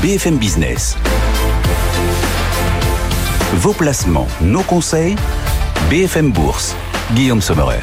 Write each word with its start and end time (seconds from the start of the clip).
BFM 0.00 0.36
Business. 0.36 0.96
Vos 3.54 3.72
placements, 3.72 4.28
nos 4.40 4.62
conseils, 4.62 5.16
BFM 5.90 6.30
Bourse. 6.30 6.76
Guillaume 7.14 7.40
Sommerer. 7.40 7.80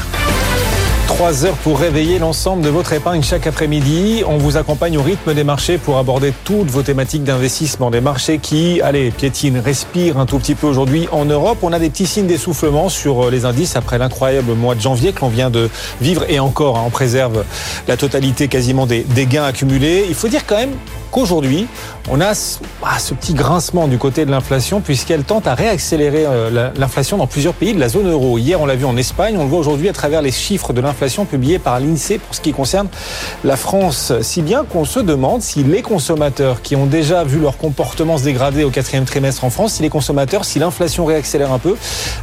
3 1.07 1.46
heures 1.46 1.57
pour 1.57 1.78
réveiller 1.78 2.17
l'ensemble 2.17 2.62
de 2.62 2.69
votre 2.69 2.94
épargne 2.94 3.22
chaque 3.22 3.47
après-midi. 3.47 4.23
On 4.26 4.37
vous 4.37 4.55
accompagne 4.55 4.97
au 4.97 5.01
rythme 5.01 5.33
des 5.33 5.44
marchés 5.44 5.78
pour 5.78 5.97
aborder 5.97 6.31
toutes 6.46 6.69
vos 6.69 6.83
thématiques 6.83 7.26
d'investissement. 7.26 7.91
Des 7.91 7.99
marchés 7.99 8.37
qui, 8.37 8.79
allez, 8.79 9.12
piétinent, 9.12 9.62
respirent 9.62 10.18
un 10.18 10.26
tout 10.26 10.40
petit 10.40 10.55
peu 10.55 10.68
aujourd'hui 10.68 11.09
en 11.12 11.26
Europe. 11.26 11.58
On 11.63 11.73
a 11.73 11.79
des 11.79 11.90
petits 11.90 12.08
signes 12.08 12.27
d'essoufflement 12.27 12.87
sur 12.87 13.26
euh, 13.26 13.29
les 13.29 13.44
indices 13.44 13.76
après 13.76 13.97
l'incroyable 13.97 14.54
mois 14.54 14.76
de 14.76 14.79
janvier 14.79 15.12
que 15.12 15.19
l'on 15.19 15.27
vient 15.27 15.50
de 15.50 15.69
vivre. 16.00 16.23
Et 16.30 16.40
encore, 16.40 16.77
hein, 16.77 16.84
on 16.86 16.91
préserve 16.91 17.44
la 17.90 17.98
totalité 17.98 18.48
quasiment 18.48 18.86
des 18.86 19.04
gains 19.26 19.44
accumulés. 19.44 20.05
Il 20.08 20.16
faut 20.16 20.30
dire 20.30 20.45
quand 20.45 20.55
même 20.55 20.76
qu'aujourd'hui, 21.16 21.66
on 22.10 22.20
a 22.20 22.34
ah, 22.84 23.00
ce 23.00 23.14
petit 23.14 23.34
grincement 23.34 23.88
du 23.88 23.98
côté 23.98 24.26
de 24.26 24.32
l'inflation 24.32 24.82
puisqu'elle 24.82 25.23
tente 25.23 25.48
à 25.48 25.56
réaccélérer 25.56 26.26
euh, 26.28 26.72
l'inflation 26.76 27.16
dans 27.16 27.26
plusieurs 27.26 27.54
pays 27.54 27.73
de 27.73 27.80
la 27.80 27.88
zone 27.88 28.12
euro. 28.12 28.38
Hier, 28.38 28.60
on 28.60 28.66
l'a 28.66 28.76
vu 28.76 28.84
en 28.84 28.98
Espagne, 28.98 29.38
on 29.38 29.44
le 29.44 29.50
voit 29.50 29.59
aujourd'hui 29.59 29.88
à 29.88 29.94
travers 29.94 30.22
les 30.22 30.34
chiffres 30.34 30.73
de 30.73 30.82
l'inflation 30.82 31.23
publiés 31.23 31.58
par 31.58 31.80
l'INSEE 31.80 32.18
pour 32.18 32.36
ce 32.36 32.42
qui 32.42 32.52
concerne 32.52 32.90
la 33.46 33.56
France. 33.56 34.12
Si 34.22 34.42
bien 34.42 34.66
qu'on 34.66 34.84
se 34.84 35.00
demande 35.00 35.42
si 35.42 35.64
les 35.64 35.82
consommateurs 35.82 36.62
qui 36.62 36.76
ont 36.76 36.86
déjà 36.86 37.23
vu 37.23 37.40
leur 37.40 37.58
comportement 37.58 38.18
se 38.18 38.26
dégrader 38.26 38.66
au 38.66 38.70
quatrième 38.70 39.06
trimestre 39.06 39.45
en 39.45 39.50
France, 39.50 39.76
si 39.76 39.84
les 39.84 39.90
consommateurs, 39.90 40.44
si 40.44 40.59
l'inflation 40.59 41.06
réaccélère 41.06 41.54
un 41.54 41.59
peu, 41.59 41.78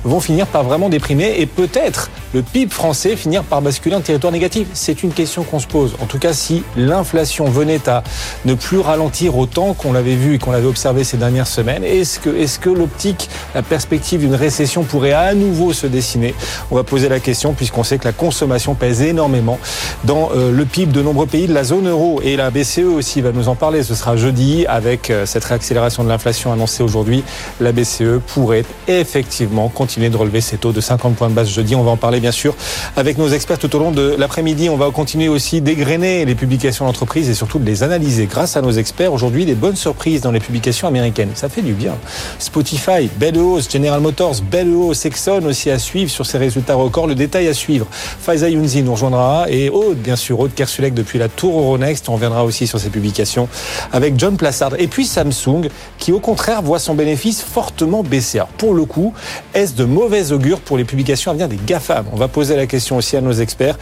vont 0.04 0.20
finir 0.20 0.46
par 0.46 0.64
vraiment 0.64 0.90
déprimer 0.90 1.36
et 1.38 1.46
peut-être 1.46 2.10
le 2.34 2.42
PIB 2.42 2.70
français 2.70 3.16
finir 3.16 3.42
par 3.42 3.62
basculer 3.62 3.96
en 3.96 4.00
territoire 4.02 4.32
négatif. 4.32 4.68
C'est 4.74 5.02
une 5.02 5.12
question 5.12 5.44
qu'on 5.44 5.60
se 5.60 5.66
pose. 5.66 5.94
En 6.02 6.06
tout 6.06 6.18
cas, 6.18 6.34
si 6.34 6.62
l'inflation 6.76 7.46
venait 7.46 7.88
à 7.88 8.02
ne 8.44 8.52
plus 8.52 8.81
ralentir 8.82 9.36
autant 9.36 9.74
qu'on 9.74 9.92
l'avait 9.92 10.14
vu 10.14 10.34
et 10.34 10.38
qu'on 10.38 10.50
l'avait 10.50 10.66
observé 10.66 11.04
ces 11.04 11.16
dernières 11.16 11.46
semaines 11.46 11.84
Est-ce 11.84 12.20
que, 12.20 12.30
est-ce 12.30 12.58
que 12.58 12.70
l'optique, 12.70 13.28
la 13.54 13.62
perspective 13.62 14.20
d'une 14.20 14.34
récession 14.34 14.82
pourrait 14.82 15.12
à 15.12 15.34
nouveau 15.34 15.72
se 15.72 15.86
dessiner? 15.86 16.34
On 16.70 16.76
va 16.76 16.82
poser 16.82 17.08
la 17.08 17.20
question 17.20 17.52
puisqu'on 17.52 17.84
sait 17.84 17.98
que 17.98 18.04
la 18.04 18.12
consommation 18.12 18.74
pèse 18.74 19.02
énormément 19.02 19.58
dans 20.04 20.30
euh, 20.34 20.52
le 20.52 20.64
PIB 20.64 20.92
de 20.92 21.02
nombreux 21.02 21.26
pays 21.26 21.46
de 21.46 21.54
la 21.54 21.64
zone 21.64 21.88
euro. 21.88 22.20
Et 22.22 22.36
la 22.36 22.50
BCE 22.50 22.80
aussi 22.80 23.20
va 23.20 23.32
nous 23.32 23.48
en 23.48 23.54
parler. 23.54 23.82
Ce 23.82 23.94
sera 23.94 24.16
jeudi 24.16 24.66
avec 24.66 25.10
euh, 25.10 25.26
cette 25.26 25.44
réaccélération 25.44 26.04
de 26.04 26.08
l'inflation 26.08 26.52
annoncée 26.52 26.82
aujourd'hui. 26.82 27.24
La 27.60 27.72
BCE 27.72 28.20
pourrait 28.26 28.64
effectivement 28.88 29.68
continuer 29.68 30.10
de 30.10 30.16
relever 30.16 30.40
ses 30.40 30.56
taux 30.56 30.72
de 30.72 30.80
50 30.80 31.14
points 31.14 31.28
de 31.28 31.34
base 31.34 31.48
jeudi. 31.48 31.74
On 31.74 31.82
va 31.82 31.92
en 31.92 31.96
parler 31.96 32.20
bien 32.20 32.32
sûr 32.32 32.54
avec 32.96 33.18
nos 33.18 33.28
experts 33.28 33.58
tout 33.58 33.74
au 33.76 33.78
long 33.78 33.92
de 33.92 34.14
l'après-midi. 34.18 34.68
On 34.68 34.76
va 34.76 34.90
continuer 34.90 35.28
aussi 35.28 35.60
d'égrener 35.60 36.24
les 36.24 36.34
publications 36.34 36.86
d'entreprises 36.86 37.28
et 37.28 37.34
surtout 37.34 37.58
de 37.58 37.66
les 37.66 37.82
analyser 37.82 38.26
grâce 38.26 38.56
à 38.56 38.62
nos 38.62 38.71
experts. 38.78 39.12
Aujourd'hui, 39.12 39.44
des 39.44 39.54
bonnes 39.54 39.76
surprises 39.76 40.20
dans 40.20 40.30
les 40.30 40.40
publications 40.40 40.88
américaines. 40.88 41.30
Ça 41.34 41.48
fait 41.48 41.62
du 41.62 41.72
bien. 41.72 41.94
Spotify, 42.38 43.08
belle 43.16 43.38
hausse. 43.38 43.70
General 43.70 44.00
Motors, 44.00 44.36
belle 44.50 44.70
hausse. 44.70 45.04
Exxon 45.04 45.44
aussi 45.44 45.70
à 45.70 45.78
suivre 45.78 46.10
sur 46.10 46.26
ses 46.26 46.38
résultats 46.38 46.74
records. 46.74 47.06
Le 47.06 47.14
détail 47.14 47.48
à 47.48 47.54
suivre. 47.54 47.86
Pfizer 48.24 48.48
Yunzi 48.48 48.82
nous 48.82 48.92
rejoindra. 48.92 49.46
Et 49.48 49.70
Aude, 49.70 49.98
bien 49.98 50.16
sûr, 50.16 50.38
Aude 50.40 50.54
Kersulek 50.54 50.94
depuis 50.94 51.18
la 51.18 51.28
Tour 51.28 51.58
Euronext. 51.58 52.08
On 52.08 52.14
reviendra 52.14 52.44
aussi 52.44 52.66
sur 52.66 52.78
ses 52.78 52.90
publications 52.90 53.48
avec 53.92 54.18
John 54.18 54.36
Plassard. 54.36 54.72
Et 54.78 54.86
puis 54.86 55.06
Samsung, 55.06 55.68
qui 55.98 56.12
au 56.12 56.20
contraire 56.20 56.62
voit 56.62 56.78
son 56.78 56.94
bénéfice 56.94 57.42
fortement 57.42 58.02
baisser. 58.02 58.38
Alors, 58.38 58.48
pour 58.48 58.74
le 58.74 58.84
coup, 58.84 59.12
est-ce 59.54 59.74
de 59.74 59.84
mauvais 59.84 60.32
augure 60.32 60.60
pour 60.60 60.76
les 60.76 60.84
publications 60.84 61.30
à 61.30 61.34
venir 61.34 61.48
des 61.48 61.58
GAFAM? 61.64 62.06
On 62.12 62.16
va 62.16 62.28
poser 62.28 62.56
la 62.56 62.66
question 62.66 62.96
aussi 62.96 63.16
à 63.16 63.20
nos 63.20 63.32
experts. 63.32 63.78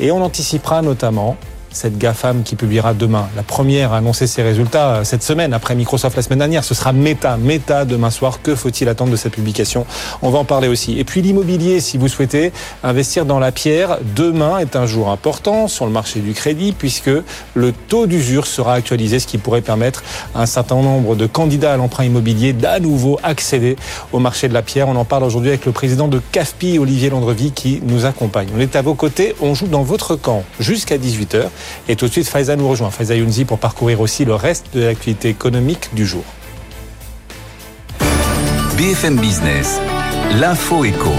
Et 0.00 0.10
on 0.10 0.22
anticipera 0.22 0.82
notamment 0.82 1.36
cette 1.74 1.98
GAFAM 1.98 2.42
qui 2.42 2.56
publiera 2.56 2.94
demain. 2.94 3.28
La 3.36 3.42
première 3.42 3.92
à 3.92 3.98
annoncer 3.98 4.26
ses 4.26 4.42
résultats 4.42 4.94
euh, 4.96 5.04
cette 5.04 5.22
semaine, 5.22 5.52
après 5.52 5.74
Microsoft 5.74 6.16
la 6.16 6.22
semaine 6.22 6.38
dernière. 6.38 6.64
Ce 6.64 6.74
sera 6.74 6.92
Meta. 6.92 7.36
Meta 7.36 7.84
demain 7.84 8.10
soir. 8.10 8.40
Que 8.42 8.54
faut-il 8.54 8.88
attendre 8.88 9.10
de 9.10 9.16
cette 9.16 9.32
publication? 9.32 9.84
On 10.22 10.30
va 10.30 10.38
en 10.38 10.44
parler 10.44 10.68
aussi. 10.68 10.98
Et 10.98 11.04
puis 11.04 11.20
l'immobilier, 11.20 11.80
si 11.80 11.98
vous 11.98 12.08
souhaitez 12.08 12.52
investir 12.82 13.26
dans 13.26 13.38
la 13.38 13.52
pierre, 13.52 13.98
demain 14.16 14.58
est 14.58 14.76
un 14.76 14.86
jour 14.86 15.10
important 15.10 15.68
sur 15.68 15.84
le 15.84 15.92
marché 15.92 16.20
du 16.20 16.32
crédit 16.32 16.72
puisque 16.72 17.10
le 17.54 17.72
taux 17.72 18.06
d'usure 18.06 18.46
sera 18.46 18.74
actualisé, 18.74 19.18
ce 19.18 19.26
qui 19.26 19.38
pourrait 19.38 19.60
permettre 19.60 20.02
à 20.34 20.42
un 20.42 20.46
certain 20.46 20.76
nombre 20.76 21.16
de 21.16 21.26
candidats 21.26 21.74
à 21.74 21.76
l'emprunt 21.76 22.04
immobilier 22.04 22.52
d'à 22.52 22.78
nouveau 22.78 23.18
accéder 23.22 23.76
au 24.12 24.20
marché 24.20 24.48
de 24.48 24.54
la 24.54 24.62
pierre. 24.62 24.88
On 24.88 24.96
en 24.96 25.04
parle 25.04 25.24
aujourd'hui 25.24 25.50
avec 25.50 25.66
le 25.66 25.72
président 25.72 26.08
de 26.08 26.20
CAFPI, 26.32 26.78
Olivier 26.78 27.10
Landrevi, 27.10 27.50
qui 27.50 27.80
nous 27.84 28.04
accompagne. 28.04 28.48
On 28.56 28.60
est 28.60 28.76
à 28.76 28.82
vos 28.82 28.94
côtés, 28.94 29.34
on 29.40 29.54
joue 29.54 29.66
dans 29.66 29.82
votre 29.82 30.14
camp 30.14 30.44
jusqu'à 30.60 30.98
18h. 30.98 31.48
Et 31.88 31.96
tout 31.96 32.06
de 32.06 32.12
suite, 32.12 32.28
Faiza 32.28 32.56
nous 32.56 32.68
rejoint. 32.68 32.90
Faiza 32.90 33.14
Younzi 33.14 33.44
pour 33.44 33.58
parcourir 33.58 34.00
aussi 34.00 34.24
le 34.24 34.34
reste 34.34 34.66
de 34.74 34.82
l'activité 34.82 35.28
économique 35.28 35.90
du 35.94 36.06
jour. 36.06 36.24
BFM 38.76 39.16
Business, 39.16 39.80
l'info 40.32 40.84
éco. 40.84 41.12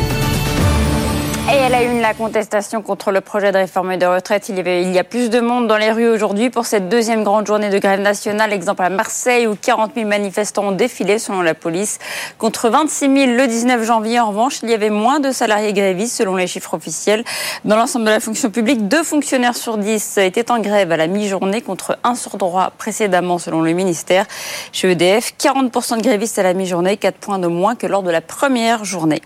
Et 1.66 1.68
elle 1.68 1.74
a 1.74 1.84
eu 1.84 2.00
la 2.00 2.14
contestation 2.14 2.84
contre 2.84 3.09
le 3.09 3.22
projet 3.22 3.52
de 3.52 3.58
réforme 3.58 3.98
de 3.98 4.06
retraite. 4.06 4.50
Il 4.50 4.58
y, 4.58 4.59
avait, 4.59 4.84
il 4.84 4.92
y 4.92 5.00
a 5.00 5.03
plus 5.03 5.31
de 5.31 5.40
monde 5.40 5.68
dans 5.68 5.78
les 5.78 5.92
rues 5.92 6.08
aujourd'hui 6.08 6.52
pour 6.52 6.68
cette 6.68 6.90
deuxième 6.90 7.24
grande 7.24 7.48
journée 7.48 7.72
de 7.72 7.80
grève 7.80 8.02
nationale. 8.02 8.53
Exemple 8.53 8.84
à 8.84 8.92
Marseille 8.92 9.48
où 9.48 9.56
40 9.56 9.94
000 9.96 10.08
manifestants 10.08 10.66
ont 10.66 10.72
défilé 10.72 11.18
selon 11.18 11.42
la 11.42 11.56
police. 11.56 11.98
Contre 12.38 12.70
26 12.70 13.00
000 13.00 13.31
le 13.31 13.48
19 13.48 13.84
janvier, 13.84 14.20
en 14.20 14.28
revanche, 14.28 14.59
il 14.62 14.70
y 14.70 14.76
avait 14.76 14.92
moins 14.92 15.20
de 15.20 15.31
salariés 15.31 15.74
grévistes 15.74 16.16
selon 16.16 16.36
les 16.36 16.46
chiffres 16.46 16.76
officiels. 16.76 17.24
Dans 17.64 17.78
l'ensemble 17.78 18.06
de 18.06 18.12
la 18.12 18.20
fonction 18.20 18.52
publique, 18.52 18.88
deux 18.88 19.03
fonctionnaires 19.03 19.56
sur 19.56 19.80
dix 19.80 20.20
étaient 20.20 20.52
en 20.52 20.59
grève 20.59 20.92
à 20.92 20.97
la 20.97 21.08
mi-journée 21.08 21.62
contre 21.62 21.97
un 22.03 22.14
sur 22.14 22.38
droit 22.38 22.74
précédemment 22.78 23.40
selon 23.40 23.64
le 23.64 23.72
ministère. 23.72 24.28
Chez 24.72 24.92
EDF, 24.92 25.34
40% 25.40 25.97
de 25.97 26.03
grévistes 26.03 26.38
à 26.38 26.44
la 26.44 26.53
mi-journée, 26.53 26.97
4 26.97 27.16
points 27.16 27.40
de 27.40 27.47
moins 27.47 27.74
que 27.74 27.88
lors 27.88 28.03
de 28.03 28.12
la 28.12 28.22
première 28.22 28.86
journée. 28.86 29.24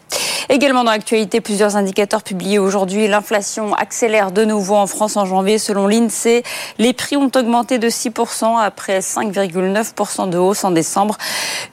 Également 0.48 0.84
dans 0.84 0.92
l'actualité, 0.92 1.42
plusieurs 1.42 1.76
indicateurs 1.76 2.24
publiés 2.24 2.60
aujourd'hui. 2.60 3.08
L'inflation 3.08 3.74
accélère 3.74 4.32
de 4.32 4.46
nouveau 4.46 4.76
en 4.76 4.88
France 4.88 5.18
en 5.18 5.26
janvier. 5.26 5.58
Selon 5.58 5.88
l'INSEE, 5.88 6.44
les 6.78 6.94
prix 6.94 7.18
ont 7.18 7.32
augmenté 7.36 7.80
de 7.80 7.90
6% 7.90 8.58
après 8.58 9.00
5,9% 9.00 10.30
de 10.30 10.38
hausse 10.38 10.64
en 10.64 10.72
décembre. 10.72 11.18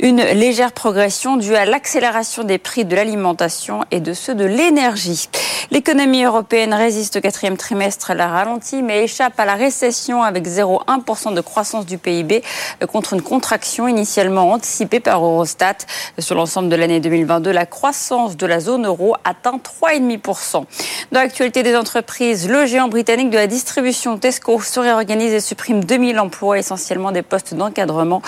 Une 0.01 0.21
légère 0.21 0.73
progression 0.73 1.37
due 1.37 1.55
à 1.55 1.65
l'accélération 1.65 2.43
des 2.43 2.59
prix 2.59 2.85
de 2.85 2.97
l'alimentation 2.97 3.85
et 3.91 4.01
de 4.01 4.13
ceux 4.13 4.35
de 4.35 4.45
l'énergie. 4.45 5.29
L'économie 5.71 6.25
européenne 6.25 6.75
résiste 6.75 7.17
au 7.17 7.21
quatrième 7.21 7.57
trimestre. 7.57 8.11
Elle 8.11 8.21
a 8.21 8.29
ralenti, 8.29 8.83
mais 8.83 9.05
échappe 9.05 9.39
à 9.39 9.45
la 9.45 9.55
récession 9.55 10.23
avec 10.23 10.47
0,1% 10.47 11.35
de 11.35 11.41
croissance 11.41 11.87
du 11.87 11.99
PIB 11.99 12.43
contre 12.91 13.15
une 13.15 13.23
contraction 13.23 13.89
initialement 13.89 14.53
anticipée 14.53 15.01
par 15.01 15.25
Eurostat. 15.25 15.79
Sur 16.19 16.37
l'ensemble 16.37 16.69
de 16.69 16.77
l'année 16.77 17.01
2022, 17.01 17.51
la 17.51 17.67
croissance 17.67 18.37
de 18.37 18.47
la 18.47 18.61
euro 18.71 19.17
atteint 19.25 19.59
3,5%. 19.59 20.65
Dans 21.13 21.21
l'actualité 21.21 21.63
des 21.63 21.77
entreprises, 21.77 22.49
le 22.49 22.67
géant 22.67 22.89
britannique 22.89 23.31
de 23.31 23.37
la 23.37 23.47
distribution 23.47 24.19
Tesco 24.19 24.61
se 24.61 24.81
réorganise 24.81 25.33
et 25.33 25.41
supprime 25.41 25.85
2000 25.85 26.19
emplois, 26.19 26.59
essentiellement 26.59 27.13
des 27.13 27.23
postes 27.23 27.55
d'encadrement. 27.55 28.23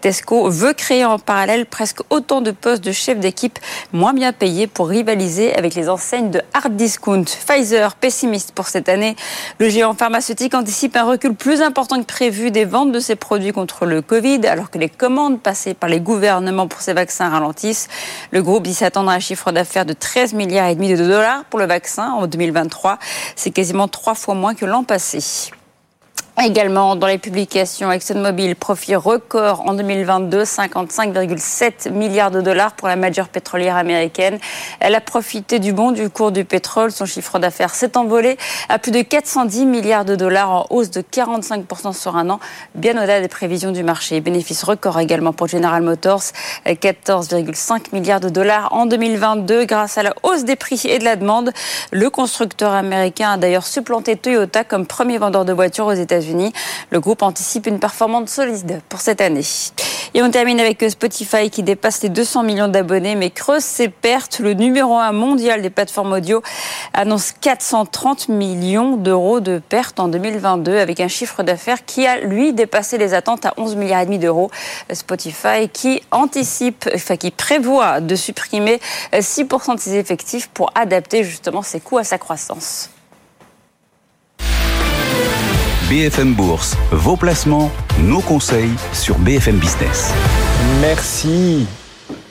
Tesco 0.00 0.50
veut 0.50 0.72
créer 0.72 1.04
en 1.04 1.18
parallèle 1.18 1.66
presque 1.66 2.00
autant 2.10 2.40
de 2.40 2.50
postes 2.50 2.84
de 2.84 2.92
chef 2.92 3.18
d'équipe 3.18 3.58
moins 3.92 4.12
bien 4.12 4.32
payés 4.32 4.66
pour 4.66 4.88
rivaliser 4.88 5.54
avec 5.54 5.74
les 5.74 5.88
enseignes 5.88 6.30
de 6.30 6.42
hard 6.52 6.76
discount. 6.76 7.24
Pfizer, 7.24 7.94
pessimiste 7.94 8.52
pour 8.52 8.68
cette 8.68 8.88
année. 8.88 9.16
Le 9.58 9.68
géant 9.68 9.94
pharmaceutique 9.94 10.54
anticipe 10.54 10.96
un 10.96 11.04
recul 11.04 11.34
plus 11.34 11.62
important 11.62 11.98
que 12.00 12.06
prévu 12.06 12.50
des 12.50 12.64
ventes 12.64 12.92
de 12.92 13.00
ses 13.00 13.16
produits 13.16 13.52
contre 13.52 13.86
le 13.86 14.02
Covid, 14.02 14.46
alors 14.46 14.70
que 14.70 14.78
les 14.78 14.88
commandes 14.88 15.40
passées 15.40 15.74
par 15.74 15.88
les 15.88 16.00
gouvernements 16.00 16.68
pour 16.68 16.80
ces 16.80 16.92
vaccins 16.92 17.28
ralentissent. 17.28 17.88
Le 18.32 18.42
groupe 18.42 18.64
dit 18.64 18.74
s'attendre 18.74 19.10
à 19.10 19.14
un 19.14 19.20
chiffre 19.20 19.52
d'affaires 19.52 19.67
de 19.76 19.92
13 19.92 20.32
milliards 20.34 20.68
et 20.68 20.74
demi 20.74 20.90
de 20.90 20.96
dollars 20.96 21.44
pour 21.44 21.58
le 21.58 21.66
vaccin 21.66 22.10
en 22.10 22.26
2023. 22.26 22.98
C'est 23.36 23.50
quasiment 23.50 23.88
trois 23.88 24.14
fois 24.14 24.34
moins 24.34 24.54
que 24.54 24.64
l'an 24.64 24.84
passé. 24.84 25.50
Également 26.40 26.94
dans 26.94 27.08
les 27.08 27.18
publications, 27.18 27.90
ExxonMobil, 27.90 28.54
profit 28.54 28.94
record 28.94 29.64
en 29.66 29.74
2022, 29.74 30.44
55,7 30.44 31.90
milliards 31.90 32.30
de 32.30 32.40
dollars 32.40 32.74
pour 32.74 32.86
la 32.86 32.94
majeure 32.94 33.26
pétrolière 33.28 33.74
américaine. 33.74 34.38
Elle 34.78 34.94
a 34.94 35.00
profité 35.00 35.58
du 35.58 35.72
bon 35.72 35.90
du 35.90 36.10
cours 36.10 36.30
du 36.30 36.44
pétrole. 36.44 36.92
Son 36.92 37.06
chiffre 37.06 37.40
d'affaires 37.40 37.74
s'est 37.74 37.96
envolé 37.96 38.36
à 38.68 38.78
plus 38.78 38.92
de 38.92 39.02
410 39.02 39.66
milliards 39.66 40.04
de 40.04 40.14
dollars 40.14 40.50
en 40.50 40.66
hausse 40.70 40.92
de 40.92 41.00
45% 41.00 41.92
sur 41.92 42.16
un 42.16 42.30
an, 42.30 42.38
bien 42.76 42.96
au-delà 42.96 43.20
des 43.20 43.26
prévisions 43.26 43.72
du 43.72 43.82
marché. 43.82 44.20
Bénéfice 44.20 44.62
record 44.62 45.00
également 45.00 45.32
pour 45.32 45.48
General 45.48 45.82
Motors, 45.82 46.22
14,5 46.66 47.92
milliards 47.92 48.20
de 48.20 48.28
dollars 48.28 48.72
en 48.72 48.86
2022 48.86 49.64
grâce 49.64 49.98
à 49.98 50.04
la 50.04 50.14
hausse 50.22 50.44
des 50.44 50.54
prix 50.54 50.82
et 50.84 51.00
de 51.00 51.04
la 51.04 51.16
demande. 51.16 51.50
Le 51.90 52.08
constructeur 52.10 52.74
américain 52.74 53.32
a 53.32 53.36
d'ailleurs 53.38 53.66
supplanté 53.66 54.14
Toyota 54.14 54.62
comme 54.62 54.86
premier 54.86 55.18
vendeur 55.18 55.44
de 55.44 55.52
voitures 55.52 55.86
aux 55.86 55.92
États-Unis 55.92 56.27
Le 56.90 57.00
groupe 57.00 57.22
anticipe 57.22 57.66
une 57.66 57.78
performance 57.78 58.30
solide 58.30 58.80
pour 58.88 59.00
cette 59.00 59.20
année. 59.20 59.44
Et 60.14 60.22
on 60.22 60.30
termine 60.30 60.58
avec 60.58 60.82
Spotify 60.88 61.50
qui 61.50 61.62
dépasse 61.62 62.02
les 62.02 62.08
200 62.08 62.42
millions 62.42 62.68
d'abonnés 62.68 63.14
mais 63.14 63.30
creuse 63.30 63.62
ses 63.62 63.88
pertes. 63.88 64.38
Le 64.38 64.54
numéro 64.54 64.96
un 64.96 65.12
mondial 65.12 65.60
des 65.60 65.70
plateformes 65.70 66.12
audio 66.12 66.42
annonce 66.94 67.32
430 67.32 68.28
millions 68.28 68.96
d'euros 68.96 69.40
de 69.40 69.58
pertes 69.58 70.00
en 70.00 70.08
2022 70.08 70.78
avec 70.78 71.00
un 71.00 71.08
chiffre 71.08 71.42
d'affaires 71.42 71.84
qui 71.84 72.06
a 72.06 72.18
lui 72.20 72.52
dépassé 72.52 72.96
les 72.96 73.12
attentes 73.14 73.44
à 73.44 73.54
11 73.58 73.76
milliards 73.76 74.00
et 74.00 74.06
demi 74.06 74.18
d'euros. 74.18 74.50
Spotify 74.92 75.68
qui 75.72 76.02
anticipe, 76.10 76.88
enfin 76.94 77.16
qui 77.16 77.30
prévoit 77.30 78.00
de 78.00 78.16
supprimer 78.16 78.80
6% 79.12 79.74
de 79.74 79.80
ses 79.80 79.96
effectifs 79.96 80.48
pour 80.48 80.70
adapter 80.74 81.22
justement 81.22 81.62
ses 81.62 81.80
coûts 81.80 81.98
à 81.98 82.04
sa 82.04 82.18
croissance. 82.18 82.90
BFM 85.88 86.34
Bourse, 86.34 86.76
vos 86.90 87.16
placements, 87.16 87.70
nos 88.02 88.20
conseils 88.20 88.72
sur 88.92 89.18
BFM 89.20 89.56
Business. 89.56 90.12
Merci. 90.82 91.66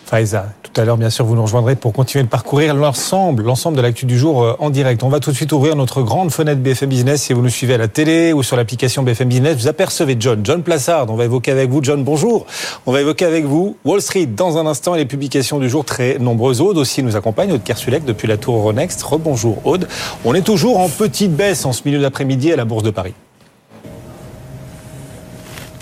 Faiza, 0.06 0.54
tout 0.62 0.80
à 0.80 0.86
l'heure, 0.86 0.98
bien 0.98 1.10
sûr, 1.10 1.26
vous 1.26 1.34
nous 1.34 1.42
rejoindrez 1.42 1.76
pour 1.76 1.92
continuer 1.92 2.24
de 2.24 2.30
parcourir 2.30 2.76
l'ensemble, 2.76 3.42
l'ensemble 3.42 3.76
de 3.76 3.82
l'actu 3.82 4.06
du 4.06 4.16
jour 4.16 4.44
euh, 4.44 4.56
en 4.60 4.70
direct. 4.70 5.02
On 5.02 5.10
va 5.10 5.20
tout 5.20 5.32
de 5.32 5.36
suite 5.36 5.52
ouvrir 5.54 5.76
notre 5.76 6.04
grande 6.04 6.32
fenêtre 6.32 6.62
BFM 6.62 6.90
Business. 6.90 7.24
Si 7.24 7.34
vous 7.34 7.42
nous 7.42 7.50
suivez 7.50 7.74
à 7.74 7.78
la 7.80 7.88
télé 7.88 8.32
ou 8.32 8.44
sur 8.44 8.58
l'application 8.58 9.02
BFM 9.02 9.28
Business, 9.28 9.58
vous 9.58 9.68
apercevez 9.68 10.18
John. 10.20 10.42
John 10.44 10.62
Plassard, 10.62 11.10
on 11.10 11.16
va 11.16 11.26
évoquer 11.26 11.50
avec 11.50 11.72
vous. 11.72 11.80
John, 11.82 12.04
bonjour. 12.04 12.46
On 12.86 12.92
va 12.92 13.02
évoquer 13.02 13.26
avec 13.26 13.46
vous 13.46 13.76
Wall 13.86 14.04
Street 14.04 14.28
dans 14.28 14.60
un 14.60 14.68
instant 14.68 14.94
et 14.94 15.00
les 15.00 15.06
publications 15.06 15.58
du 15.58 15.68
jour 15.68 15.84
très 15.84 16.20
nombreuses. 16.20 16.62
Aude 16.62 16.78
aussi 16.78 17.02
nous 17.02 17.16
accompagne, 17.16 17.52
Aude 17.52 17.64
Kersulek 17.64 18.06
depuis 18.06 18.28
la 18.28 18.38
Tour 18.38 18.58
Euronext. 18.58 19.02
Rebonjour 19.02 19.66
Aude. 19.66 19.88
On 20.26 20.36
est 20.36 20.46
toujours 20.46 20.78
en 20.78 20.90
petite 20.90 21.36
baisse 21.36 21.66
en 21.66 21.74
ce 21.74 21.82
milieu 21.86 22.00
d'après-midi 22.00 22.54
à 22.54 22.56
la 22.56 22.64
Bourse 22.64 22.84
de 22.84 22.92
Paris. 22.92 23.16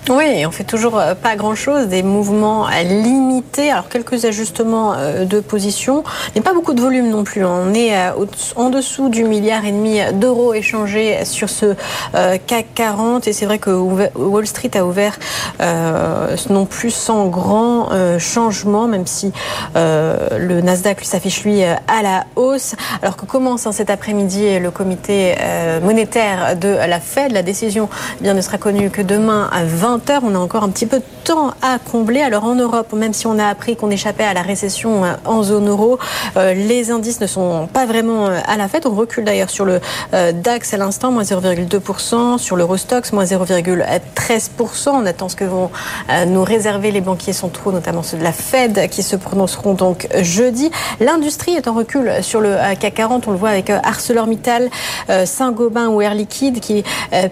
Oui, 0.07 0.45
on 0.45 0.51
fait 0.51 0.63
toujours 0.63 0.99
euh, 0.99 1.15
pas 1.15 1.35
grand-chose, 1.35 1.87
des 1.87 2.03
mouvements 2.03 2.67
euh, 2.67 2.83
limités, 2.83 3.71
alors 3.71 3.89
quelques 3.89 4.25
ajustements 4.25 4.93
euh, 4.95 5.25
de 5.25 5.39
position, 5.39 6.03
mais 6.35 6.41
pas 6.41 6.53
beaucoup 6.53 6.75
de 6.75 6.81
volume 6.81 7.09
non 7.09 7.23
plus. 7.23 7.43
On 7.43 7.73
est 7.73 7.91
en 8.55 8.69
dessous 8.69 9.09
du 9.09 9.23
milliard 9.23 9.65
et 9.65 9.71
demi 9.71 9.99
d'euros 10.13 10.53
échangés 10.53 11.25
sur 11.25 11.49
ce 11.49 11.75
CAC 12.13 12.67
40 12.75 13.27
et 13.27 13.33
c'est 13.33 13.45
vrai 13.45 13.57
que 13.57 13.71
Wall 13.71 14.45
Street 14.45 14.71
a 14.75 14.85
ouvert 14.85 15.17
non 16.49 16.65
plus 16.65 16.91
sans 16.91 17.27
grand 17.27 17.89
changement, 18.19 18.87
même 18.87 19.07
si 19.07 19.31
le 19.75 20.61
Nasdaq 20.61 21.03
s'affiche 21.03 21.43
lui 21.43 21.63
à 21.63 22.01
la 22.03 22.25
hausse. 22.35 22.75
Alors 23.01 23.15
que 23.17 23.25
commence 23.25 23.67
hein, 23.67 23.71
cet 23.71 23.89
après-midi 23.89 24.59
le 24.59 24.71
comité 24.71 25.35
monétaire 25.83 26.55
de 26.57 26.69
la 26.69 26.99
Fed, 26.99 27.31
la 27.31 27.43
décision 27.43 27.89
eh 28.19 28.23
bien, 28.23 28.33
ne 28.33 28.41
sera 28.41 28.57
connue 28.57 28.89
que 28.89 29.01
demain 29.01 29.49
à 29.51 29.63
20 29.63 29.94
on 30.23 30.35
a 30.35 30.37
encore 30.37 30.63
un 30.63 30.69
petit 30.69 30.85
peu 30.85 30.99
de 30.99 31.05
temps 31.23 31.53
à 31.61 31.79
combler. 31.79 32.21
Alors 32.21 32.43
en 32.43 32.55
Europe, 32.55 32.93
même 32.93 33.13
si 33.13 33.27
on 33.27 33.39
a 33.39 33.45
appris 33.47 33.75
qu'on 33.75 33.89
échappait 33.89 34.23
à 34.23 34.33
la 34.33 34.41
récession 34.41 35.05
euh, 35.05 35.13
en 35.25 35.43
zone 35.43 35.69
euro, 35.69 35.97
euh, 36.37 36.53
les 36.53 36.91
indices 36.91 37.19
ne 37.19 37.27
sont 37.27 37.67
pas 37.71 37.85
vraiment 37.85 38.27
euh, 38.27 38.39
à 38.45 38.57
la 38.57 38.67
fête. 38.67 38.85
On 38.85 38.93
recule 38.93 39.23
d'ailleurs 39.23 39.49
sur 39.49 39.65
le 39.65 39.79
DAX 40.11 40.73
à 40.73 40.77
l'instant, 40.77 41.11
moins 41.11 41.23
0,2%, 41.23 42.37
sur 42.37 42.55
l'Eurostox, 42.55 43.11
moins 43.13 43.25
0,13%. 43.25 44.89
On 44.89 45.05
attend 45.05 45.29
ce 45.29 45.35
que 45.35 45.43
vont 45.43 45.69
nous 46.27 46.43
réserver 46.43 46.91
les 46.91 47.01
banquiers 47.01 47.33
centraux, 47.33 47.71
notamment 47.71 48.03
ceux 48.03 48.17
de 48.17 48.23
la 48.23 48.31
Fed, 48.31 48.89
qui 48.89 49.03
se 49.03 49.15
prononceront 49.15 49.73
donc 49.73 50.07
jeudi. 50.21 50.71
L'industrie 50.99 51.53
est 51.53 51.67
en 51.67 51.73
recul 51.73 52.11
sur 52.21 52.41
le 52.41 52.55
CAC 52.79 52.95
40. 52.95 53.27
On 53.27 53.31
le 53.31 53.37
voit 53.37 53.49
avec 53.49 53.69
ArcelorMittal, 53.69 54.69
Saint-Gobain 55.25 55.87
ou 55.87 56.01
Air 56.01 56.13
Liquide 56.13 56.59
qui 56.59 56.83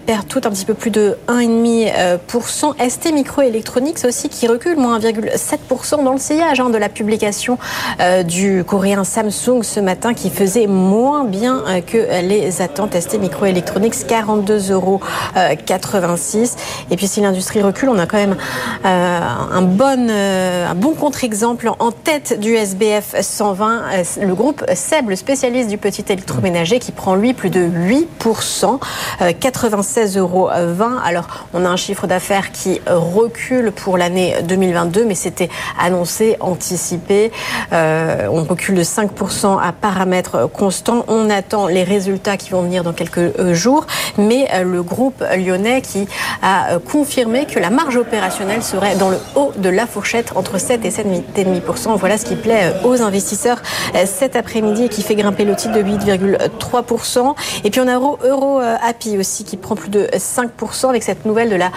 perdent 0.05 0.27
tout 0.27 0.41
un 0.43 0.49
petit 0.49 0.65
peu 0.65 0.73
plus 0.73 0.91
de 0.91 1.17
1,5%. 1.27 2.52
ST 2.53 3.11
Microelectronics 3.13 4.05
aussi 4.05 4.29
qui 4.29 4.47
recule, 4.47 4.77
moins 4.77 4.99
1,7% 4.99 6.03
dans 6.03 6.13
le 6.13 6.19
sillage 6.19 6.59
hein, 6.59 6.69
de 6.69 6.77
la 6.77 6.87
publication 6.87 7.57
euh, 7.99 8.21
du 8.23 8.63
coréen 8.63 9.03
Samsung 9.03 9.63
ce 9.63 9.79
matin 9.79 10.13
qui 10.13 10.29
faisait 10.29 10.67
moins 10.67 11.23
bien 11.25 11.63
euh, 11.67 11.81
que 11.81 12.21
les 12.21 12.61
attentes. 12.61 12.99
ST 12.99 13.19
Microelectronics, 13.19 13.93
42,86 13.93 14.71
euros. 14.71 15.01
Et 16.91 16.95
puis 16.95 17.07
si 17.07 17.21
l'industrie 17.21 17.61
recule, 17.61 17.89
on 17.89 17.97
a 17.97 18.05
quand 18.05 18.17
même 18.17 18.37
euh, 18.85 19.19
un 19.51 19.61
bon, 19.61 20.09
un 20.09 20.75
bon 20.75 20.93
contre-exemple 20.93 21.71
en 21.79 21.91
tête 21.91 22.39
du 22.39 22.55
SBF 22.55 23.15
120, 23.19 23.81
le 24.21 24.35
groupe 24.35 24.63
SEB, 24.73 25.09
le 25.09 25.15
spécialiste 25.15 25.69
du 25.69 25.77
petit 25.77 26.05
électroménager 26.07 26.79
qui 26.79 26.91
prend 26.91 27.15
lui 27.15 27.33
plus 27.33 27.49
de 27.49 27.67
8%, 27.67 28.79
96,20 29.19 30.17
euros. 30.19 30.49
Alors 30.49 31.27
on 31.53 31.65
a 31.65 31.69
un 31.69 31.77
chiffre 31.77 32.07
d'affaires 32.07 32.42
qui 32.51 32.81
recule 32.87 33.71
pour 33.71 33.97
l'année 33.97 34.35
2022, 34.43 35.05
mais 35.05 35.15
c'était 35.15 35.49
annoncé, 35.79 36.37
anticipé. 36.39 37.31
Euh, 37.71 38.27
on 38.31 38.43
recule 38.43 38.75
de 38.75 38.83
5% 38.83 39.59
à 39.61 39.71
paramètres 39.71 40.49
constants. 40.51 41.05
On 41.07 41.29
attend 41.29 41.67
les 41.67 41.83
résultats 41.83 42.37
qui 42.37 42.51
vont 42.51 42.61
venir 42.61 42.83
dans 42.83 42.93
quelques 42.93 43.17
euh, 43.17 43.53
jours, 43.53 43.87
mais 44.17 44.47
euh, 44.53 44.63
le 44.63 44.83
groupe 44.83 45.23
lyonnais 45.37 45.81
qui 45.81 46.07
a 46.41 46.79
confirmé 46.79 47.45
que 47.45 47.59
la 47.59 47.69
marge 47.69 47.97
opérationnelle 47.97 48.63
serait 48.63 48.95
dans 48.95 49.09
le 49.09 49.17
haut 49.35 49.51
de 49.55 49.69
la 49.69 49.87
fourchette 49.87 50.33
entre 50.35 50.57
7 50.57 50.85
et 50.85 50.89
7,5%. 50.89 51.97
Voilà 51.97 52.17
ce 52.17 52.25
qui 52.25 52.35
plaît 52.35 52.73
aux 52.83 53.01
investisseurs 53.01 53.61
cet 54.05 54.35
après-midi 54.35 54.85
et 54.85 54.89
qui 54.89 55.01
fait 55.01 55.15
grimper 55.15 55.45
le 55.45 55.55
titre 55.55 55.73
de 55.73 55.81
8,3%. 55.81 57.35
Et 57.63 57.69
puis 57.69 57.81
on 57.81 57.87
a 57.87 57.93
Euro, 57.93 58.59
Happy 58.59 59.17
aussi 59.17 59.43
qui 59.43 59.57
prend 59.57 59.75
plus 59.75 59.89
de 59.89 60.07
5% 60.13 60.89
avec 60.89 61.03
cette 61.03 61.25
nouvelle 61.25 61.49
de 61.49 61.55
la 61.55 61.71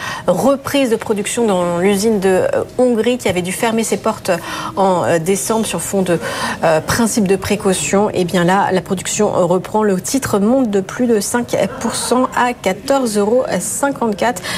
reprise 0.57 0.89
de 0.89 0.97
production 0.97 1.47
dans 1.47 1.79
l'usine 1.81 2.19
de 2.19 2.29
euh, 2.29 2.65
Hongrie 2.79 3.19
qui 3.19 3.29
avait 3.29 3.43
dû 3.43 3.53
fermer 3.53 3.85
ses 3.85 3.99
portes 3.99 4.31
en 4.75 5.05
euh, 5.05 5.19
décembre 5.19 5.67
sur 5.67 5.83
fond 5.83 6.01
de 6.01 6.19
euh, 6.65 6.81
principe 6.81 7.29
de 7.29 7.37
précaution. 7.37 8.09
Et 8.11 8.25
bien 8.25 8.45
là, 8.45 8.71
la 8.73 8.81
production 8.81 9.31
reprend. 9.47 9.83
Le 9.83 10.01
titre 10.01 10.39
monte 10.39 10.71
de 10.71 10.81
plus 10.81 11.07
de 11.07 11.21
5% 11.21 12.27
à 12.35 12.53
14,54 12.53 13.19
euros. 13.19 13.45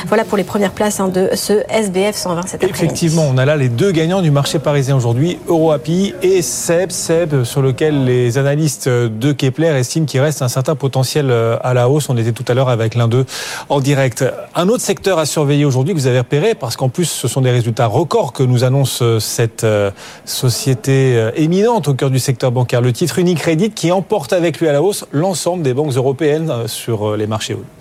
Voilà 0.07 0.25
pour 0.25 0.39
les 0.39 0.45
premières 0.45 0.71
places 0.71 1.01
hein, 1.01 1.09
de 1.09 1.31
ce 1.35 1.65
SBF 1.69 2.15
120 2.15 2.43
cet 2.43 2.55
après-midi. 2.55 2.85
Effectivement, 2.85 3.27
on 3.29 3.37
a 3.37 3.45
là 3.45 3.57
les 3.57 3.69
deux 3.69 3.91
gagnants 3.91 4.23
du 4.23 4.31
marché 4.31 4.61
parisien 4.61 4.97
aujourd'hui, 4.97 5.41
EuroAPI 5.49 6.15
et 6.23 6.43
SEB. 6.43 6.93
SEB 6.93 7.43
sur 7.43 7.61
lequel 7.61 8.05
les 8.05 8.39
analystes 8.39 8.89
de 8.89 9.33
Kepler 9.33 9.77
estiment 9.77 10.07
qu'il 10.07 10.21
reste 10.21 10.43
un 10.43 10.49
certain 10.49 10.77
potentiel 10.77 11.33
à 11.33 11.75
la 11.75 11.89
hausse. 11.89 12.09
On 12.09 12.17
était 12.17 12.33
tout 12.33 12.45
à 12.47 12.55
l'heure 12.55 12.69
avec 12.69 12.95
l'un 12.95 13.09
d'eux 13.09 13.27
en 13.69 13.81
direct. 13.81 14.25
Un 14.55 14.69
autre 14.69 14.83
secteur 14.83 15.19
à 15.19 15.27
surveiller 15.27 15.65
aujourd'hui 15.65 15.88
que 15.95 15.99
vous 15.99 16.07
avez 16.07 16.19
repéré 16.19 16.55
Parce 16.55 16.77
qu'en 16.77 16.89
plus, 16.89 17.07
ce 17.07 17.29
sont 17.29 17.41
des 17.41 17.51
résultats 17.51 17.87
records 17.87 18.33
que 18.33 18.43
nous 18.43 18.65
annonce 18.65 19.01
euh, 19.03 19.21
cette 19.21 19.65
euh, 19.65 19.91
société 20.25 21.17
euh, 21.17 21.31
éminente 21.35 21.89
au 21.89 21.95
cœur 21.95 22.11
du 22.11 22.19
secteur 22.19 22.53
bancaire. 22.53 22.81
Le 22.81 22.93
titre 22.93 23.19
Unicredit 23.19 23.71
qui 23.71 23.93
emporte 23.93 24.33
avec 24.33 24.61
lui 24.61 24.69
à 24.69 24.73
la 24.73 24.83
hausse 24.83 25.07
l'ensemble 25.13 25.63
des 25.63 25.75
banques 25.75 25.93
européennes 25.93 26.67
sur 26.67 27.17
les 27.17 27.27
marchés 27.27 27.55
hauts. 27.55 27.78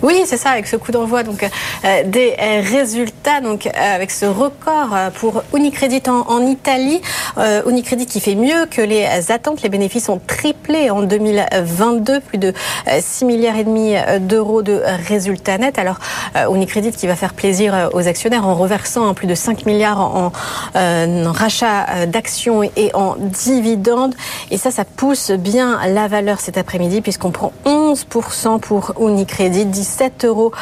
Oui, 0.00 0.22
c'est 0.26 0.36
ça, 0.36 0.50
avec 0.50 0.68
ce 0.68 0.76
coup 0.76 0.92
d'envoi 0.92 1.24
donc 1.24 1.42
euh, 1.42 2.02
des 2.04 2.36
euh, 2.40 2.62
résultats, 2.62 3.40
donc 3.40 3.66
euh, 3.66 3.70
avec 3.74 4.12
ce 4.12 4.26
record 4.26 4.96
pour 5.14 5.42
Unicredit 5.56 6.02
en, 6.08 6.46
Italie. 6.46 7.00
Unicredit 7.66 8.06
qui 8.06 8.20
fait 8.20 8.34
mieux 8.34 8.66
que 8.70 8.80
les 8.80 9.06
attentes. 9.30 9.62
Les 9.62 9.68
bénéfices 9.68 10.08
ont 10.08 10.20
triplé 10.24 10.90
en 10.90 11.02
2022, 11.02 12.20
plus 12.20 12.38
de 12.38 12.52
6 13.00 13.24
milliards 13.24 13.56
et 13.56 13.64
demi 13.64 13.94
d'euros 14.20 14.62
de 14.62 14.80
résultats 15.08 15.58
nets. 15.58 15.78
Alors 15.78 15.98
Unicredit 16.52 16.92
qui 16.92 17.06
va 17.06 17.16
faire 17.16 17.34
plaisir 17.34 17.90
aux 17.92 18.06
actionnaires 18.08 18.46
en 18.46 18.54
reversant 18.54 19.14
plus 19.14 19.26
de 19.26 19.34
5 19.34 19.66
milliards 19.66 20.00
en, 20.00 20.32
en 20.74 21.32
rachat 21.32 22.06
d'actions 22.06 22.62
et 22.62 22.90
en 22.94 23.16
dividendes. 23.18 24.14
Et 24.50 24.58
ça, 24.58 24.70
ça 24.70 24.84
pousse 24.84 25.30
bien 25.30 25.78
la 25.86 26.08
valeur 26.08 26.40
cet 26.40 26.56
après-midi 26.58 27.00
puisqu'on 27.00 27.30
prend 27.30 27.52
11% 27.64 28.60
pour 28.60 28.94
Unicredit. 29.00 29.87
7,65 29.88 30.26
euros. 30.26 30.52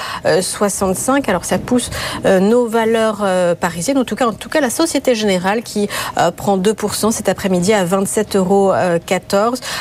Alors 1.26 1.44
ça 1.44 1.58
pousse 1.58 1.90
euh, 2.24 2.40
nos 2.40 2.66
valeurs 2.66 3.22
euh, 3.22 3.54
parisiennes, 3.54 3.98
en 3.98 4.04
tout 4.04 4.16
cas, 4.16 4.26
en 4.26 4.32
tout 4.32 4.48
cas 4.48 4.60
la 4.60 4.70
Société 4.70 5.14
Générale 5.14 5.62
qui 5.62 5.88
euh, 6.18 6.30
prend 6.30 6.56
2% 6.58 7.10
cet 7.10 7.28
après-midi 7.28 7.72
à 7.72 7.84
27,14 7.84 8.36
euros. 8.36 8.72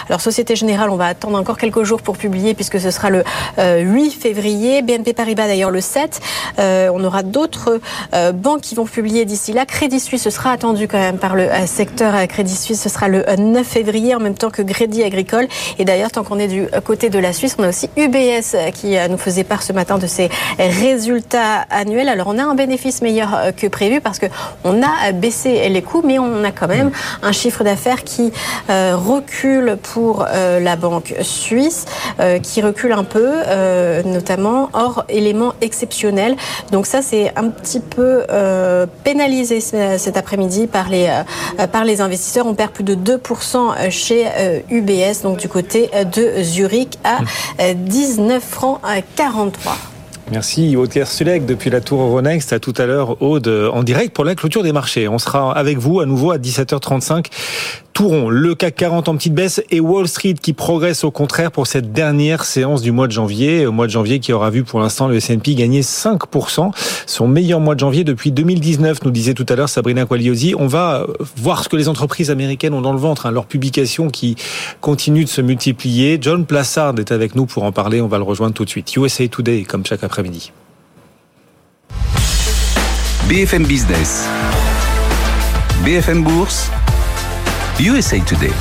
Alors 0.08 0.22
Société 0.22 0.56
Générale, 0.56 0.90
on 0.90 0.96
va 0.96 1.06
attendre 1.08 1.38
encore 1.38 1.58
quelques 1.58 1.84
jours 1.84 2.02
pour 2.02 2.18
publier 2.18 2.54
puisque 2.54 2.80
ce 2.80 2.92
sera 2.92 3.10
le 3.10 3.24
8 3.58 4.12
février. 4.12 4.82
BNP 4.82 5.14
Paribas 5.14 5.48
d'ailleurs 5.48 5.72
le 5.72 5.82
7. 5.82 6.20
On 6.58 7.04
aura 7.04 7.24
d'autres 7.24 7.80
banques 8.34 8.62
qui 8.62 8.76
vont 8.76 8.86
publier 8.86 9.26
d'ici 9.26 9.54
là. 9.54 9.66
Crédit 9.66 10.00
Suisse, 10.00 10.24
ce 10.24 10.30
sera 10.30 10.52
attendu 10.52 10.88
quand 10.88 10.98
même 10.98 11.18
par 11.18 11.36
le 11.36 11.48
secteur 11.66 12.28
Crédit 12.28 12.56
Suisse, 12.56 12.82
ce 12.82 12.90
sera 12.90 13.08
le 13.08 13.26
9 13.38 13.66
février 13.66 14.16
en 14.16 14.20
même 14.20 14.36
temps 14.36 14.50
que 14.50 14.62
Crédit 14.62 15.04
Agricole. 15.04 15.48
Et 15.80 15.86
d'ailleurs, 15.86 16.12
tant 16.12 16.24
qu'on 16.24 16.40
est 16.40 16.48
du 16.48 16.68
côté 16.84 17.10
de 17.10 17.20
la 17.20 17.34
Suisse, 17.34 17.56
on 17.60 17.64
a 17.64 17.70
aussi 17.70 17.90
UBS 17.98 18.72
qui 18.74 18.96
nous 19.10 19.18
faisait 19.18 19.35
faisait 19.36 19.44
part 19.44 19.64
ce 19.64 19.74
matin 19.74 19.98
de 19.98 20.08
ses 20.08 20.30
résultats 20.58 21.66
annuels. 21.70 22.08
Alors 22.08 22.28
on 22.28 22.38
a 22.38 22.44
un 22.44 22.56
bénéfice 22.56 23.02
meilleur 23.02 23.52
que 23.58 23.68
prévu 23.68 24.00
parce 24.00 24.18
que 24.18 24.28
on 24.64 24.82
a 24.82 25.12
baissé 25.12 25.68
les 25.68 25.82
coûts, 25.82 26.04
mais 26.06 26.20
on 26.20 26.42
a 26.46 26.52
quand 26.52 26.70
même 26.70 26.92
un 27.22 27.34
chiffre 27.34 27.66
d'affaires 27.66 28.06
qui 28.06 28.32
recule 28.70 29.78
pour 29.84 30.26
la 30.26 30.76
banque 30.78 31.16
suisse, 31.22 31.86
qui 32.44 32.62
recule 32.62 32.94
un 32.94 33.04
peu, 33.04 33.30
notamment 34.06 34.70
hors 34.72 35.04
éléments 35.10 35.54
exceptionnels. 35.60 36.38
Donc 36.72 36.86
ça, 36.86 37.02
c'est 37.02 37.34
un 37.36 37.50
petit 37.50 37.82
peu 37.82 38.24
pénalisé 39.04 39.60
cet 39.60 40.16
après-midi 40.16 40.68
par 40.68 40.88
les 40.88 41.10
par 41.74 41.84
les 41.84 42.00
investisseurs. 42.00 42.48
On 42.48 42.54
perd 42.54 42.72
plus 42.72 42.86
de 42.86 42.96
2% 42.96 43.90
chez 43.90 44.28
UBS, 44.70 45.24
donc 45.24 45.40
du 45.40 45.50
côté 45.50 45.90
de 46.16 46.42
Zurich 46.42 46.98
à 47.04 47.20
19 47.74 48.42
francs 48.42 48.80
43. 49.26 49.76
Merci 50.32 50.76
Aude 50.76 50.90
Kersulek 50.90 51.48
depuis 51.48 51.72
la 51.72 51.82
Tour 51.82 52.00
Euronext. 52.00 52.54
À 52.54 52.60
tout 52.60 52.76
à 52.78 52.86
l'heure 52.86 53.20
Aude 53.24 53.48
en 53.48 53.82
direct 53.82 54.14
pour 54.14 54.24
la 54.24 54.36
clôture 54.36 54.62
des 54.62 54.72
marchés. 54.72 55.08
On 55.08 55.18
sera 55.18 55.52
avec 55.58 55.80
vous 55.80 56.00
à 56.00 56.06
nouveau 56.06 56.30
à 56.30 56.38
17h35 56.38 57.26
Touron, 57.96 58.30
le 58.30 58.56
CAC 58.56 58.76
40 58.76 59.08
en 59.08 59.16
petite 59.16 59.34
baisse 59.34 59.64
et 59.72 59.80
Wall 59.80 60.10
Street 60.10 60.34
qui 60.34 60.52
progresse 60.52 61.06
au 61.06 61.12
contraire 61.12 61.50
pour 61.50 61.66
cette 61.66 61.94
dernière 61.94 62.44
séance 62.44 62.82
du 62.82 62.92
mois 62.92 63.08
de 63.08 63.14
janvier. 63.14 63.66
Au 63.66 63.72
mois 63.72 63.86
de 63.86 63.92
janvier 63.92 64.20
qui 64.20 64.34
aura 64.34 64.50
vu 64.50 64.66
pour 64.66 64.82
l'instant 64.82 65.08
le 65.08 65.16
S&P 65.16 65.56
gagner 65.56 65.80
5%, 65.80 66.74
son 67.06 67.28
meilleur 67.30 67.62
mois 67.62 67.74
de 67.74 67.80
janvier 67.80 68.04
depuis 68.04 68.34
2019, 68.34 69.06
nous 69.06 69.12
disait 69.12 69.34
tout 69.34 69.46
à 69.48 69.56
l'heure 69.56 69.70
Sabrina 69.70 70.06
Quagliosi. 70.06 70.56
On 70.60 70.68
va 70.68 71.08
voir 71.38 71.64
ce 71.64 71.70
que 71.70 71.78
les 71.78 71.88
entreprises 71.88 72.30
américaines 72.30 72.74
ont 72.74 72.82
dans 72.82 72.92
le 72.92 73.00
ventre, 73.00 73.28
hein, 73.28 73.32
leurs 73.32 73.46
publications 73.46 74.10
qui 74.10 74.36
continuent 74.82 75.24
de 75.24 75.30
se 75.30 75.40
multiplier. 75.40 76.18
John 76.20 76.46
Plassard 76.46 76.96
est 77.00 77.14
avec 77.14 77.34
nous 77.34 77.46
pour 77.46 77.64
en 77.64 77.72
parler, 77.72 78.02
on 78.02 78.10
va 78.10 78.18
le 78.18 78.26
rejoindre 78.26 78.54
tout 78.54 78.66
de 78.66 78.70
suite. 78.70 78.94
USA 78.98 79.26
Today, 79.30 79.64
comme 79.64 79.86
chaque 79.86 80.04
après-midi. 80.04 80.52
BFM 83.30 83.64
Business. 83.66 84.28
BFM 85.86 86.26
Bourse. 86.26 86.70
USA 87.80 88.20
Today. 88.20 88.54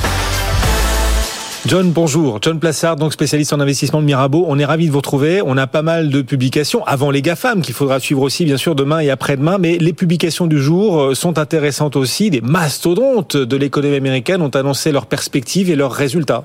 John, 1.65 1.89
bonjour. 1.91 2.39
John 2.41 2.59
Plassard, 2.59 2.97
donc 2.97 3.13
spécialiste 3.13 3.53
en 3.53 3.61
investissement 3.61 4.01
de 4.01 4.05
Mirabeau. 4.05 4.43
On 4.49 4.59
est 4.59 4.65
ravi 4.65 4.87
de 4.87 4.91
vous 4.91 4.97
retrouver. 4.97 5.41
On 5.41 5.55
a 5.55 5.67
pas 5.67 5.81
mal 5.81 6.09
de 6.09 6.21
publications 6.21 6.85
avant 6.85 7.11
les 7.11 7.21
GAFAM 7.21 7.61
qu'il 7.61 7.73
faudra 7.73 8.01
suivre 8.01 8.21
aussi, 8.23 8.43
bien 8.43 8.57
sûr, 8.57 8.75
demain 8.75 8.99
et 8.99 9.09
après-demain. 9.09 9.57
Mais 9.57 9.77
les 9.77 9.93
publications 9.93 10.47
du 10.47 10.61
jour 10.61 10.99
euh, 10.99 11.15
sont 11.15 11.39
intéressantes 11.39 11.95
aussi. 11.95 12.29
Des 12.29 12.41
mastodontes 12.41 13.37
de 13.37 13.55
l'économie 13.55 13.95
américaine 13.95 14.41
ont 14.41 14.49
annoncé 14.49 14.91
leurs 14.91 15.05
perspectives 15.05 15.69
et 15.69 15.77
leurs 15.77 15.93
résultats. 15.93 16.43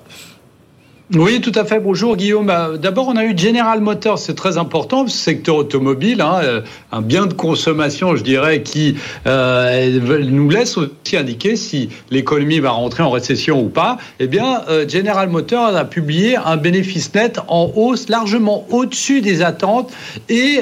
Oui, 1.17 1.41
tout 1.41 1.51
à 1.57 1.65
fait. 1.65 1.81
Bonjour 1.81 2.17
Guillaume. 2.17 2.47
Bah, 2.47 2.71
d'abord, 2.81 3.09
on 3.09 3.17
a 3.17 3.25
eu 3.25 3.37
General 3.37 3.81
Motors, 3.81 4.21
c'est 4.21 4.37
très 4.37 4.59
important, 4.59 5.09
secteur 5.09 5.57
automobile, 5.57 6.21
hein, 6.21 6.39
euh, 6.45 6.61
un 6.93 7.01
bien 7.01 7.27
de 7.27 7.35
consommation, 7.35 8.15
je 8.15 8.23
dirais, 8.23 8.63
qui 8.63 8.95
euh, 9.27 9.99
nous 10.23 10.49
laisse 10.49 10.79
aussi 10.79 11.17
indiquer 11.17 11.57
si 11.57 11.89
l'économie 12.13 12.61
va 12.61 12.71
rentrer 12.71 13.03
en 13.03 13.11
récession 13.11 13.61
ou 13.61 13.71
pas. 13.71 13.99
Eh 14.21 14.29
bien, 14.29 14.63
euh, 14.69 14.89
General 14.89 15.29
Motors 15.29 15.75
a 15.75 15.85
publié 15.85 16.37
un 16.37 16.57
bénéfice 16.57 17.13
net 17.13 17.41
en 17.49 17.73
hausse 17.75 18.09
largement 18.09 18.65
au-dessus 18.71 19.21
des 19.21 19.43
attentes 19.43 19.91
et 20.29 20.61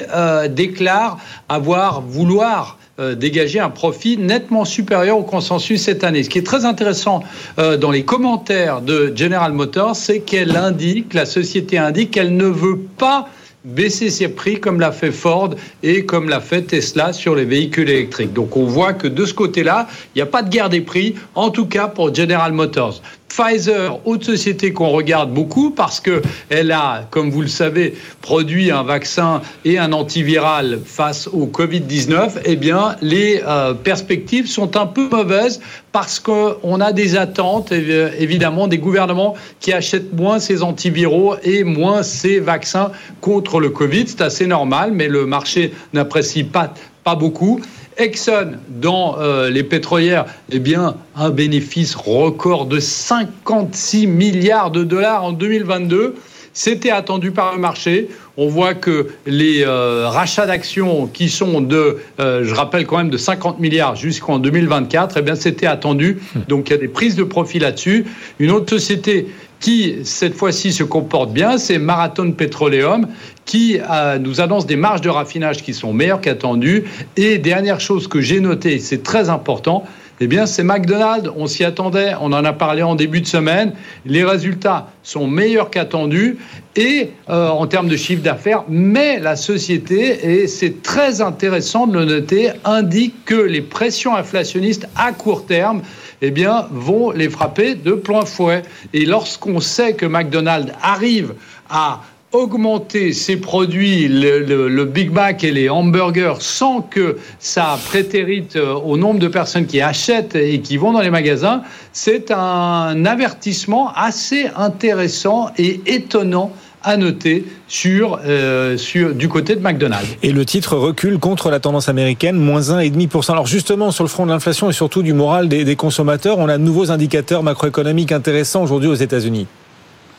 déclare 0.48 1.18
avoir 1.50 2.00
vouloir 2.00 2.78
euh, 3.00 3.14
dégager 3.14 3.60
un 3.60 3.70
profit 3.70 4.18
nettement 4.18 4.64
supérieur 4.64 5.18
au 5.18 5.22
consensus 5.22 5.82
cette 5.82 6.02
année. 6.02 6.24
Ce 6.24 6.28
qui 6.28 6.38
est 6.38 6.46
très 6.46 6.64
intéressant 6.64 7.22
euh, 7.60 7.76
dans 7.76 7.92
les 7.92 8.04
commentaires 8.04 8.80
de 8.80 9.12
General 9.14 9.52
Motors, 9.52 9.94
c'est 9.94 10.18
qu'elle 10.18 10.56
indique, 10.56 11.14
la 11.14 11.24
société 11.24 11.78
indique 11.78 12.10
qu'elle 12.10 12.36
ne 12.36 12.46
veut 12.46 12.80
pas 12.98 13.28
baisser 13.64 14.10
ses 14.10 14.28
prix 14.28 14.58
comme 14.60 14.80
l'a 14.80 14.92
fait 14.92 15.12
Ford 15.12 15.50
et 15.82 16.04
comme 16.06 16.28
l'a 16.28 16.40
fait 16.40 16.62
Tesla 16.62 17.12
sur 17.12 17.34
les 17.34 17.44
véhicules 17.44 17.88
électriques. 17.88 18.32
Donc 18.32 18.56
on 18.56 18.64
voit 18.64 18.94
que 18.94 19.06
de 19.06 19.24
ce 19.24 19.34
côté-là, 19.34 19.88
il 20.14 20.18
n'y 20.18 20.22
a 20.22 20.26
pas 20.26 20.42
de 20.42 20.48
guerre 20.48 20.68
des 20.68 20.80
prix, 20.80 21.14
en 21.34 21.50
tout 21.50 21.66
cas 21.66 21.86
pour 21.86 22.14
General 22.14 22.52
Motors. 22.52 23.00
Pfizer, 23.28 24.00
autre 24.06 24.24
société 24.24 24.72
qu'on 24.72 24.88
regarde 24.88 25.32
beaucoup 25.32 25.70
parce 25.70 26.00
que 26.00 26.22
elle 26.48 26.72
a, 26.72 27.06
comme 27.10 27.30
vous 27.30 27.42
le 27.42 27.48
savez, 27.48 27.94
produit 28.22 28.70
un 28.70 28.82
vaccin 28.82 29.42
et 29.64 29.78
un 29.78 29.92
antiviral 29.92 30.80
face 30.84 31.28
au 31.28 31.46
Covid-19, 31.46 32.40
eh 32.44 32.56
bien, 32.56 32.96
les 33.02 33.42
euh, 33.46 33.74
perspectives 33.74 34.48
sont 34.48 34.76
un 34.76 34.86
peu 34.86 35.08
mauvaises 35.08 35.60
parce 35.92 36.18
qu'on 36.20 36.80
a 36.80 36.92
des 36.92 37.16
attentes, 37.16 37.72
évidemment, 37.72 38.68
des 38.68 38.78
gouvernements 38.78 39.34
qui 39.60 39.72
achètent 39.72 40.12
moins 40.12 40.38
ces 40.38 40.62
antiviraux 40.62 41.36
et 41.42 41.64
moins 41.64 42.02
ces 42.02 42.40
vaccins 42.40 42.92
contre 43.20 43.60
le 43.60 43.70
Covid. 43.70 44.06
C'est 44.06 44.20
assez 44.20 44.46
normal, 44.46 44.92
mais 44.92 45.08
le 45.08 45.26
marché 45.26 45.72
n'apprécie 45.92 46.44
pas, 46.44 46.72
pas 47.04 47.14
beaucoup. 47.14 47.60
Exxon, 47.98 48.52
dans 48.68 49.18
euh, 49.18 49.50
les 49.50 49.64
pétrolières, 49.64 50.26
eh 50.50 50.60
bien, 50.60 50.94
un 51.16 51.30
bénéfice 51.30 51.96
record 51.96 52.66
de 52.66 52.78
56 52.78 54.06
milliards 54.06 54.70
de 54.70 54.84
dollars 54.84 55.24
en 55.24 55.32
2022. 55.32 56.14
C'était 56.52 56.90
attendu 56.90 57.32
par 57.32 57.54
le 57.54 57.60
marché. 57.60 58.08
On 58.36 58.48
voit 58.48 58.74
que 58.74 59.08
les 59.26 59.64
euh, 59.64 60.08
rachats 60.08 60.46
d'actions 60.46 61.06
qui 61.06 61.28
sont 61.28 61.60
de, 61.60 61.98
euh, 62.20 62.44
je 62.44 62.54
rappelle 62.54 62.86
quand 62.86 62.98
même, 62.98 63.10
de 63.10 63.16
50 63.16 63.58
milliards 63.58 63.96
jusqu'en 63.96 64.38
2024, 64.38 65.16
eh 65.18 65.22
bien, 65.22 65.34
c'était 65.34 65.66
attendu. 65.66 66.20
Donc, 66.48 66.68
il 66.68 66.72
y 66.72 66.74
a 66.74 66.78
des 66.78 66.88
prises 66.88 67.16
de 67.16 67.24
profit 67.24 67.58
là-dessus. 67.58 68.06
Une 68.38 68.52
autre 68.52 68.70
société 68.70 69.26
qui, 69.60 69.96
cette 70.04 70.34
fois-ci, 70.34 70.72
se 70.72 70.84
comporte 70.84 71.32
bien, 71.32 71.58
c'est 71.58 71.78
Marathon 71.78 72.32
Petroleum, 72.32 73.06
qui 73.44 73.78
euh, 73.90 74.18
nous 74.18 74.40
annonce 74.40 74.66
des 74.66 74.76
marges 74.76 75.00
de 75.00 75.08
raffinage 75.08 75.62
qui 75.62 75.74
sont 75.74 75.92
meilleures 75.92 76.20
qu'attendues. 76.20 76.84
Et 77.16 77.38
dernière 77.38 77.80
chose 77.80 78.08
que 78.08 78.20
j'ai 78.20 78.40
notée, 78.40 78.78
c'est 78.78 79.02
très 79.02 79.30
important, 79.30 79.84
eh 80.20 80.26
bien, 80.26 80.46
c'est 80.46 80.64
McDonald's. 80.64 81.30
On 81.36 81.46
s'y 81.46 81.64
attendait. 81.64 82.12
On 82.20 82.32
en 82.32 82.44
a 82.44 82.52
parlé 82.52 82.82
en 82.82 82.94
début 82.94 83.20
de 83.20 83.26
semaine. 83.26 83.72
Les 84.04 84.24
résultats 84.24 84.90
sont 85.02 85.28
meilleurs 85.28 85.70
qu'attendus 85.70 86.38
et 86.74 87.10
euh, 87.28 87.48
en 87.48 87.66
termes 87.66 87.88
de 87.88 87.96
chiffre 87.96 88.22
d'affaires. 88.22 88.64
Mais 88.68 89.20
la 89.20 89.36
société, 89.36 90.40
et 90.42 90.46
c'est 90.48 90.82
très 90.82 91.20
intéressant 91.20 91.86
de 91.86 91.98
le 91.98 92.04
noter, 92.04 92.50
indique 92.64 93.24
que 93.24 93.36
les 93.36 93.60
pressions 93.60 94.16
inflationnistes 94.16 94.88
à 94.96 95.12
court 95.12 95.46
terme 95.46 95.82
eh 96.22 96.30
bien, 96.30 96.66
vont 96.70 97.10
les 97.10 97.28
frapper 97.28 97.74
de 97.74 97.92
plein 97.92 98.24
fouet. 98.24 98.62
Et 98.92 99.04
lorsqu'on 99.06 99.60
sait 99.60 99.94
que 99.94 100.06
McDonald's 100.06 100.72
arrive 100.82 101.34
à 101.70 102.02
augmenter 102.32 103.14
ses 103.14 103.38
produits, 103.38 104.06
le, 104.06 104.84
Big 104.84 105.10
Mac 105.10 105.44
et 105.44 105.50
les 105.50 105.70
hamburgers, 105.70 106.34
sans 106.40 106.82
que 106.82 107.16
ça 107.38 107.78
prétérite 107.86 108.56
euh, 108.56 108.74
au 108.74 108.98
nombre 108.98 109.18
de 109.18 109.28
personnes 109.28 109.66
qui 109.66 109.80
achètent 109.80 110.34
et 110.34 110.60
qui 110.60 110.76
vont 110.76 110.92
dans 110.92 111.00
les 111.00 111.10
magasins, 111.10 111.62
c'est 111.92 112.30
un 112.30 113.06
avertissement 113.06 113.92
assez 113.94 114.46
intéressant 114.56 115.50
et 115.56 115.80
étonnant 115.86 116.52
à 116.88 116.96
noter 116.96 117.44
sur, 117.68 118.18
euh, 118.24 118.78
sur, 118.78 119.14
du 119.14 119.28
côté 119.28 119.54
de 119.54 119.60
McDonald's. 119.60 120.08
Et 120.22 120.32
le 120.32 120.44
titre 120.46 120.74
recule 120.76 121.18
contre 121.18 121.50
la 121.50 121.60
tendance 121.60 121.90
américaine, 121.90 122.36
moins 122.36 122.62
1,5%. 122.62 123.30
Alors 123.30 123.46
justement, 123.46 123.90
sur 123.90 124.04
le 124.04 124.08
front 124.08 124.24
de 124.24 124.30
l'inflation 124.30 124.70
et 124.70 124.72
surtout 124.72 125.02
du 125.02 125.12
moral 125.12 125.48
des, 125.48 125.64
des 125.64 125.76
consommateurs, 125.76 126.38
on 126.38 126.48
a 126.48 126.56
de 126.56 126.62
nouveaux 126.62 126.90
indicateurs 126.90 127.42
macroéconomiques 127.42 128.10
intéressants 128.10 128.62
aujourd'hui 128.62 128.88
aux 128.88 128.94
États-Unis. 128.94 129.46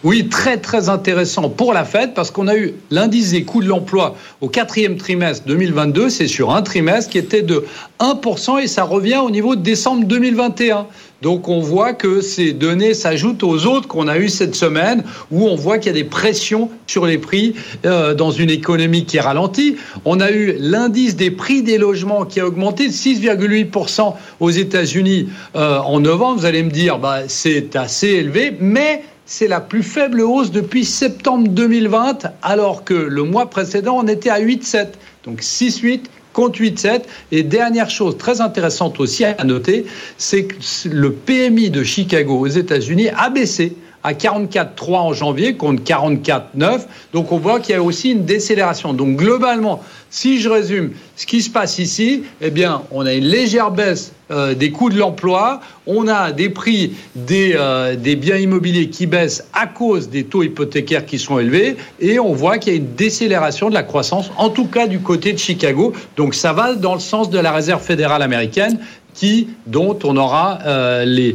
Oui, 0.06 0.30
très 0.30 0.56
très 0.56 0.88
intéressant 0.88 1.50
pour 1.50 1.74
la 1.74 1.84
Fed 1.84 2.14
parce 2.14 2.32
qu'on 2.32 2.48
a 2.48 2.56
eu 2.56 2.74
l'indice 2.90 3.32
des 3.32 3.44
coûts 3.44 3.62
de 3.62 3.68
l'emploi 3.68 4.16
au 4.40 4.48
quatrième 4.48 4.96
trimestre 4.96 5.46
2022, 5.46 6.10
c'est 6.10 6.30
sur 6.30 6.52
un 6.52 6.62
trimestre 6.62 7.12
qui 7.12 7.18
était 7.18 7.42
de 7.42 7.66
1% 8.00 8.62
et 8.62 8.68
ça 8.68 8.84
revient 8.84 9.18
au 9.18 9.30
niveau 9.30 9.58
de 9.58 9.62
décembre 9.62 10.06
2021. 10.06 10.88
Donc 11.22 11.50
on 11.50 11.60
voit 11.60 11.92
que 11.92 12.22
ces 12.22 12.54
données 12.54 12.94
s'ajoutent 12.94 13.44
aux 13.44 13.66
autres 13.66 13.90
qu'on 13.90 14.08
a 14.08 14.18
eues 14.18 14.30
cette 14.30 14.56
semaine 14.56 15.04
où 15.32 15.46
on 15.50 15.56
voit 15.56 15.80
qu'il 15.80 15.88
y 15.88 16.00
a 16.00 16.02
des 16.02 16.08
pressions 16.08 16.70
sur 16.88 17.06
les 17.06 17.18
prix 17.18 17.56
euh, 17.86 18.14
dans 18.14 18.32
une 18.32 18.50
économie 18.50 19.04
qui 19.04 19.18
est 19.18 19.22
ralentie. 19.22 19.76
On 20.06 20.22
a 20.22 20.32
eu 20.32 20.56
l'indice 20.60 21.18
des 21.18 21.30
prix 21.30 21.62
des 21.62 21.78
logements 21.78 22.24
qui 22.24 22.40
a 22.40 22.48
augmenté 22.48 22.88
de 22.88 22.94
6,8% 22.94 24.14
aux 24.40 24.50
États-Unis 24.50 25.28
euh, 25.58 25.80
en 25.80 26.00
novembre. 26.00 26.40
Vous 26.40 26.46
allez 26.46 26.64
me 26.64 26.72
dire, 26.72 27.00
bah, 27.00 27.24
c'est 27.28 27.76
assez 27.76 28.08
élevé, 28.08 28.56
mais 28.62 29.04
c'est 29.30 29.48
la 29.48 29.62
plus 29.62 29.84
faible 29.84 30.22
hausse 30.22 30.50
depuis 30.50 30.84
septembre 30.84 31.50
2020, 31.50 32.32
alors 32.42 32.84
que 32.84 32.96
le 32.96 33.22
mois 33.22 33.48
précédent, 33.48 33.98
on 34.00 34.08
était 34.08 34.32
à 34.32 34.42
8,7. 34.42 34.88
Donc 35.24 35.42
6,8 35.42 36.06
contre 36.34 36.60
8,7. 36.60 37.04
Et 37.32 37.44
dernière 37.44 37.92
chose 37.92 38.18
très 38.18 38.42
intéressante 38.42 39.00
aussi 39.00 39.24
à 39.26 39.44
noter, 39.44 39.86
c'est 40.18 40.46
que 40.46 40.56
le 40.90 41.12
PMI 41.14 41.70
de 41.70 41.84
Chicago 41.84 42.40
aux 42.40 42.48
États-Unis 42.48 43.10
a 43.10 43.30
baissé 43.30 43.76
à 44.04 44.14
44,3 44.14 44.96
en 44.96 45.14
janvier 45.14 45.56
contre 45.56 45.84
44,9. 45.84 46.82
Donc 47.14 47.32
on 47.32 47.38
voit 47.38 47.60
qu'il 47.60 47.76
y 47.76 47.78
a 47.78 47.84
aussi 47.84 48.12
une 48.12 48.26
décélération. 48.26 48.94
Donc 48.94 49.18
globalement, 49.18 49.82
si 50.10 50.40
je 50.40 50.50
résume 50.50 50.92
ce 51.16 51.26
qui 51.26 51.42
se 51.42 51.50
passe 51.50 51.80
ici, 51.80 52.24
eh 52.42 52.50
bien, 52.50 52.82
on 52.92 53.06
a 53.06 53.14
une 53.14 53.26
légère 53.26 53.72
baisse 53.72 54.14
euh, 54.32 54.54
des 54.54 54.72
coûts 54.72 54.90
de 54.90 54.98
l'emploi, 54.98 55.60
on 55.86 56.08
a 56.08 56.32
des 56.32 56.50
prix 56.50 56.94
des, 57.16 57.54
euh, 57.56 57.96
des, 57.96 58.16
biens 58.16 58.38
immobiliers 58.38 58.90
qui 58.90 59.06
baissent 59.06 59.48
à 59.54 59.68
cause 59.68 60.10
des 60.10 60.24
taux 60.24 60.44
hypothécaires 60.44 61.06
qui 61.06 61.20
sont 61.20 61.40
élevés, 61.40 61.78
et 62.00 62.20
on 62.20 62.34
voit 62.34 62.58
qu'il 62.58 62.74
y 62.74 62.76
a 62.76 62.80
une 62.80 62.94
décélération 62.94 63.70
de 63.70 63.74
la 63.74 63.84
croissance, 63.84 64.32
en 64.38 64.50
tout 64.50 64.68
cas 64.68 64.88
du 64.88 65.00
côté 65.00 65.34
de 65.34 65.40
Chicago. 65.40 65.94
Donc 66.16 66.36
ça 66.36 66.54
va 66.54 66.76
dans 66.76 66.94
le 66.94 67.00
sens 67.00 67.30
de 67.30 67.40
la 67.40 67.52
Réserve 67.52 67.82
fédérale 67.82 68.22
américaine 68.22 68.80
dont 69.68 69.98
on 70.04 70.18
aura 70.18 70.60
euh, 70.66 71.34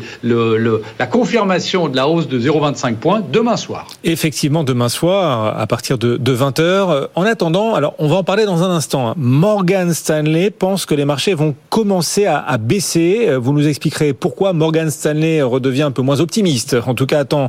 la 0.99 1.07
confirmation 1.07 1.89
de 1.89 1.97
la 1.97 2.09
hausse 2.09 2.29
de 2.29 2.39
0,25 2.39 2.95
points 2.97 3.23
demain 3.33 3.57
soir. 3.57 3.87
Effectivement, 4.03 4.65
demain 4.65 4.89
soir, 4.89 5.59
à 5.59 5.67
partir 5.67 5.99
de, 5.99 6.17
de 6.17 6.37
20h. 6.37 7.09
En 7.15 7.23
attendant, 7.23 7.75
alors 7.75 7.95
on 7.99 8.09
va 8.09 8.17
en 8.17 8.25
parler 8.25 8.47
dans 8.47 8.63
un 8.63 8.71
instant. 8.71 9.09
Hein. 9.09 9.15
Morgan 9.17 9.93
Stanley 9.93 10.51
pense 10.51 10.87
que 10.87 10.95
les 10.95 11.05
marchés 11.05 11.35
vont 11.35 11.55
commencer 11.71 12.27
à, 12.27 12.57
baisser. 12.59 13.29
Vous 13.37 13.53
nous 13.53 13.67
expliquerez 13.67 14.13
pourquoi 14.13 14.53
Morgan 14.53 14.91
Stanley 14.91 15.43
redevient 15.43 15.83
un 15.83 15.91
peu 15.91 16.03
moins 16.03 16.21
optimiste. 16.21 16.77
En 16.87 16.95
tout 16.95 17.07
cas, 17.07 17.21
attend 17.21 17.49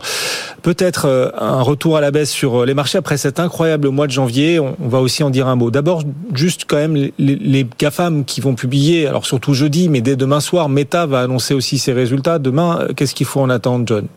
peut-être 0.62 1.06
euh, 1.06 1.30
un 1.38 1.62
retour 1.62 1.98
à 1.98 2.02
la 2.02 2.12
baisse 2.12 2.32
sur 2.32 2.66
les 2.66 2.74
marchés 2.74 2.98
après 2.98 3.18
cet 3.18 3.40
incroyable 3.40 3.90
mois 3.90 4.08
de 4.08 4.12
janvier. 4.12 4.60
On, 4.60 4.76
va 4.88 5.00
aussi 5.00 5.24
en 5.24 5.30
dire 5.30 5.48
un 5.48 5.56
mot. 5.56 5.72
D'abord, 5.72 6.04
juste 6.34 6.66
quand 6.68 6.78
même 6.78 6.96
les, 6.96 7.14
les 7.18 7.68
GAFAM 7.78 8.26
qui 8.26 8.42
vont 8.42 8.56
publier, 8.56 9.08
alors 9.08 9.26
surtout 9.26 9.54
jeudi, 9.54 9.90
mais 9.90 10.02
dès 10.02 10.16
demain 10.16 10.25
soir, 10.40 10.70
Meta 10.70 11.06
va 11.06 11.22
annoncer 11.22 11.54
aussi 11.54 11.78
ses 11.78 11.94
résultats. 11.94 12.40
Demain, 12.40 12.80
euh, 12.80 12.94
qu'est-ce 12.94 13.16
qu'il 13.16 13.26
faut 13.26 13.42
en 13.42 13.50
attendre, 13.50 13.86
John? 13.88 14.08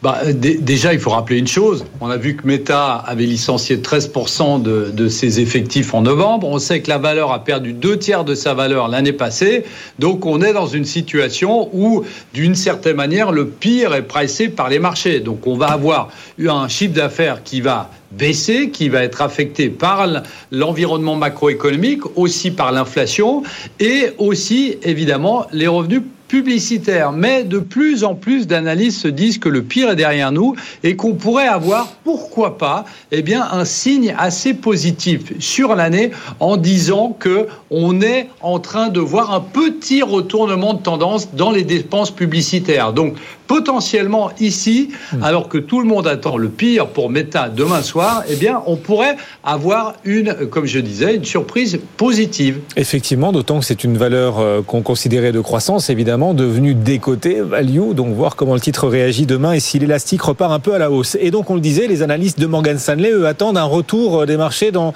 Bah, 0.00 0.20
déjà, 0.32 0.92
il 0.92 1.00
faut 1.00 1.10
rappeler 1.10 1.38
une 1.38 1.48
chose. 1.48 1.84
On 2.00 2.08
a 2.08 2.16
vu 2.16 2.36
que 2.36 2.46
Meta 2.46 2.94
avait 2.94 3.24
licencié 3.24 3.78
13% 3.78 4.62
de, 4.62 5.08
ses 5.08 5.40
effectifs 5.40 5.92
en 5.92 6.02
novembre. 6.02 6.46
On 6.46 6.60
sait 6.60 6.82
que 6.82 6.88
la 6.88 6.98
valeur 6.98 7.32
a 7.32 7.42
perdu 7.42 7.72
deux 7.72 7.98
tiers 7.98 8.24
de 8.24 8.36
sa 8.36 8.54
valeur 8.54 8.86
l'année 8.86 9.12
passée. 9.12 9.64
Donc, 9.98 10.24
on 10.24 10.40
est 10.40 10.52
dans 10.52 10.68
une 10.68 10.84
situation 10.84 11.68
où, 11.72 12.04
d'une 12.32 12.54
certaine 12.54 12.94
manière, 12.94 13.32
le 13.32 13.48
pire 13.48 13.92
est 13.92 14.02
pressé 14.02 14.48
par 14.48 14.68
les 14.68 14.78
marchés. 14.78 15.18
Donc, 15.18 15.48
on 15.48 15.56
va 15.56 15.68
avoir 15.68 16.10
un 16.38 16.68
chiffre 16.68 16.94
d'affaires 16.94 17.42
qui 17.42 17.60
va 17.60 17.90
baisser, 18.12 18.70
qui 18.70 18.88
va 18.88 19.02
être 19.02 19.20
affecté 19.20 19.68
par 19.68 20.06
l'environnement 20.52 21.16
macroéconomique, 21.16 22.02
aussi 22.16 22.52
par 22.52 22.70
l'inflation 22.70 23.42
et 23.80 24.10
aussi, 24.18 24.76
évidemment, 24.82 25.46
les 25.52 25.66
revenus 25.66 26.02
publicitaire. 26.28 27.12
Mais 27.12 27.42
de 27.42 27.58
plus 27.58 28.04
en 28.04 28.14
plus 28.14 28.46
d'analystes 28.46 29.00
se 29.00 29.08
disent 29.08 29.38
que 29.38 29.48
le 29.48 29.62
pire 29.62 29.90
est 29.90 29.96
derrière 29.96 30.30
nous 30.30 30.54
et 30.84 30.94
qu'on 30.94 31.14
pourrait 31.14 31.48
avoir, 31.48 31.88
pourquoi 32.04 32.58
pas, 32.58 32.84
eh 33.10 33.22
bien, 33.22 33.46
un 33.50 33.64
signe 33.64 34.14
assez 34.16 34.54
positif 34.54 35.32
sur 35.40 35.74
l'année 35.74 36.10
en 36.38 36.56
disant 36.56 37.16
que 37.18 37.48
on 37.70 38.00
est 38.00 38.28
en 38.40 38.58
train 38.58 38.88
de 38.88 39.00
voir 39.00 39.32
un 39.32 39.40
petit 39.40 40.02
retournement 40.02 40.74
de 40.74 40.82
tendance 40.82 41.34
dans 41.34 41.50
les 41.50 41.64
dépenses 41.64 42.10
publicitaires. 42.10 42.92
Donc, 42.92 43.14
potentiellement 43.46 44.30
ici, 44.40 44.90
hmm. 45.12 45.22
alors 45.22 45.48
que 45.48 45.56
tout 45.56 45.80
le 45.80 45.86
monde 45.86 46.06
attend 46.06 46.36
le 46.36 46.50
pire 46.50 46.88
pour 46.88 47.08
Meta 47.08 47.48
demain 47.48 47.82
soir, 47.82 48.22
eh 48.28 48.36
bien, 48.36 48.62
on 48.66 48.76
pourrait 48.76 49.16
avoir 49.42 49.94
une, 50.04 50.34
comme 50.50 50.66
je 50.66 50.78
disais, 50.80 51.16
une 51.16 51.24
surprise 51.24 51.80
positive. 51.96 52.60
Effectivement, 52.76 53.32
d'autant 53.32 53.60
que 53.60 53.64
c'est 53.64 53.84
une 53.84 53.96
valeur 53.96 54.38
euh, 54.38 54.60
qu'on 54.60 54.82
considérait 54.82 55.32
de 55.32 55.40
croissance, 55.40 55.88
évidemment 55.88 56.17
devenu 56.34 56.74
décoté, 56.74 57.40
value, 57.40 57.92
donc 57.92 58.14
voir 58.14 58.36
comment 58.36 58.54
le 58.54 58.60
titre 58.60 58.88
réagit 58.88 59.26
demain 59.26 59.52
et 59.52 59.60
si 59.60 59.78
l'élastique 59.78 60.22
repart 60.22 60.52
un 60.52 60.58
peu 60.58 60.74
à 60.74 60.78
la 60.78 60.90
hausse. 60.90 61.16
Et 61.20 61.30
donc 61.30 61.50
on 61.50 61.54
le 61.54 61.60
disait, 61.60 61.86
les 61.86 62.02
analystes 62.02 62.38
de 62.38 62.46
Morgan 62.46 62.78
Stanley, 62.78 63.10
eux, 63.10 63.26
attendent 63.26 63.58
un 63.58 63.64
retour 63.64 64.20
euh, 64.20 64.26
des 64.26 64.36
marchés 64.36 64.70
dans, 64.70 64.92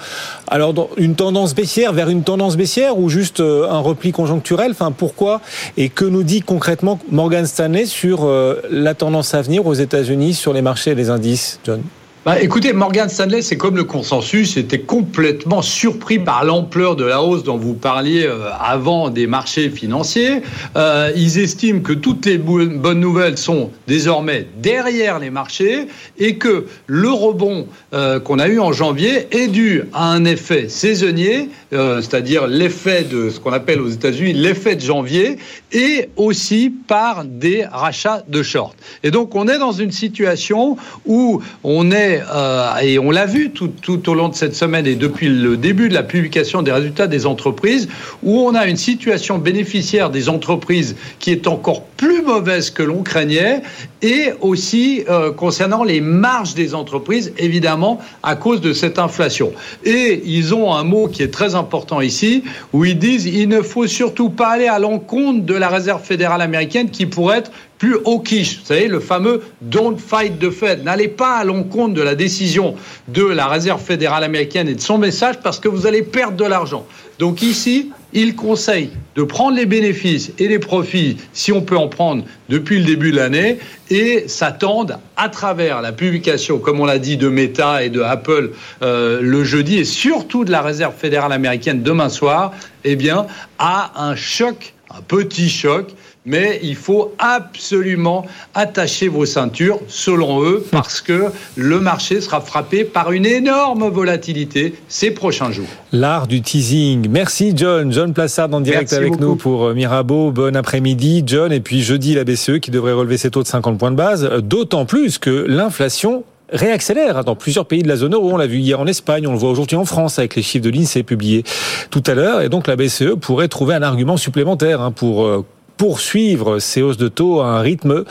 alors 0.47 0.73
dans 0.73 0.89
une 0.97 1.15
tendance 1.15 1.55
baissière 1.55 1.93
vers 1.93 2.09
une 2.09 2.23
tendance 2.23 2.57
baissière 2.57 2.97
ou 2.97 3.09
juste 3.09 3.39
euh, 3.39 3.69
un 3.69 3.79
repli 3.79 4.11
conjoncturel? 4.11 4.71
Enfin, 4.71 4.91
pourquoi 4.91 5.41
Et 5.77 5.89
que 5.89 6.05
nous 6.05 6.23
dit 6.23 6.41
concrètement 6.41 6.99
Morgan 7.09 7.45
Stanley 7.45 7.85
sur 7.85 8.25
euh, 8.25 8.61
la 8.69 8.93
tendance 8.93 9.33
à 9.33 9.41
venir 9.41 9.65
aux 9.65 9.73
États-Unis 9.73 10.33
sur 10.33 10.53
les 10.53 10.61
marchés 10.61 10.91
et 10.91 10.95
les 10.95 11.09
indices, 11.09 11.59
John? 11.63 11.81
Bah, 12.25 12.41
écoutez, 12.41 12.71
Morgan 12.71 13.09
Stanley, 13.09 13.41
c'est 13.41 13.57
comme 13.57 13.75
le 13.75 13.83
consensus, 13.83 14.55
était 14.55 14.79
complètement 14.79 15.61
surpris 15.61 16.19
par 16.19 16.45
l'ampleur 16.45 16.95
de 16.95 17.03
la 17.03 17.21
hausse 17.21 17.43
dont 17.43 17.57
vous 17.57 17.73
parliez 17.73 18.23
euh, 18.23 18.47
avant 18.61 19.09
des 19.09 19.27
marchés 19.27 19.69
financiers. 19.69 20.41
Euh, 20.77 21.11
ils 21.17 21.37
estiment 21.37 21.81
que 21.81 21.91
toutes 21.91 22.25
les 22.25 22.37
bonnes 22.37 22.99
nouvelles 23.01 23.37
sont 23.37 23.71
désormais 23.87 24.47
derrière 24.59 25.19
les 25.19 25.31
marchés 25.31 25.87
et 26.17 26.37
que 26.37 26.67
le 26.87 27.09
rebond 27.09 27.67
euh, 27.93 28.21
qu'on 28.21 28.39
a 28.39 28.47
eu 28.47 28.61
en 28.61 28.71
janvier 28.71 29.27
est 29.31 29.49
dû 29.49 29.83
à 29.91 30.09
un 30.09 30.23
effet 30.23 30.69
saisonnier, 30.69 31.49
c'est-à-dire 31.71 32.47
l'effet 32.47 33.03
de 33.03 33.31
ce 33.31 33.39
qu'on 33.41 33.51
appelle 33.51 33.81
aux 33.81 33.89
États-Unis 33.89 34.31
l'effet 34.31 34.75
de 34.75 34.81
janvier, 34.81 35.39
et 35.73 36.07
aussi 36.15 36.69
par 36.69 37.25
des 37.25 37.65
rachats 37.65 38.23
de 38.29 38.43
short. 38.43 38.77
Et 39.03 39.11
donc 39.11 39.35
on 39.35 39.47
est 39.47 39.57
dans 39.57 39.71
une 39.71 39.91
situation 39.91 40.77
où 41.05 41.41
on 41.63 41.91
est 41.91 42.12
euh, 42.33 42.75
et 42.77 42.99
on 42.99 43.11
l'a 43.11 43.25
vu 43.25 43.51
tout, 43.51 43.69
tout, 43.81 44.09
au 44.09 44.13
long 44.13 44.29
de 44.29 44.35
cette 44.35 44.55
semaine 44.55 44.85
et 44.87 44.95
depuis 44.95 45.29
le 45.29 45.57
début 45.57 45.89
de 45.89 45.93
la 45.93 46.03
publication 46.03 46.61
des 46.61 46.71
résultats 46.71 47.07
des 47.07 47.25
entreprises, 47.25 47.87
où 48.21 48.39
on 48.39 48.55
a 48.55 48.67
une 48.67 48.77
situation 48.77 49.37
bénéficiaire 49.37 50.09
des 50.09 50.29
entreprises 50.29 50.95
qui 51.19 51.31
est 51.31 51.47
encore 51.47 51.83
plus 51.83 52.21
mauvaise 52.21 52.69
que 52.69 52.83
l'on 52.83 53.03
craignait, 53.03 53.61
et 54.01 54.31
aussi 54.41 55.03
euh, 55.09 55.31
concernant 55.31 55.83
les 55.83 56.01
marges 56.01 56.55
des 56.55 56.75
entreprises, 56.75 57.33
évidemment, 57.37 57.99
à 58.21 58.35
cause 58.35 58.59
de 58.61 58.73
cette 58.73 58.99
inflation. 58.99 59.53
Et 59.85 60.21
ils 60.25 60.53
ont 60.53 60.73
un 60.73 60.83
mot 60.83 61.07
qui 61.07 61.23
est 61.23 61.33
très 61.33 61.55
important 61.55 62.01
ici, 62.01 62.43
où 62.73 62.85
ils 62.85 62.99
disent 62.99 63.25
il 63.25 63.47
ne 63.47 63.61
faut 63.61 63.87
surtout 63.87 64.29
pas 64.29 64.49
aller 64.49 64.67
à 64.67 64.79
l'encontre 64.79 65.45
de 65.45 65.53
la 65.53 65.69
Réserve 65.69 66.03
fédérale 66.03 66.41
américaine 66.41 66.89
qui 66.89 67.05
pourrait 67.05 67.39
être 67.39 67.51
plus 67.83 67.97
hawkish. 68.05 68.59
Vous 68.59 68.65
savez, 68.67 68.87
le 68.87 69.01
fameux 69.01 69.41
don't 69.59 69.97
fight 69.97 70.39
the 70.39 70.49
Fed. 70.49 70.85
N'allez 70.85 71.09
pas 71.09 71.35
à 71.35 71.43
l'encontre 71.43 71.93
de 71.93 72.01
la 72.01 72.15
décision 72.15 72.75
de 73.09 73.25
la 73.25 73.47
Réserve 73.47 73.81
fédérale 73.81 74.23
américaine 74.23 74.69
et 74.69 74.75
de 74.75 74.79
son 74.79 74.97
message 74.97 75.41
parce 75.43 75.59
que 75.59 75.67
vous 75.67 75.85
allez 75.85 76.01
perdre 76.01 76.37
de 76.37 76.45
l'argent. 76.45 76.85
Donc 77.19 77.41
ici, 77.41 77.91
il 78.13 78.37
conseille 78.37 78.91
de 79.17 79.23
prendre 79.23 79.57
les 79.57 79.65
bénéfices 79.65 80.31
et 80.39 80.47
les 80.47 80.59
profits, 80.59 81.17
si 81.33 81.51
on 81.51 81.61
peut 81.61 81.75
en 81.75 81.89
prendre 81.89 82.23
depuis 82.47 82.79
le 82.79 82.85
début 82.85 83.11
de 83.11 83.17
l'année, 83.17 83.59
et 83.89 84.29
s'attendre 84.29 84.99
à 85.17 85.27
travers 85.27 85.81
la 85.81 85.91
publication, 85.91 86.59
comme 86.59 86.79
on 86.79 86.85
l'a 86.85 86.99
dit, 86.99 87.17
de 87.17 87.27
Meta 87.27 87.83
et 87.83 87.89
de 87.89 87.99
Apple 87.99 88.51
euh, 88.81 89.19
le 89.21 89.43
jeudi, 89.43 89.79
et 89.79 89.83
surtout 89.83 90.45
de 90.45 90.51
la 90.51 90.61
Réserve 90.61 90.93
fédérale 90.97 91.33
américaine 91.33 91.83
demain 91.83 92.07
soir, 92.07 92.53
eh 92.85 92.95
bien, 92.95 93.27
à 93.59 93.91
un 94.01 94.15
choc, 94.15 94.73
un 94.89 95.01
petit 95.01 95.49
choc 95.49 95.93
mais 96.25 96.59
il 96.63 96.75
faut 96.75 97.13
absolument 97.19 98.25
attacher 98.53 99.07
vos 99.07 99.25
ceintures, 99.25 99.79
selon 99.87 100.43
eux, 100.43 100.65
parce 100.71 101.01
que 101.01 101.25
le 101.55 101.79
marché 101.79 102.21
sera 102.21 102.41
frappé 102.41 102.83
par 102.83 103.11
une 103.11 103.25
énorme 103.25 103.89
volatilité 103.89 104.75
ces 104.87 105.11
prochains 105.11 105.51
jours. 105.51 105.67
L'art 105.91 106.27
du 106.27 106.41
teasing. 106.41 107.07
Merci 107.09 107.53
John. 107.55 107.91
John 107.91 108.13
Plassard 108.13 108.53
en 108.53 108.61
direct 108.61 108.93
avec 108.93 109.19
nous 109.19 109.35
pour 109.35 109.65
euh, 109.65 109.73
Mirabeau. 109.73 110.31
Bon 110.31 110.55
après-midi 110.55 111.23
John. 111.25 111.51
Et 111.51 111.59
puis 111.59 111.81
jeudi 111.81 112.15
la 112.15 112.23
BCE 112.23 112.59
qui 112.59 112.71
devrait 112.71 112.93
relever 112.93 113.17
ses 113.17 113.29
taux 113.29 113.43
de 113.43 113.47
50 113.47 113.77
points 113.77 113.91
de 113.91 113.95
base. 113.95 114.29
D'autant 114.41 114.85
plus 114.85 115.17
que 115.17 115.29
l'inflation 115.29 116.23
réaccélère 116.49 117.23
dans 117.23 117.35
plusieurs 117.35 117.65
pays 117.65 117.83
de 117.83 117.87
la 117.87 117.95
zone 117.95 118.13
euro. 118.13 118.31
On 118.31 118.37
l'a 118.37 118.47
vu 118.47 118.59
hier 118.59 118.79
en 118.79 118.87
Espagne, 118.87 119.27
on 119.27 119.31
le 119.31 119.37
voit 119.37 119.49
aujourd'hui 119.49 119.75
en 119.75 119.85
France 119.85 120.19
avec 120.19 120.35
les 120.35 120.43
chiffres 120.43 120.63
de 120.63 120.69
l'INSEE 120.69 121.03
publiés 121.03 121.43
tout 121.89 122.03
à 122.05 122.13
l'heure. 122.13 122.41
Et 122.41 122.49
donc 122.49 122.67
la 122.67 122.75
BCE 122.75 123.15
pourrait 123.19 123.47
trouver 123.47 123.75
un 123.75 123.81
argument 123.81 124.17
supplémentaire 124.17 124.81
hein, 124.81 124.91
pour 124.91 125.25
euh, 125.25 125.45
poursuivre 125.77 126.59
ces 126.59 126.81
hausses 126.81 126.97
de 126.97 127.07
taux 127.07 127.41
à 127.41 127.47
un 127.47 127.59
rythme 127.59 128.03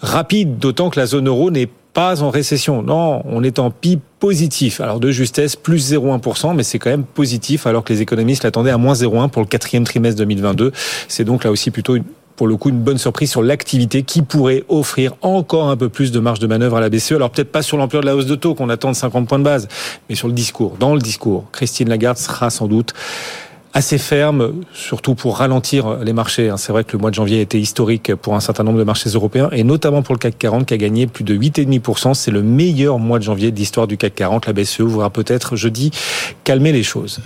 rapide, 0.00 0.58
d'autant 0.58 0.90
que 0.90 1.00
la 1.00 1.06
zone 1.06 1.28
euro 1.28 1.50
n'est 1.50 1.68
pas 1.96 2.22
en 2.22 2.28
récession. 2.28 2.82
Non, 2.82 3.22
on 3.24 3.42
est 3.42 3.58
en 3.58 3.70
PIB 3.70 4.02
positif. 4.20 4.80
Alors 4.82 5.00
de 5.00 5.10
justesse, 5.10 5.56
plus 5.56 5.92
0,1%, 5.92 6.54
mais 6.54 6.62
c'est 6.62 6.78
quand 6.78 6.90
même 6.90 7.04
positif, 7.04 7.66
alors 7.66 7.84
que 7.84 7.92
les 7.92 8.02
économistes 8.02 8.44
l'attendaient 8.44 8.70
à 8.70 8.76
moins 8.76 8.92
0,1 8.92 9.30
pour 9.30 9.40
le 9.40 9.48
quatrième 9.48 9.84
trimestre 9.84 10.18
2022. 10.18 10.72
C'est 11.08 11.24
donc 11.24 11.44
là 11.44 11.50
aussi 11.50 11.70
plutôt 11.70 11.96
pour 12.36 12.46
le 12.46 12.56
coup 12.56 12.68
une 12.68 12.80
bonne 12.80 12.98
surprise 12.98 13.30
sur 13.30 13.42
l'activité 13.42 14.02
qui 14.02 14.22
pourrait 14.22 14.64
offrir 14.68 15.14
encore 15.22 15.70
un 15.70 15.76
peu 15.76 15.88
plus 15.88 16.12
de 16.12 16.20
marge 16.20 16.38
de 16.38 16.46
manœuvre 16.46 16.76
à 16.76 16.80
la 16.80 16.90
BCE. 16.90 17.12
Alors 17.12 17.30
peut-être 17.30 17.50
pas 17.50 17.62
sur 17.62 17.78
l'ampleur 17.78 18.02
de 18.02 18.06
la 18.06 18.14
hausse 18.14 18.26
de 18.26 18.34
taux 18.34 18.54
qu'on 18.54 18.68
attend 18.68 18.90
de 18.90 18.96
50 18.96 19.26
points 19.26 19.38
de 19.38 19.44
base, 19.44 19.68
mais 20.08 20.14
sur 20.14 20.28
le 20.28 20.34
discours. 20.34 20.76
Dans 20.78 20.94
le 20.94 21.00
discours, 21.00 21.44
Christine 21.50 21.88
Lagarde 21.88 22.18
sera 22.18 22.50
sans 22.50 22.66
doute 22.66 22.92
assez 23.76 23.98
ferme, 23.98 24.62
surtout 24.72 25.14
pour 25.14 25.36
ralentir 25.36 25.98
les 26.02 26.14
marchés. 26.14 26.48
Hein. 26.48 26.56
C'est 26.56 26.72
vrai 26.72 26.82
que 26.82 26.92
le 26.94 26.98
mois 26.98 27.10
de 27.10 27.14
janvier 27.14 27.40
a 27.40 27.42
été 27.42 27.60
historique 27.60 28.14
pour 28.14 28.34
un 28.34 28.40
certain 28.40 28.64
nombre 28.64 28.78
de 28.78 28.84
marchés 28.84 29.10
européens, 29.10 29.50
et 29.52 29.64
notamment 29.64 30.00
pour 30.00 30.14
le 30.14 30.18
CAC 30.18 30.38
40 30.38 30.64
qui 30.64 30.72
a 30.72 30.78
gagné 30.78 31.06
plus 31.06 31.24
de 31.24 31.36
8,5%. 31.36 32.14
C'est 32.14 32.30
le 32.30 32.42
meilleur 32.42 32.98
mois 32.98 33.18
de 33.18 33.24
janvier 33.24 33.50
de 33.50 33.56
l'histoire 33.56 33.86
du 33.86 33.98
CAC 33.98 34.14
40. 34.14 34.46
La 34.46 34.54
BCE 34.54 34.80
voudra 34.80 35.10
peut-être 35.10 35.56
jeudi 35.56 35.90
calmer 36.42 36.72
les 36.72 36.82
choses. 36.82 37.20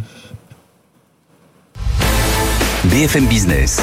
BFM 2.84 3.26
Business. 3.26 3.80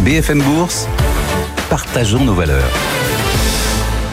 BFM 0.00 0.42
Bourse. 0.42 0.88
Partageons 1.70 2.22
nos 2.22 2.34
valeurs. 2.34 3.05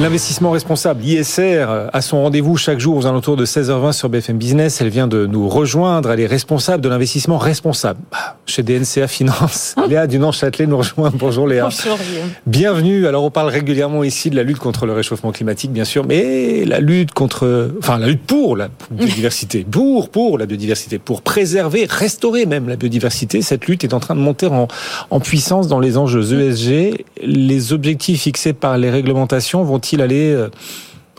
L'investissement 0.03 0.51
responsable, 0.51 1.01
ISR, 1.05 1.65
a 1.93 2.01
son 2.01 2.23
rendez-vous 2.23 2.57
chaque 2.57 2.77
jour 2.77 2.97
aux 2.97 3.05
alentours 3.05 3.37
de 3.37 3.45
16h20 3.45 3.93
sur 3.93 4.09
BFM 4.09 4.37
Business. 4.37 4.81
Elle 4.81 4.89
vient 4.89 5.07
de 5.07 5.25
nous 5.25 5.47
rejoindre. 5.47 6.11
Elle 6.11 6.19
est 6.19 6.27
responsable 6.27 6.83
de 6.83 6.89
l'investissement 6.89 7.37
responsable 7.37 8.01
bah, 8.11 8.35
chez 8.45 8.63
DNCA 8.63 9.07
Finance. 9.07 9.75
Léa 9.87 10.05
Dunan-Châtelet 10.05 10.67
nous 10.67 10.79
rejoint. 10.79 11.09
Bonjour 11.15 11.47
Léa. 11.47 11.69
Bonjour 11.69 11.97
Bienvenue. 12.45 13.07
Alors 13.07 13.23
on 13.23 13.31
parle 13.31 13.47
régulièrement 13.47 14.03
ici 14.03 14.29
de 14.29 14.35
la 14.35 14.43
lutte 14.43 14.59
contre 14.59 14.85
le 14.85 14.91
réchauffement 14.91 15.31
climatique, 15.31 15.71
bien 15.71 15.85
sûr, 15.85 16.05
mais 16.05 16.65
la 16.65 16.81
lutte 16.81 17.13
contre, 17.13 17.71
enfin 17.79 17.97
la 17.97 18.07
lutte 18.07 18.23
pour 18.23 18.57
la 18.57 18.67
biodiversité, 18.91 19.65
pour 19.71 20.09
pour 20.09 20.37
la 20.37 20.45
biodiversité, 20.45 20.99
pour 20.99 21.21
préserver, 21.21 21.87
restaurer 21.89 22.45
même 22.45 22.67
la 22.67 22.75
biodiversité. 22.75 23.41
Cette 23.41 23.67
lutte 23.67 23.85
est 23.85 23.93
en 23.93 24.01
train 24.01 24.15
de 24.15 24.19
monter 24.19 24.47
en, 24.47 24.67
en 25.11 25.19
puissance 25.21 25.69
dans 25.69 25.79
les 25.79 25.97
enjeux 25.97 26.33
ESG. 26.33 27.05
Les 27.21 27.71
objectifs 27.71 28.23
fixés 28.23 28.51
par 28.51 28.77
les 28.77 28.89
réglementations 28.89 29.63
vont 29.63 29.79
il 29.93 30.01
aller 30.01 30.33
euh, 30.33 30.49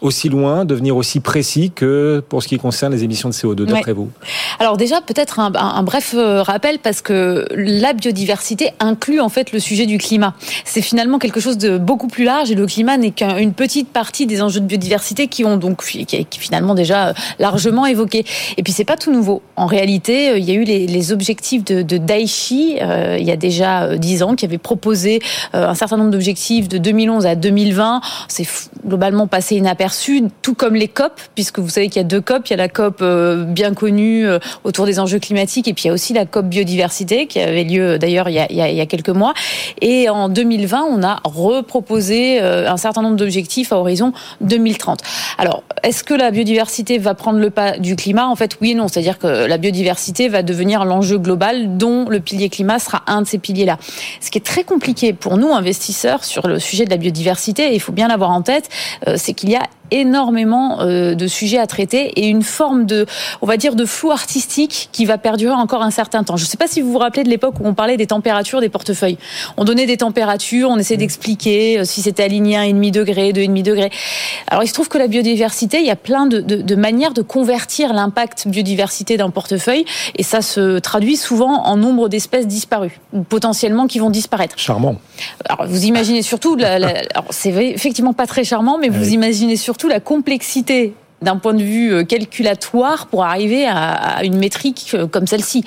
aussi 0.05 0.29
loin, 0.29 0.67
devenir 0.67 0.97
aussi 0.97 1.19
précis 1.21 1.73
que 1.75 2.23
pour 2.29 2.43
ce 2.43 2.49
qui 2.49 2.59
concerne 2.59 2.93
les 2.93 3.05
émissions 3.05 3.31
de 3.31 3.35
CO2, 3.35 3.65
d'après 3.65 3.95
vous? 3.95 4.11
Alors 4.61 4.77
déjà, 4.77 5.01
peut-être 5.01 5.41
un, 5.41 5.83
bref 5.83 6.15
euh, 6.15 6.43
rappel, 6.43 6.79
parce 6.79 7.01
que 7.01 7.47
la 7.55 7.95
biodiversité 7.95 8.73
inclut 8.81 9.21
en 9.21 9.31
fait 9.31 9.53
le 9.53 9.59
sujet 9.59 9.87
du 9.87 9.97
climat. 9.97 10.35
C'est 10.65 10.83
finalement 10.83 11.19
quelque 11.19 11.41
chose 11.41 11.57
de 11.57 11.79
beaucoup 11.79 12.09
plus 12.09 12.25
large, 12.25 12.51
et 12.51 12.55
le 12.55 12.67
climat 12.67 12.99
n'est 12.99 13.13
qu'une 13.13 13.55
petite 13.55 13.89
partie 13.89 14.27
des 14.27 14.43
enjeux 14.43 14.61
de 14.61 14.67
biodiversité 14.67 15.27
qui 15.27 15.45
ont 15.45 15.57
donc 15.57 15.83
qui, 15.83 16.07
finalement 16.39 16.75
déjà 16.75 17.09
euh, 17.09 17.13
largement 17.39 17.87
évoqué. 17.87 18.27
Et 18.59 18.63
puis 18.63 18.75
c'est 18.75 18.85
pas 18.85 18.99
tout 18.99 19.11
nouveau. 19.11 19.41
En 19.57 19.67
réalité, 19.67 20.31
euh, 20.31 20.39
il 20.39 20.45
y 20.45 20.51
a 20.51 20.55
eu 20.55 20.65
les, 20.65 21.13
objectifs 21.13 21.65
de, 21.65 21.83
de 21.83 21.99
Daichi 21.99 22.79
il 22.79 23.25
y 23.25 23.31
a 23.31 23.37
déjà 23.37 23.97
dix 23.99 24.23
ans, 24.23 24.35
qui 24.37 24.45
avait 24.47 24.59
proposé 24.59 25.21
un 25.53 25.75
certain 25.75 25.99
nombre 25.99 26.11
d'objectifs 26.11 26.67
de 26.67 26.79
2011 26.79 27.27
à 27.27 27.35
2020. 27.35 28.01
C'est 28.29 28.47
globalement 28.87 29.27
passé 29.27 29.57
inaperçu 29.57 29.94
tout 30.43 30.55
comme 30.55 30.75
les 30.75 30.89
COP, 30.89 31.13
puisque 31.35 31.59
vous 31.59 31.69
savez 31.69 31.89
qu'il 31.89 32.01
y 32.01 32.05
a 32.05 32.09
deux 32.09 32.21
COP. 32.21 32.47
Il 32.47 32.51
y 32.51 32.55
a 32.55 32.57
la 32.57 32.69
COP 32.69 32.99
euh, 33.01 33.45
bien 33.45 33.75
connue 33.75 34.27
euh, 34.27 34.39
autour 34.65 34.87
des 34.87 35.01
enjeux 35.01 35.19
climatiques, 35.19 35.69
et 35.69 35.75
puis 35.75 35.85
il 35.85 35.87
y 35.89 35.91
a 35.91 35.93
aussi 35.93 36.13
la 36.13 36.27
COP 36.27 36.47
biodiversité 36.47 37.27
qui 37.27 37.41
avait 37.41 37.65
lieu 37.65 37.91
euh, 37.91 37.99
d'ailleurs 37.99 38.29
il, 38.29 38.47
il, 38.51 38.57
y 38.57 38.81
a 38.81 38.87
quelques 38.87 39.11
mois. 39.11 39.35
Et 39.81 40.09
en 40.09 40.29
2020, 40.29 40.85
on 40.91 41.03
a 41.03 41.21
reproposé 41.25 42.41
un 42.41 42.77
certain 42.77 43.03
nombre 43.03 43.17
d'objectifs 43.17 43.73
à 43.73 43.77
horizon 43.77 44.13
2030. 44.41 45.01
Alors, 45.39 45.63
est-ce 45.83 46.05
que 46.05 46.15
la 46.15 46.31
biodiversité 46.31 46.99
va 46.99 47.15
prendre 47.15 47.39
le 47.39 47.51
pas 47.51 47.79
du 47.79 47.97
climat? 47.97 48.29
En 48.29 48.37
fait, 48.37 48.57
oui 48.61 48.73
et 48.73 48.75
non. 48.75 48.89
C'est-à-dire 48.89 49.19
que 49.19 49.27
la 49.27 49.59
biodiversité 49.59 50.29
va 50.29 50.43
devenir 50.43 50.85
l'enjeu 50.85 51.19
global 51.19 51.77
dont 51.77 52.09
le 52.09 52.21
pilier 52.21 52.49
climat 52.49 52.79
sera 52.79 53.03
un 53.07 53.23
de 53.23 53.27
ces 53.27 53.39
piliers-là. 53.39 53.79
Ce 54.21 54.31
qui 54.31 54.39
est 54.39 54.45
très 54.45 54.65
compliqué 54.65 55.13
pour 55.13 55.37
nous, 55.37 55.53
investisseurs, 55.53 56.25
sur 56.25 56.47
le 56.47 56.59
sujet 56.59 56.85
de 56.85 56.91
la 56.91 56.97
biodiversité, 56.97 57.73
et 57.73 57.75
il 57.75 57.81
faut 57.81 57.93
bien 57.93 58.09
l'avoir 58.09 58.31
en 58.31 58.43
tête, 58.43 58.69
c'est 59.17 59.35
qu'il 59.35 59.51
y 59.51 59.57
a 59.57 59.63
énormément 59.91 60.81
euh, 60.81 61.15
de 61.15 61.27
sujets 61.27 61.59
à 61.59 61.67
traiter 61.67 62.07
et 62.21 62.27
une 62.27 62.43
forme 62.43 62.87
de, 62.87 63.07
on 63.43 63.47
va 63.47 63.57
dire, 63.57 63.77
de 63.77 63.85
flou 63.85 64.11
artistique 64.11 64.89
qui 64.93 65.05
va 65.05 65.19
perdurer 65.19 65.55
encore 65.55 65.83
un 65.83 65.91
certain 65.91 66.25
temps. 66.25 66.37
Je 66.37 66.45
ne 66.45 66.49
sais 66.49 66.57
pas 66.57 66.67
si 66.67 66.81
vous 66.81 66.93
vous 66.93 66.99
rappelez 66.99 67.25
de 67.25 67.29
l'époque 67.29 67.55
où 67.61 67.67
on 67.67 67.75
parlait 67.75 67.97
des 67.97 68.07
températures 68.07 68.61
des 68.61 68.69
portefeuilles. 68.69 69.19
On 69.57 69.65
donnait 69.65 69.87
des 69.87 69.97
températures, 69.97 70.71
on 70.71 70.79
essayait 70.79 70.99
d'expliquer 70.99 71.81
euh, 71.81 71.85
si 71.85 72.03
c'était 72.03 72.25
aligné 72.25 72.57
à 72.57 72.63
1,5 72.63 72.91
degré, 72.91 73.33
2,5 73.33 73.63
degré. 73.63 73.91
Alors 74.49 74.63
il 74.63 74.69
se 74.69 74.75
trouve 74.75 74.89
que 74.89 74.99
la 74.99 75.09
biodiversité, 75.09 75.81
il 75.81 75.87
y 75.87 75.91
a 75.91 75.97
plein 75.97 76.27
de, 76.27 76.41
de, 76.41 76.57
de 76.57 76.75
manières 76.75 77.13
de 77.13 77.23
convertir 77.23 77.93
l'impact 77.93 78.49
biodiversité 78.49 79.17
d'un 79.17 79.31
portefeuille 79.31 79.85
et 80.17 80.23
ça 80.23 80.43
se 80.43 80.79
traduit 80.79 81.17
souvent 81.17 81.65
en 81.65 81.77
nombre 81.77 82.09
d'espèces 82.09 82.47
disparues 82.47 83.01
ou 83.13 83.23
potentiellement 83.23 83.87
qui 83.87 83.99
vont 83.99 84.11
disparaître. 84.11 84.59
Charmant. 84.59 84.97
Alors 85.45 85.67
vous 85.67 85.85
imaginez 85.85 86.23
surtout, 86.23 86.57
la, 86.57 86.79
la, 86.79 87.03
c'est 87.31 87.51
effectivement 87.51 88.13
pas 88.13 88.27
très 88.27 88.45
charmant, 88.45 88.79
mais 88.79 88.89
vous 88.89 89.11
imaginez 89.11 89.57
surtout 89.57 89.75
surtout 89.75 89.89
la 89.89 89.99
complexité 89.99 90.95
d'un 91.21 91.37
point 91.37 91.53
de 91.53 91.63
vue 91.65 91.93
euh, 91.93 92.05
calculatoire 92.05 93.09
pour 93.09 93.25
arriver 93.25 93.67
à, 93.67 94.23
une 94.23 94.37
métrique 94.37 94.93
euh, 94.95 95.09
comme 95.09 95.27
celle-ci. 95.27 95.65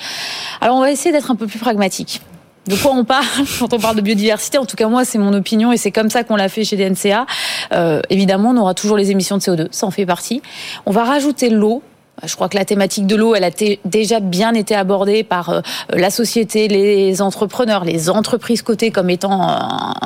Alors 0.62 0.76
on 0.76 0.80
va 0.80 0.90
essayer 0.90 1.12
d'être 1.12 1.30
un 1.30 1.34
peu 1.34 1.46
plus 1.46 1.58
pragmatique. 1.58 2.22
De 2.66 2.74
quoi 2.74 2.92
on 2.94 3.04
parle 3.04 3.26
quand 3.58 3.74
on 3.74 3.78
parle 3.78 3.96
de 3.96 4.00
biodiversité? 4.00 4.56
En 4.56 4.64
tout 4.64 4.76
cas, 4.76 4.88
moi, 4.88 5.04
c'est 5.04 5.18
mon 5.18 5.34
opinion 5.34 5.72
et 5.72 5.76
c'est 5.76 5.90
comme 5.90 6.08
ça 6.08 6.24
qu'on 6.24 6.36
l'a 6.36 6.48
fait 6.48 6.64
chez 6.64 6.76
DNCA. 6.76 7.26
Euh, 7.72 8.00
évidemment, 8.08 8.50
on 8.50 8.56
aura 8.56 8.72
toujours 8.72 8.96
les 8.96 9.10
émissions 9.10 9.36
de 9.36 9.42
CO2, 9.42 9.68
ça 9.72 9.86
en 9.86 9.90
fait 9.90 10.06
partie. 10.06 10.40
On 10.86 10.90
va 10.90 11.04
rajouter 11.04 11.50
l'eau 11.50 11.82
je 12.24 12.34
crois 12.34 12.48
que 12.48 12.56
la 12.56 12.64
thématique 12.64 13.06
de 13.06 13.16
l'eau, 13.16 13.34
elle 13.34 13.44
a 13.44 13.50
déjà 13.84 14.20
bien 14.20 14.54
été 14.54 14.74
abordée 14.74 15.22
par 15.22 15.50
euh, 15.50 15.60
la 15.90 16.10
société, 16.10 16.68
les 16.68 17.22
entrepreneurs, 17.22 17.84
les 17.84 18.10
entreprises 18.10 18.62
cotées 18.62 18.90
comme 18.90 19.10
étant 19.10 19.58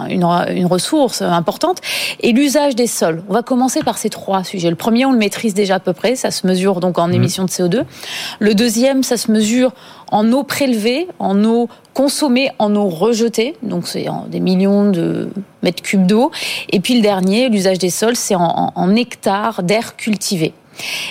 une, 0.09 0.25
une 0.25 0.67
ressource 0.67 1.23
importante, 1.23 1.79
et 2.21 2.33
l'usage 2.33 2.75
des 2.75 2.87
sols. 2.87 3.23
On 3.29 3.33
va 3.33 3.43
commencer 3.43 3.83
par 3.83 3.99
ces 3.99 4.11
trois 4.11 4.45
sujets. 4.45 4.71
Le 4.71 4.77
premier, 4.77 5.07
on 5.07 5.13
le 5.13 5.19
maîtrise 5.19 5.55
déjà 5.55 5.77
à 5.77 5.81
peu 5.81 5.93
près, 5.93 6.17
ça 6.17 6.31
se 6.31 6.47
mesure 6.47 6.81
donc 6.81 6.99
en 6.99 7.09
mmh. 7.09 7.15
émissions 7.15 7.45
de 7.45 7.51
CO2. 7.51 7.85
Le 8.39 8.55
deuxième, 8.55 9.03
ça 9.03 9.17
se 9.17 9.31
mesure 9.31 9.73
en 10.11 10.31
eau 10.33 10.43
prélevée, 10.43 11.09
en 11.19 11.43
eau 11.45 11.69
consommée, 11.95 12.51
en 12.59 12.75
eau 12.77 12.89
rejetée, 12.89 13.57
donc 13.63 13.89
c'est 13.89 14.07
des 14.29 14.41
millions 14.41 14.91
de 14.91 15.31
mètres 15.63 15.83
cubes 15.83 16.07
d'eau. 16.07 16.31
Et 16.71 16.81
puis 16.81 16.95
le 16.95 17.01
dernier, 17.01 17.49
l'usage 17.49 17.79
des 17.79 17.91
sols, 17.91 18.17
c'est 18.17 18.35
en, 18.35 18.73
en 18.75 18.97
hectares 18.97 19.63
d'air 19.63 19.97
cultivé. 19.97 20.53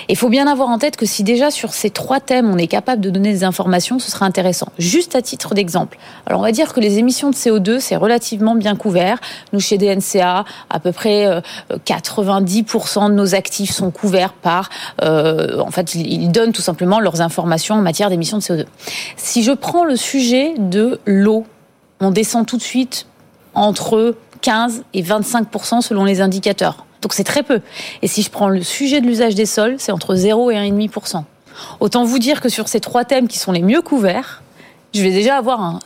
Il 0.09 0.17
faut 0.17 0.29
bien 0.29 0.47
avoir 0.47 0.69
en 0.69 0.77
tête 0.77 0.97
que 0.97 1.05
si 1.05 1.23
déjà 1.23 1.51
sur 1.51 1.73
ces 1.73 1.89
trois 1.89 2.19
thèmes 2.19 2.49
on 2.49 2.57
est 2.57 2.67
capable 2.67 3.01
de 3.01 3.09
donner 3.09 3.31
des 3.31 3.43
informations, 3.43 3.99
ce 3.99 4.11
sera 4.11 4.25
intéressant. 4.25 4.67
Juste 4.77 5.15
à 5.15 5.21
titre 5.21 5.53
d'exemple. 5.53 5.97
Alors 6.25 6.39
on 6.39 6.43
va 6.43 6.51
dire 6.51 6.73
que 6.73 6.79
les 6.79 6.97
émissions 6.97 7.29
de 7.29 7.35
CO2 7.35 7.79
c'est 7.79 7.95
relativement 7.95 8.55
bien 8.55 8.75
couvert. 8.75 9.19
Nous 9.53 9.59
chez 9.59 9.77
DNCA, 9.77 10.45
à 10.69 10.79
peu 10.79 10.91
près 10.91 11.41
90% 11.85 13.05
euh, 13.05 13.09
de 13.09 13.13
nos 13.13 13.35
actifs 13.35 13.71
sont 13.71 13.91
couverts 13.91 14.33
par. 14.33 14.69
Euh, 15.01 15.59
en 15.59 15.71
fait, 15.71 15.95
ils 15.95 16.31
donnent 16.31 16.53
tout 16.53 16.61
simplement 16.61 16.99
leurs 16.99 17.21
informations 17.21 17.75
en 17.75 17.81
matière 17.81 18.09
d'émissions 18.09 18.37
de 18.37 18.43
CO2. 18.43 18.65
Si 19.17 19.43
je 19.43 19.51
prends 19.51 19.85
le 19.85 19.95
sujet 19.95 20.53
de 20.57 20.99
l'eau, 21.05 21.45
on 21.99 22.11
descend 22.11 22.45
tout 22.45 22.57
de 22.57 22.61
suite 22.61 23.05
entre 23.53 24.15
15 24.41 24.83
et 24.93 25.03
25% 25.03 25.81
selon 25.81 26.03
les 26.03 26.21
indicateurs. 26.21 26.85
Donc 27.01 27.13
c'est 27.13 27.23
très 27.23 27.43
peu. 27.43 27.61
Et 28.01 28.07
si 28.07 28.21
je 28.21 28.29
prends 28.29 28.49
le 28.49 28.61
sujet 28.61 29.01
de 29.01 29.07
l'usage 29.07 29.35
des 29.35 29.45
sols, 29.45 29.75
c'est 29.77 29.91
entre 29.91 30.15
0 30.15 30.51
et 30.51 30.55
1,5%. 30.55 31.23
Autant 31.79 32.03
vous 32.03 32.19
dire 32.19 32.41
que 32.41 32.49
sur 32.49 32.67
ces 32.67 32.79
trois 32.79 33.05
thèmes 33.05 33.27
qui 33.27 33.37
sont 33.37 33.51
les 33.51 33.61
mieux 33.61 33.81
couverts, 33.81 34.41
je 34.93 35.01
vais 35.01 35.11
déjà 35.11 35.37
avoir 35.37 35.61
une 35.61 35.79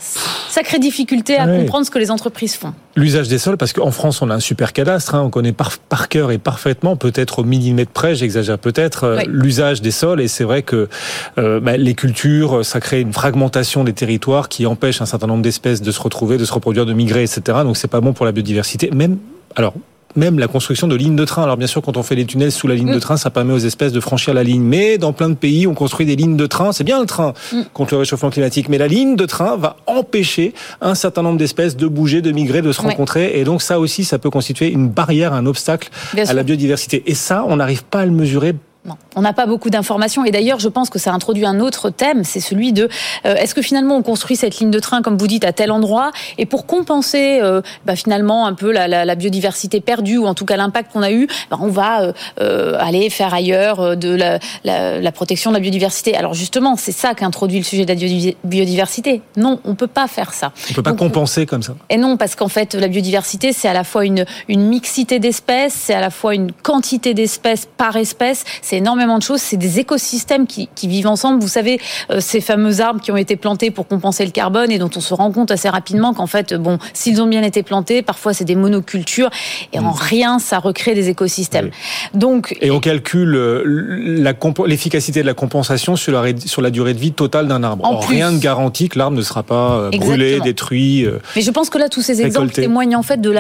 sacrée 0.50 0.80
difficulté 0.80 1.38
à 1.38 1.46
comprendre 1.48 1.86
ce 1.86 1.92
que 1.92 2.00
les 2.00 2.10
entreprises 2.10 2.56
font. 2.56 2.74
L'usage 2.96 3.28
des 3.28 3.38
sols, 3.38 3.58
parce 3.58 3.72
qu'en 3.72 3.92
France, 3.92 4.22
on 4.22 4.30
a 4.30 4.36
un 4.36 4.40
super 4.40 4.74
cadastre, 4.74 5.14
hein, 5.14 5.22
on 5.22 5.30
connaît 5.30 5.52
par, 5.52 6.10
cœur 6.10 6.32
et 6.32 6.38
parfaitement, 6.38 6.96
peut-être 6.96 7.40
au 7.40 7.44
millimètre 7.44 7.92
près, 7.92 8.16
j'exagère 8.16 8.58
peut-être, 8.58 9.04
euh, 9.04 9.22
l'usage 9.28 9.82
des 9.82 9.92
sols. 9.92 10.22
Et 10.22 10.28
c'est 10.28 10.44
vrai 10.44 10.64
que 10.64 10.90
euh, 11.38 11.60
bah, 11.60 11.78
les 11.78 11.94
cultures, 11.94 12.66
ça 12.66 12.80
crée 12.80 13.02
une 13.02 13.14
fragmentation 13.14 13.84
des 13.84 13.94
territoires 13.94 14.50
qui 14.50 14.66
empêche 14.66 15.02
un 15.02 15.06
certain 15.06 15.28
nombre 15.28 15.44
d'espèces 15.44 15.82
de 15.82 15.92
se 15.92 16.02
retrouver, 16.02 16.38
de 16.38 16.46
se 16.46 16.54
reproduire, 16.54 16.86
de 16.86 16.94
migrer, 16.94 17.24
etc. 17.24 17.60
Donc 17.64 17.78
c'est 17.78 17.90
pas 17.90 18.02
bon 18.02 18.14
pour 18.14 18.26
la 18.26 18.32
biodiversité. 18.32 18.90
Même, 18.92 19.18
alors, 19.56 19.74
même 20.16 20.40
la 20.40 20.48
construction 20.48 20.88
de 20.88 20.96
lignes 20.96 21.16
de 21.16 21.26
train. 21.26 21.44
Alors 21.44 21.58
bien 21.58 21.68
sûr, 21.68 21.82
quand 21.82 21.98
on 21.98 22.04
fait 22.04 22.16
des 22.16 22.26
tunnels 22.26 22.52
sous 22.52 22.68
la 22.68 22.76
ligne 22.76 22.92
de 22.92 22.98
mm. 22.98 23.02
train, 23.02 23.18
ça 23.18 23.30
permet 23.30 23.54
aux 23.54 23.60
espèces 23.60 23.92
de 23.92 24.00
franchir 24.00 24.34
la 24.34 24.44
ligne. 24.44 24.62
Mais 24.62 24.98
dans 24.98 25.14
plein 25.14 25.30
de 25.30 25.36
pays, 25.36 25.68
on 25.68 25.74
construit 25.74 26.06
des 26.06 26.16
lignes 26.16 26.38
de 26.38 26.46
train. 26.46 26.72
C'est 26.72 26.84
bien 26.84 27.00
le 27.00 27.06
train 27.06 27.34
mm. 27.52 27.62
contre 27.74 27.94
le 27.94 28.00
réchauffement 28.00 28.30
climatique, 28.30 28.70
mais 28.70 28.78
la 28.78 28.88
ligne 28.88 29.16
de 29.16 29.26
train 29.26 29.58
va 29.58 29.78
empêcher 29.88 30.54
un 30.82 30.96
certain 30.96 31.22
nombre 31.22 31.38
d'espèces 31.38 31.76
de 31.76 31.88
bouger, 31.88 32.22
de 32.22 32.32
migrer, 32.32 32.62
de 32.62 32.72
se 32.72 32.82
rencontrer. 32.82 33.40
Et 33.40 33.44
donc 33.44 33.62
ça 33.62 33.80
aussi, 33.80 34.04
ça 34.04 34.20
peut 34.20 34.30
constituer 34.30 34.72
une 34.72 34.90
barrière, 34.90 35.34
un 35.34 35.46
obstacle 35.46 35.90
à 36.18 36.34
la 36.34 36.44
biodiversité. 36.44 37.04
Et 37.06 37.16
ça, 37.16 37.46
on 37.48 37.58
n'arrive 37.58 37.84
pas 37.84 38.02
à 38.02 38.06
le 38.06 38.12
mesurer 38.12 38.56
non, 38.86 38.98
on 39.16 39.22
n'a 39.22 39.34
pas 39.34 39.48
beaucoup 39.48 39.70
d'informations. 39.70 40.26
Et 40.26 40.32
d'ailleurs, 40.32 40.60
je 40.60 40.70
pense 40.70 40.90
que 40.90 41.00
ça 41.00 41.12
introduit 41.12 41.46
un 41.46 41.60
autre 41.60 41.90
thème, 41.90 42.24
c'est 42.24 42.40
celui 42.40 42.72
de 42.72 42.88
euh, 43.26 43.36
est-ce 43.36 43.56
que 43.56 43.62
finalement 43.62 43.96
on 43.96 44.04
construit 44.04 44.36
cette 44.36 44.60
ligne 44.60 44.70
de 44.70 44.80
train, 44.80 45.02
comme 45.02 45.18
vous 45.18 45.28
dites, 45.28 45.44
à 45.44 45.54
tel 45.54 45.72
endroit, 45.72 46.12
et 46.38 46.46
pour 46.46 46.68
compenser 46.68 47.40
euh, 47.42 47.62
bah, 47.86 47.96
finalement 47.96 48.46
un 48.46 48.54
peu 48.54 48.72
la, 48.72 48.88
la, 48.88 49.04
la, 49.04 49.16
biodiversité 49.16 49.82
perdue, 49.82 50.18
ou 50.18 50.28
en 50.28 50.36
tout 50.36 50.46
cas 50.46 50.56
l'impact 50.56 50.92
qu'on 50.94 51.02
a 51.02 51.12
eu, 51.12 51.28
bah, 51.50 51.58
on 51.60 51.68
va 51.68 52.14
euh, 52.40 52.78
aller 52.80 53.10
faire 53.10 53.34
ailleurs 53.34 53.98
de 53.98 54.14
la, 54.16 54.40
la, 54.64 55.12
protection 55.12 55.52
de 55.52 55.56
la 55.56 55.62
biodiversité. 55.62 56.16
Alors 56.16 56.34
justement, 56.34 56.76
c'est 56.76 56.92
ça 56.92 57.16
qu'introduit 57.16 57.58
le 57.58 57.64
sujet 57.64 57.86
de 57.86 57.94
la 57.94 58.34
biodiversité. 58.44 59.22
Non, 59.36 59.60
on 59.66 59.76
peut 59.76 59.88
pas 59.88 60.08
faire 60.08 60.34
ça. 60.34 60.52
On 60.70 60.74
peut 60.74 60.84
pas 60.84 60.94
compenser 60.94 61.46
comme 61.46 61.64
ça. 61.64 61.76
Et 61.90 61.98
non, 61.98 62.18
parce 62.18 62.36
qu'en 62.36 62.50
fait, 62.50 62.76
la 62.76 62.88
biodiversité, 62.88 63.54
c'est 63.54 63.68
à 63.68 63.74
la 63.74 63.84
fois 63.84 64.06
une, 64.06 64.26
une 64.48 64.68
mixité 64.68 65.20
d'espèces, 65.20 65.74
c'est 65.74 65.94
à 65.94 66.02
la 66.02 66.10
fois 66.12 66.36
une 66.36 66.52
quantité 66.52 67.14
d'espèces 67.14 67.68
par 67.78 67.96
espèce, 67.96 68.44
c'est 68.62 68.75
c'est 68.76 68.80
énormément 68.80 69.18
de 69.18 69.24
choses, 69.24 69.40
c'est 69.40 69.58
des 69.58 69.80
écosystèmes 69.80 70.48
qui, 70.48 70.68
qui, 70.76 70.88
vivent 70.88 71.08
ensemble. 71.08 71.42
Vous 71.42 71.48
savez, 71.48 71.80
euh, 72.12 72.20
ces 72.20 72.42
fameux 72.42 72.82
arbres 72.82 73.00
qui 73.00 73.12
ont 73.12 73.18
été 73.18 73.38
plantés 73.38 73.72
pour 73.72 73.88
compenser 73.88 74.26
le 74.26 74.32
carbone 74.32 74.70
et 74.70 74.78
dont 74.78 74.90
on 74.96 75.00
se 75.00 75.14
rend 75.14 75.32
compte 75.32 75.50
assez 75.50 75.70
rapidement 75.70 76.14
qu'en 76.14 76.28
fait, 76.28 76.54
bon, 76.54 76.78
s'ils 76.94 77.22
ont 77.22 77.28
bien 77.28 77.42
été 77.42 77.64
plantés, 77.64 78.02
parfois 78.02 78.34
c'est 78.34 78.44
des 78.44 78.56
monocultures 78.56 79.30
et 79.72 79.80
en 79.80 79.94
mm. 79.94 79.96
rien 79.98 80.40
ça 80.40 80.60
recrée 80.60 80.94
des 80.94 81.08
écosystèmes. 81.08 81.70
Donc 82.14 82.58
et 82.62 82.70
on 82.70 82.80
calcule 82.82 83.36
euh, 83.36 84.28
l'efficacité 84.66 85.22
de 85.22 85.28
la 85.28 85.34
compensation 85.34 85.96
sur 85.96 86.12
la, 86.12 86.38
sur 86.46 86.62
la 86.62 86.70
durée 86.70 86.94
de 86.94 87.00
vie 87.00 87.14
totale 87.14 87.48
d'un 87.48 87.64
arbre. 87.64 87.86
En 87.86 88.00
rien 88.00 88.32
ne 88.32 88.40
garantit 88.40 88.90
que 88.90 89.00
l'arbre 89.00 89.16
ne 89.16 89.22
sera 89.22 89.44
pas 89.44 89.90
brûlé, 89.92 90.42
détruit. 90.42 91.08
Mais 91.36 91.42
je 91.42 91.52
pense 91.52 91.70
que 91.70 91.78
là, 91.78 91.88
tous 91.88 92.02
ces 92.02 92.22
exemples 92.22 92.52
témoignent 92.52 92.98
en 92.98 93.04
fait 93.04 93.22
de 93.22 93.32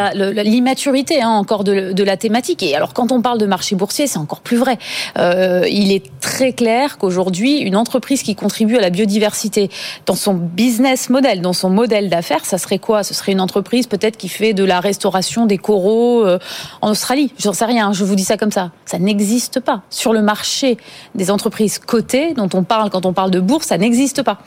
l'immaturité 0.41 1.21
hein, 1.21 1.29
encore 1.29 1.65
de, 1.65 1.91
de 1.91 2.03
la 2.03 2.15
thématique. 2.15 2.63
Et 2.63 2.75
alors, 2.75 2.93
quand 2.93 3.11
on 3.11 3.21
parle 3.21 3.39
de 3.39 3.45
marché 3.45 3.75
boursier, 3.75 4.07
c'est 4.07 4.19
encore 4.19 4.39
plus 4.39 4.57
vrai. 4.57 4.77
Euh, 5.17 5.24
il 5.69 5.91
est 5.91 6.03
très 6.19 6.53
clair 6.53 6.97
qu'aujourd'hui, 6.97 7.59
une 7.59 7.75
entreprise 7.75 8.23
qui 8.23 8.35
contribue 8.35 8.77
à 8.77 8.81
la 8.81 8.89
biodiversité 8.89 9.69
dans 10.05 10.15
son 10.15 10.33
business 10.33 11.09
model, 11.09 11.41
dans 11.41 11.53
son 11.53 11.69
modèle 11.69 12.09
d'affaires, 12.09 12.45
ça 12.45 12.57
serait 12.57 12.79
quoi? 12.79 13.03
Ce 13.03 13.13
serait 13.13 13.31
une 13.31 13.41
entreprise 13.41 13.87
peut-être 13.87 14.17
qui 14.17 14.29
fait 14.29 14.53
de 14.53 14.63
la 14.63 14.79
restauration 14.79 15.45
des 15.45 15.57
coraux 15.57 16.25
euh, 16.25 16.39
en 16.81 16.89
Australie. 16.91 17.31
J'en 17.39 17.53
sais 17.53 17.65
rien, 17.65 17.93
je 17.93 18.03
vous 18.03 18.15
dis 18.15 18.23
ça 18.23 18.37
comme 18.37 18.51
ça. 18.51 18.71
Ça 18.85 18.99
n'existe 18.99 19.59
pas. 19.59 19.83
Sur 19.89 20.13
le 20.13 20.21
marché 20.21 20.77
des 21.13 21.31
entreprises 21.31 21.79
cotées, 21.79 22.33
dont 22.33 22.49
on 22.53 22.63
parle 22.63 22.89
quand 22.89 23.05
on 23.05 23.13
parle 23.13 23.31
de 23.31 23.39
bourse, 23.39 23.67
ça 23.67 23.77
n'existe 23.77 24.23
pas. 24.23 24.39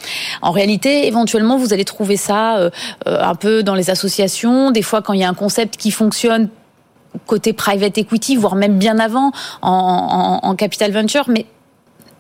En 0.43 0.51
réalité, 0.51 1.07
éventuellement, 1.07 1.57
vous 1.57 1.73
allez 1.73 1.85
trouver 1.85 2.17
ça 2.17 2.59
euh, 2.59 2.71
un 3.07 3.35
peu 3.35 3.62
dans 3.62 3.75
les 3.75 3.91
associations. 3.91 4.71
Des 4.71 4.83
fois, 4.83 5.03
quand 5.03 5.12
il 5.12 5.21
y 5.21 5.25
a 5.25 5.29
un 5.29 5.35
concept 5.35 5.77
qui 5.77 5.91
fonctionne 5.91 6.49
côté 7.26 7.52
private 7.52 7.98
equity, 7.98 8.37
voire 8.37 8.54
même 8.54 8.78
bien 8.78 8.98
avant 8.98 9.33
en, 9.62 10.54
capital 10.57 10.92
venture, 10.92 11.24
mais 11.28 11.46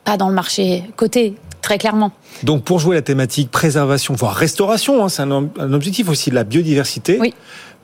pas 0.04 0.16
dans 0.16 0.28
le 0.28 0.34
marché 0.34 0.84
côté 0.96 1.34
très 1.62 1.78
clairement. 1.78 2.12
Donc 2.44 2.64
pour 2.64 2.78
jouer 2.78 2.96
la 2.96 3.02
thématique 3.02 3.50
préservation, 3.50 4.14
voire 4.14 4.34
restauration, 4.34 5.04
hein, 5.04 5.08
c'est 5.08 5.22
un, 5.22 5.30
un, 5.30 5.72
objectif 5.72 6.08
aussi 6.08 6.30
de 6.30 6.34
la 6.34 6.44
biodiversité. 6.44 7.18
Oui. 7.20 7.34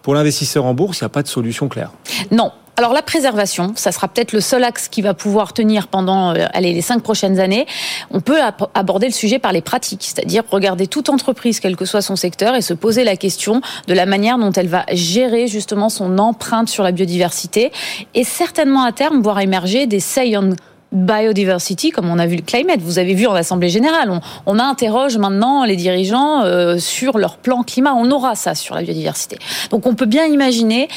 Pour 0.02 0.14
l'investisseur 0.14 0.64
en 0.64 0.74
bourse, 0.74 1.00
il 1.00 1.04
n'y 1.04 1.06
a 1.06 1.10
pas 1.10 1.22
de 1.22 1.28
solution 1.28 1.68
claire. 1.68 1.90
Non, 2.30 2.52
alors 2.76 2.92
la 2.92 3.02
préservation, 3.02 3.72
ça 3.76 3.92
sera 3.92 4.08
peut-être 4.08 4.32
le 4.32 4.40
seul 4.40 4.64
axe 4.64 4.88
qui 4.88 5.00
va 5.02 5.14
pouvoir 5.14 5.52
tenir 5.52 5.86
pendant 5.86 6.34
euh, 6.34 6.46
allez, 6.52 6.72
les 6.72 6.82
cinq 6.82 7.02
prochaines 7.02 7.38
années. 7.38 7.66
On 8.10 8.20
peut 8.20 8.38
aborder 8.74 9.06
le 9.06 9.12
sujet 9.12 9.38
par 9.38 9.52
les 9.52 9.60
pratiques, 9.60 10.02
c'est-à-dire 10.02 10.42
regarder 10.50 10.86
toute 10.86 11.08
entreprise, 11.08 11.60
quel 11.60 11.76
que 11.76 11.84
soit 11.84 12.02
son 12.02 12.16
secteur, 12.16 12.56
et 12.56 12.62
se 12.62 12.74
poser 12.74 13.04
la 13.04 13.16
question 13.16 13.60
de 13.86 13.94
la 13.94 14.06
manière 14.06 14.38
dont 14.38 14.52
elle 14.52 14.68
va 14.68 14.84
gérer 14.92 15.46
justement 15.46 15.88
son 15.88 16.18
empreinte 16.18 16.68
sur 16.68 16.82
la 16.82 16.92
biodiversité, 16.92 17.70
et 18.14 18.24
certainement 18.24 18.82
à 18.82 18.92
terme 18.92 19.22
voir 19.22 19.40
émerger 19.40 19.86
des 19.86 20.02
on 20.36 20.54
biodiversity, 20.92 21.90
comme 21.90 22.08
on 22.08 22.18
a 22.18 22.26
vu 22.26 22.36
le 22.36 22.42
climate. 22.42 22.80
Vous 22.80 22.98
avez 23.00 23.14
vu 23.14 23.26
en 23.26 23.34
Assemblée 23.34 23.68
générale, 23.68 24.10
on, 24.10 24.20
on 24.46 24.58
interroge 24.60 25.18
maintenant 25.18 25.64
les 25.64 25.76
dirigeants 25.76 26.44
euh, 26.44 26.78
sur 26.78 27.18
leur 27.18 27.36
plan 27.36 27.64
climat. 27.64 27.94
On 27.94 28.10
aura 28.12 28.36
ça 28.36 28.54
sur 28.54 28.76
la 28.76 28.82
biodiversité. 28.82 29.38
Donc 29.70 29.86
on 29.86 29.94
peut 29.94 30.06
bien 30.06 30.26
imaginer 30.26 30.88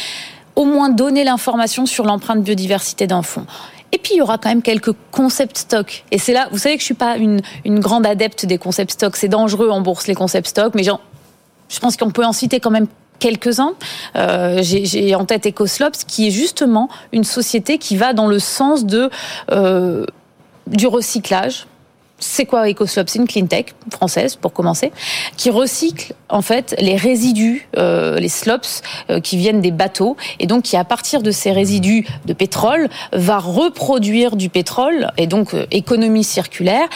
au 0.58 0.66
moins 0.66 0.90
donner 0.90 1.24
l'information 1.24 1.86
sur 1.86 2.04
l'empreinte 2.04 2.44
biodiversité 2.44 3.08
d'un 3.08 3.22
fonds. 3.22 3.46
Et 3.94 4.00
puis 4.00 4.16
il 4.16 4.18
y 4.18 4.22
aura 4.22 4.38
quand 4.38 4.50
même 4.50 4.64
quelques 4.64 4.92
concept 5.12 5.58
stocks. 5.58 6.04
Et 6.12 6.18
c'est 6.18 6.34
là, 6.34 6.50
vous 6.52 6.58
savez 6.58 6.76
que 6.76 6.82
je 6.82 6.86
suis 6.86 6.94
pas 6.94 7.16
une, 7.16 7.40
grande 7.80 8.06
adepte 8.06 8.46
des 8.46 8.58
concept 8.58 8.92
stocks. 8.92 9.16
C'est 9.16 9.30
dangereux 9.30 9.70
en 9.70 9.80
bourse 9.80 10.08
les 10.08 10.16
concept 10.16 10.48
stocks, 10.48 10.74
mais 10.76 10.84
je 10.84 11.80
pense 11.80 11.96
qu'on 11.96 12.10
peut 12.10 12.26
en 12.26 12.34
citer 12.34 12.60
quand 12.60 12.72
même 12.72 12.88
quelques-uns. 13.20 13.76
Euh, 14.16 14.60
J'ai 14.64 15.16
en 15.16 15.26
tête 15.26 15.46
EcoSlops, 15.46 16.04
qui 16.08 16.28
est 16.28 16.32
justement 16.32 16.90
une 17.14 17.24
société 17.24 17.78
qui 17.78 17.96
va 17.96 18.14
dans 18.14 18.28
le 18.28 18.40
sens 18.40 18.84
euh, 19.52 20.06
du 20.66 20.88
recyclage 20.88 21.68
c'est 22.20 22.46
quoi 22.46 22.68
EcoSlop 22.70 23.04
C'est 23.08 23.20
une 23.20 23.28
clean 23.28 23.46
tech 23.46 23.68
française 23.92 24.36
pour 24.36 24.54
commencer, 24.54 24.92
qui 25.36 25.50
recycle 25.50 26.14
en 26.30 26.42
fait 26.42 26.76
les 26.80 26.96
résidus, 26.96 27.68
euh, 27.78 28.18
les 28.18 28.30
slops 28.30 28.82
euh, 29.10 29.20
qui 29.20 29.38
viennent 29.38 29.62
des 29.62 29.72
bateaux, 29.72 30.18
et 30.40 30.48
donc 30.48 30.64
qui 30.64 30.78
à 30.78 30.84
partir 30.84 31.22
de 31.22 31.32
ces 31.32 31.52
résidus 31.52 32.06
de 32.26 32.34
pétrole 32.34 32.90
va 33.14 33.38
reproduire 33.38 34.36
du 34.36 34.50
pétrole, 34.50 35.12
et 35.18 35.28
donc 35.28 35.54
euh, 35.54 35.66
économie 35.72 36.24
circulaire, 36.24 36.88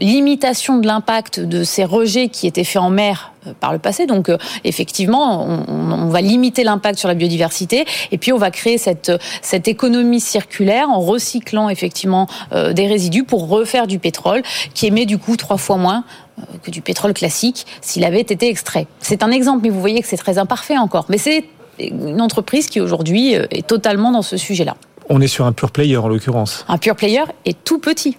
limitation 0.00 0.78
de 0.78 0.86
l'impact 0.86 1.40
de 1.40 1.64
ces 1.64 1.84
rejets 1.84 2.28
qui 2.28 2.46
étaient 2.46 2.64
faits 2.64 2.82
en 2.82 2.90
mer 2.90 3.31
par 3.60 3.72
le 3.72 3.78
passé. 3.78 4.06
Donc 4.06 4.30
effectivement, 4.64 5.44
on, 5.46 5.64
on, 5.68 6.08
va 6.08 6.20
limiter 6.20 6.64
l'impact 6.64 6.98
sur 6.98 7.08
la 7.08 7.14
biodiversité 7.14 7.84
et 8.10 8.18
puis 8.18 8.32
on 8.32 8.38
va 8.38 8.50
créer 8.50 8.78
cette 8.78 9.12
cette 9.40 9.68
économie 9.68 10.20
circulaire 10.20 10.88
en 10.90 11.00
recyclant 11.00 11.68
effectivement 11.68 12.26
des 12.52 12.86
résidus 12.86 13.24
pour 13.24 13.48
refaire 13.48 13.86
du 13.86 13.98
pétrole 13.98 14.42
qui 14.74 14.86
émet 14.86 15.06
du 15.06 15.18
coup 15.18 15.36
trois 15.36 15.56
fois 15.56 15.76
moins 15.76 16.04
euh, 16.38 16.42
que 16.62 16.70
du 16.70 16.80
pétrole 16.80 17.12
classique 17.12 17.66
s'il 17.80 18.04
avait 18.04 18.20
été 18.20 18.48
extrait. 18.48 18.86
C'est 19.00 19.22
un 19.22 19.30
exemple, 19.30 19.60
mais 19.62 19.68
vous 19.68 19.80
voyez 19.80 20.00
que 20.00 20.08
c'est 20.08 20.16
très 20.16 20.38
imparfait 20.38 20.78
encore. 20.78 21.06
Mais 21.08 21.18
c'est 21.18 21.44
une 21.78 22.20
entreprise 22.20 22.68
qui 22.68 22.80
aujourd'hui 22.80 23.36
euh, 23.36 23.46
est 23.50 23.66
totalement 23.66 24.12
dans 24.12 24.22
ce 24.22 24.36
sujet-là. 24.36 24.76
On 25.08 25.20
est 25.20 25.26
sur 25.26 25.44
un 25.44 25.52
pure 25.52 25.70
player 25.70 25.96
en 25.96 26.08
l'occurrence. 26.08 26.64
Un 26.68 26.78
pure 26.78 26.96
player 26.96 27.24
est 27.44 27.62
tout 27.64 27.78
petit. 27.78 28.16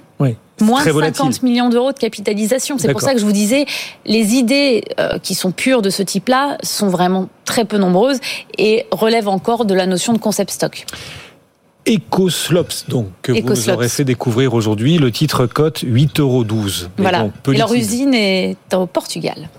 Moins 0.62 0.84
50 0.84 1.42
millions 1.44 1.70
d'euros 1.70 1.92
de 1.92 1.98
capitalisation. 1.98 2.78
C'est 2.78 2.92
pour 2.92 3.02
ça 3.02 3.14
que 3.14 3.20
je 3.20 3.26
vous 3.26 3.32
disais, 3.32 3.66
les 4.06 4.36
idées 4.36 4.84
euh, 5.00 5.18
qui 5.18 5.36
sont 5.36 5.52
pures 5.52 5.82
de 5.82 5.90
ce 5.90 6.04
type-là 6.04 6.58
sont 6.62 6.90
vraiment 6.90 7.30
très 7.46 7.66
peu 7.66 7.78
nombreuses 7.78 8.20
et 8.58 8.86
relèvent 8.92 9.28
encore 9.28 9.66
de 9.66 9.74
la 9.74 9.88
notion 9.88 10.14
de 10.14 10.20
concept 10.20 10.52
stock. 10.52 10.86
EcoSlops, 11.88 12.86
donc, 12.88 13.08
que 13.22 13.32
vous 13.32 13.42
nous 13.42 13.70
aurez 13.70 13.90
fait 13.90 14.06
découvrir 14.06 14.54
aujourd'hui. 14.54 14.98
Le 14.98 15.12
titre 15.12 15.48
cote 15.48 15.84
8,12 15.84 16.22
euros. 16.22 16.46
Voilà. 16.98 17.28
Et 17.52 17.58
leur 17.58 17.74
usine 17.74 18.14
est 18.14 18.56
au 18.74 18.86
Portugal. 18.86 19.50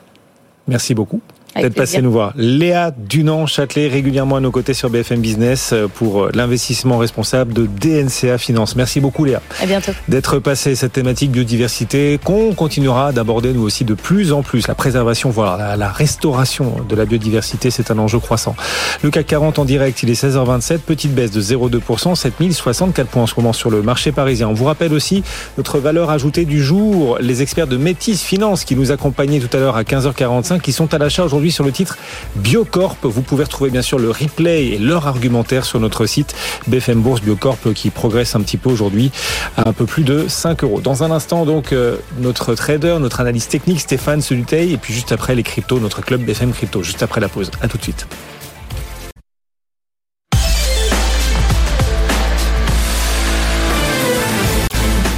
Merci 0.67 0.95
beaucoup 0.95 1.21
d'être 1.63 1.75
passé 1.75 2.03
nous 2.03 2.11
voir. 2.11 2.33
Léa 2.37 2.91
Dunant-Châtelet, 2.91 3.89
régulièrement 3.89 4.37
à 4.37 4.41
nos 4.41 4.51
côtés 4.51 4.75
sur 4.75 4.91
BFM 4.91 5.21
Business 5.21 5.71
euh, 5.73 5.89
pour 5.89 6.23
euh, 6.25 6.31
l'investissement 6.35 6.99
responsable 6.99 7.53
de 7.53 7.67
DNCA 7.67 8.39
Finance. 8.39 8.77
Merci 8.77 9.01
beaucoup 9.01 9.25
Léa. 9.25 9.41
À 9.61 9.67
bientôt. 9.67 9.93
D'être 10.09 10.39
passé 10.39 10.75
cette 10.75 10.93
thématique 10.93 11.31
biodiversité 11.31 12.19
qu'on 12.23 12.55
continuera 12.55 13.13
d'aborder 13.13 13.53
nous 13.53 13.63
aussi 13.63 13.85
de 13.85 13.95
plus 13.95 14.33
en 14.33 14.43
plus. 14.43 14.67
La 14.69 14.75
préservation, 14.75 15.31
voire 15.31 15.77
la, 15.77 15.89
restauration 15.89 16.77
de 16.89 16.97
la 16.97 17.05
biodiversité, 17.05 17.71
c'est 17.71 17.91
un 17.91 17.99
enjeu 17.99 18.19
croissant. 18.19 18.57
Le 19.03 19.11
CAC 19.11 19.27
40 19.27 19.59
en 19.59 19.65
direct, 19.65 20.03
il 20.03 20.11
est 20.11 20.23
16h27, 20.23 20.79
petite 20.79 21.15
baisse 21.15 21.31
de 21.31 21.41
0,2%, 21.41 22.15
7064 22.15 23.09
points 23.09 23.23
en 23.23 23.27
ce 23.27 23.35
moment 23.37 23.53
sur 23.53 23.71
le 23.71 23.83
marché 23.83 24.13
parisien. 24.13 24.49
On 24.49 24.55
vous 24.55 24.65
rappelle 24.65 24.93
aussi 24.93 25.23
notre 25.57 25.79
valeur 25.79 26.11
ajoutée 26.11 26.45
du 26.45 26.63
jour, 26.63 27.19
les 27.21 27.43
experts 27.43 27.67
de 27.67 27.77
Métis 27.77 28.23
Finance 28.23 28.65
qui 28.65 28.77
nous 28.77 28.91
accompagnaient 28.91 29.41
tout 29.41 29.55
à 29.57 29.61
l'heure 29.61 29.77
à 29.77 29.83
15h45, 29.83 30.61
qui 30.61 30.73
sont 30.73 30.93
à 30.95 30.99
l'achat 30.99 31.25
aujourd'hui 31.25 31.44
sur 31.51 31.65
le 31.65 31.73
titre 31.73 31.99
Biocorp. 32.37 32.97
Vous 33.03 33.23
pouvez 33.23 33.45
retrouver 33.45 33.71
bien 33.71 33.83
sûr 33.83 33.99
le 33.99 34.11
replay 34.11 34.67
et 34.67 34.79
leur 34.79 35.07
argumentaire 35.07 35.65
sur 35.65 35.81
notre 35.81 36.07
site 36.07 36.35
BFM 36.67 37.01
Bourse 37.01 37.21
Biocorp 37.23 37.59
qui 37.75 37.91
progresse 37.91 38.35
un 38.35 38.41
petit 38.41 38.57
peu 38.57 38.71
aujourd'hui 38.71 39.11
à 39.57 39.69
un 39.69 39.73
peu 39.73 39.87
plus 39.87 40.05
de 40.05 40.27
5 40.29 40.65
euros. 40.65 40.81
Dans 40.81 41.03
un 41.03 41.11
instant, 41.11 41.45
donc, 41.45 41.73
euh, 41.73 41.97
notre 42.19 42.55
trader, 42.55 42.99
notre 43.01 43.21
analyste 43.21 43.51
technique 43.51 43.81
Stéphane 43.81 44.21
Soluteil 44.21 44.73
et 44.73 44.77
puis 44.77 44.95
juste 44.95 45.13
après 45.13 45.35
les 45.35 45.43
cryptos, 45.43 45.81
notre 45.81 46.03
club 46.03 46.23
BFM 46.23 46.53
Crypto, 46.53 46.83
juste 46.83 47.03
après 47.03 47.21
la 47.21 47.29
pause. 47.29 47.51
À 47.61 47.69
tout 47.69 47.79
de 47.79 47.83
suite. 47.83 48.07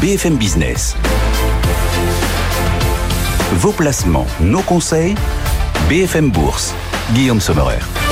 BFM 0.00 0.36
Business. 0.36 0.94
Vos 3.54 3.72
placements, 3.72 4.26
nos 4.40 4.60
conseils 4.60 5.14
BFM 5.88 6.32
Bourse, 6.32 6.74
Guillaume 7.14 7.40
Sommerer. 7.40 8.05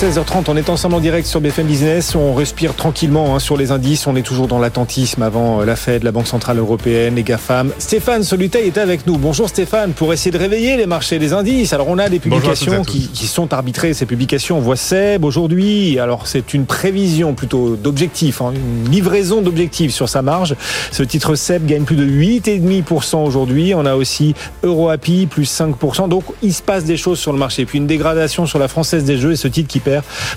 16h30, 0.00 0.44
on 0.48 0.56
est 0.56 0.70
ensemble 0.70 0.94
en 0.94 1.00
direct 1.00 1.26
sur 1.26 1.42
BFM 1.42 1.66
Business. 1.66 2.14
On 2.14 2.32
respire 2.32 2.74
tranquillement 2.74 3.36
hein, 3.36 3.38
sur 3.38 3.58
les 3.58 3.70
indices. 3.70 4.06
On 4.06 4.16
est 4.16 4.22
toujours 4.22 4.48
dans 4.48 4.58
l'attentisme 4.58 5.22
avant 5.22 5.60
euh, 5.60 5.66
la 5.66 5.76
Fed, 5.76 6.04
la 6.04 6.10
Banque 6.10 6.26
Centrale 6.26 6.56
Européenne, 6.56 7.16
les 7.16 7.22
GAFAM. 7.22 7.70
Stéphane 7.78 8.22
Soluteil 8.22 8.68
est 8.68 8.78
avec 8.78 9.06
nous. 9.06 9.18
Bonjour 9.18 9.50
Stéphane, 9.50 9.92
pour 9.92 10.14
essayer 10.14 10.30
de 10.30 10.38
réveiller 10.38 10.78
les 10.78 10.86
marchés 10.86 11.18
des 11.18 11.34
indices. 11.34 11.74
Alors 11.74 11.86
on 11.88 11.98
a 11.98 12.08
des 12.08 12.18
publications 12.18 12.82
qui, 12.82 13.08
qui, 13.08 13.26
sont 13.26 13.52
arbitrées. 13.52 13.92
Ces 13.92 14.06
publications, 14.06 14.56
on 14.56 14.62
voit 14.62 14.76
Seb 14.76 15.22
aujourd'hui. 15.22 15.98
Alors 15.98 16.26
c'est 16.26 16.54
une 16.54 16.64
prévision 16.64 17.34
plutôt 17.34 17.76
d'objectifs, 17.76 18.40
hein, 18.40 18.54
une 18.56 18.90
livraison 18.90 19.42
d'objectifs 19.42 19.92
sur 19.92 20.08
sa 20.08 20.22
marge. 20.22 20.56
Ce 20.92 21.02
titre 21.02 21.34
Seb 21.34 21.66
gagne 21.66 21.84
plus 21.84 21.96
de 21.96 22.06
8,5% 22.06 23.16
aujourd'hui. 23.16 23.74
On 23.74 23.84
a 23.84 23.96
aussi 23.96 24.34
EuroAPI 24.64 25.26
plus 25.26 25.54
5%. 25.60 26.08
Donc 26.08 26.24
il 26.42 26.54
se 26.54 26.62
passe 26.62 26.84
des 26.84 26.96
choses 26.96 27.18
sur 27.18 27.34
le 27.34 27.38
marché. 27.38 27.66
Puis 27.66 27.76
une 27.76 27.86
dégradation 27.86 28.46
sur 28.46 28.58
la 28.58 28.68
Française 28.68 29.04
des 29.04 29.18
Jeux 29.18 29.32
et 29.32 29.36
ce 29.36 29.46
titre 29.46 29.68
qui 29.68 29.80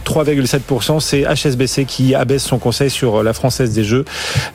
3,7%. 0.06 1.00
C'est 1.00 1.24
HSBC 1.24 1.86
qui 1.86 2.16
abaisse 2.16 2.44
son 2.44 2.58
conseil 2.58 2.90
sur 2.90 3.24
la 3.24 3.34
Française 3.34 3.72
des 3.74 3.84
Jeux. 3.84 4.06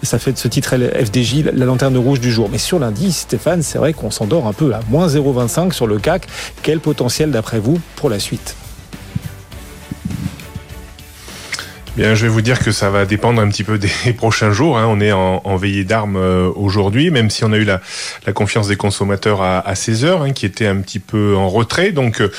Ça 0.03 0.19
fait 0.19 0.33
de 0.33 0.39
ce 0.39 0.49
titre 0.49 0.77
FDJ 0.77 1.45
la 1.53 1.65
lanterne 1.65 1.97
rouge 1.97 2.21
du 2.21 2.33
jour. 2.33 2.49
Mais 2.51 2.59
sur 2.59 2.79
l'indice, 2.79 3.21
Stéphane, 3.21 3.63
c'est 3.63 3.79
vrai 3.79 3.93
qu'on 3.93 4.11
s'endort 4.11 4.47
un 4.47 4.53
peu 4.53 4.75
à 4.75 4.81
moins 4.89 5.09
0,25 5.09 5.73
sur 5.73 5.87
le 5.87 5.99
CAC. 5.99 6.27
Quel 6.63 6.81
potentiel 6.81 7.31
d'après 7.31 7.59
vous 7.59 7.79
pour 7.97 8.11
la 8.11 8.19
suite? 8.19 8.57
Bien, 11.99 12.15
je 12.15 12.23
vais 12.23 12.29
vous 12.29 12.43
dire 12.43 12.61
que 12.61 12.71
ça 12.71 12.91
va 12.91 13.07
dépendre 13.07 13.43
un 13.43 13.49
petit 13.49 13.65
peu 13.65 13.77
des 13.77 13.91
prochains 14.17 14.53
jours. 14.53 14.79
Hein. 14.79 14.87
On 14.89 15.01
est 15.01 15.11
en, 15.11 15.57
veillée 15.57 15.83
d'armes 15.83 16.17
euh, 16.17 16.49
aujourd'hui, 16.55 17.11
même 17.11 17.29
si 17.29 17.43
on 17.43 17.53
a 17.53 17.57
eu 17.57 17.65
la, 17.65 17.81
confiance 18.35 18.69
des 18.69 18.77
consommateurs 18.77 19.43
à, 19.43 19.59
à 19.67 19.75
16 19.75 20.05
heures, 20.05 20.23
hein, 20.23 20.31
qui 20.31 20.47
était 20.47 20.69
un 20.69 20.77
petit 20.77 21.01
peu 21.01 21.35
en 21.35 21.49
retrait. 21.49 21.91
Donc, 21.91 22.21
euh, 22.21 22.31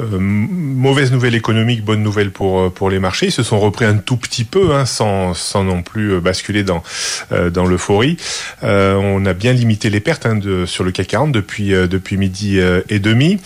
mauvaise 0.00 1.12
nouvelle 1.12 1.36
économique, 1.36 1.84
bonne 1.84 2.02
nouvelle 2.02 2.32
pour 2.32 2.58
euh, 2.58 2.70
pour 2.70 2.90
les 2.90 2.98
marchés. 2.98 3.26
Ils 3.26 3.32
se 3.32 3.44
sont 3.44 3.60
repris 3.60 3.84
un 3.84 3.98
tout 3.98 4.16
petit 4.16 4.42
peu, 4.42 4.74
hein, 4.74 4.84
sans 4.84 5.32
sans 5.32 5.62
non 5.62 5.82
plus 5.82 6.20
basculer 6.20 6.64
dans 6.64 6.82
dans 7.30 7.66
l'euphorie. 7.66 8.16
on 8.62 9.26
a 9.26 9.32
bien 9.32 9.52
limité 9.52 9.90
les 9.90 10.00
pertes 10.00 10.26
sur 10.66 10.82
le 10.82 10.90
CAC 10.90 11.06
40 11.06 11.30
depuis 11.30 11.68
depuis 11.68 12.16
midi 12.16 12.58
et 12.88 12.98
demi. 12.98 13.38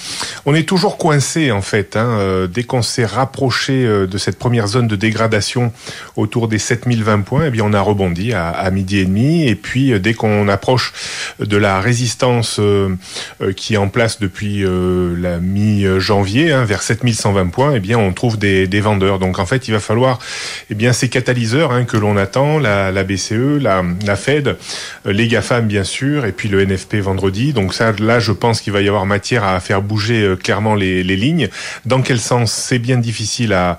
On 0.47 0.55
est 0.55 0.67
toujours 0.67 0.97
coincé 0.97 1.53
en 1.53 1.61
fait. 1.61 1.99
Dès 2.51 2.63
qu'on 2.63 2.81
s'est 2.81 3.05
rapproché 3.05 3.85
de 3.85 4.19
cette 4.19 4.39
première 4.39 4.67
zone 4.67 4.89
de 4.89 4.97
dégradation 4.97 5.58
autour 6.17 6.49
des 6.49 6.59
7020 6.59 7.23
points, 7.23 7.45
eh 7.47 7.51
bien 7.51 7.65
on 7.65 7.73
a 7.73 7.81
rebondi 7.81 8.33
à, 8.33 8.71
midi 8.71 8.99
et 8.99 9.05
demi. 9.05 9.47
Et 9.47 9.55
puis 9.55 9.93
euh, 9.93 9.99
dès 9.99 10.15
qu'on 10.15 10.49
approche 10.49 10.93
de 11.39 11.57
la 11.57 11.81
résistance 11.81 12.59
euh, 12.59 12.95
euh, 13.41 13.53
qui 13.53 13.75
est 13.75 13.79
en 13.79 13.89
place 13.89 14.21
depuis 14.21 14.65
la 15.17 15.39
mi-janvier, 15.39 16.53
hein, 16.53 16.65
vers 16.65 16.83
7120 16.83 17.47
points, 17.49 17.73
eh 17.75 17.81
bien 17.81 17.99
on 17.99 18.13
trouve 18.13 18.39
des, 18.39 18.67
vendeurs. 18.81 19.19
Donc 19.19 19.39
en 19.39 19.47
fait, 19.47 19.67
il 19.69 19.73
va 19.73 19.81
falloir 19.81 20.21
eh 20.71 20.75
bien 20.75 20.93
ces 20.93 21.09
catalyseurs 21.09 21.73
hein, 21.73 21.85
que 21.85 21.97
l'on 21.97 22.17
attend, 22.17 22.59
la, 22.59 22.93
BCE, 23.05 23.61
la, 23.61 24.17
Fed, 24.17 24.57
les 25.05 25.27
GAFAM 25.27 25.67
bien 25.67 25.85
sûr, 25.85 26.25
et 26.27 26.33
puis 26.33 26.49
le 26.49 26.65
NFP 26.65 26.97
vendredi. 26.97 27.53
Donc 27.53 27.75
ça, 27.75 27.93
là, 27.99 28.21
je 28.21 28.33
pense 28.33 28.61
qu'il 28.61 28.73
va 28.73 28.81
y 28.81 28.89
avoir 28.89 29.05
matière 29.07 29.45
à 29.45 29.59
faire 29.61 29.83
bouger 29.83 30.35
clairement 30.43 30.75
les, 30.75 31.03
lignes. 31.03 31.49
Dans 31.87 32.03
quel 32.03 32.21
sens 32.21 32.53
C'est 32.53 32.79
bien 32.79 32.99
difficile 32.99 33.53
à, 33.53 33.79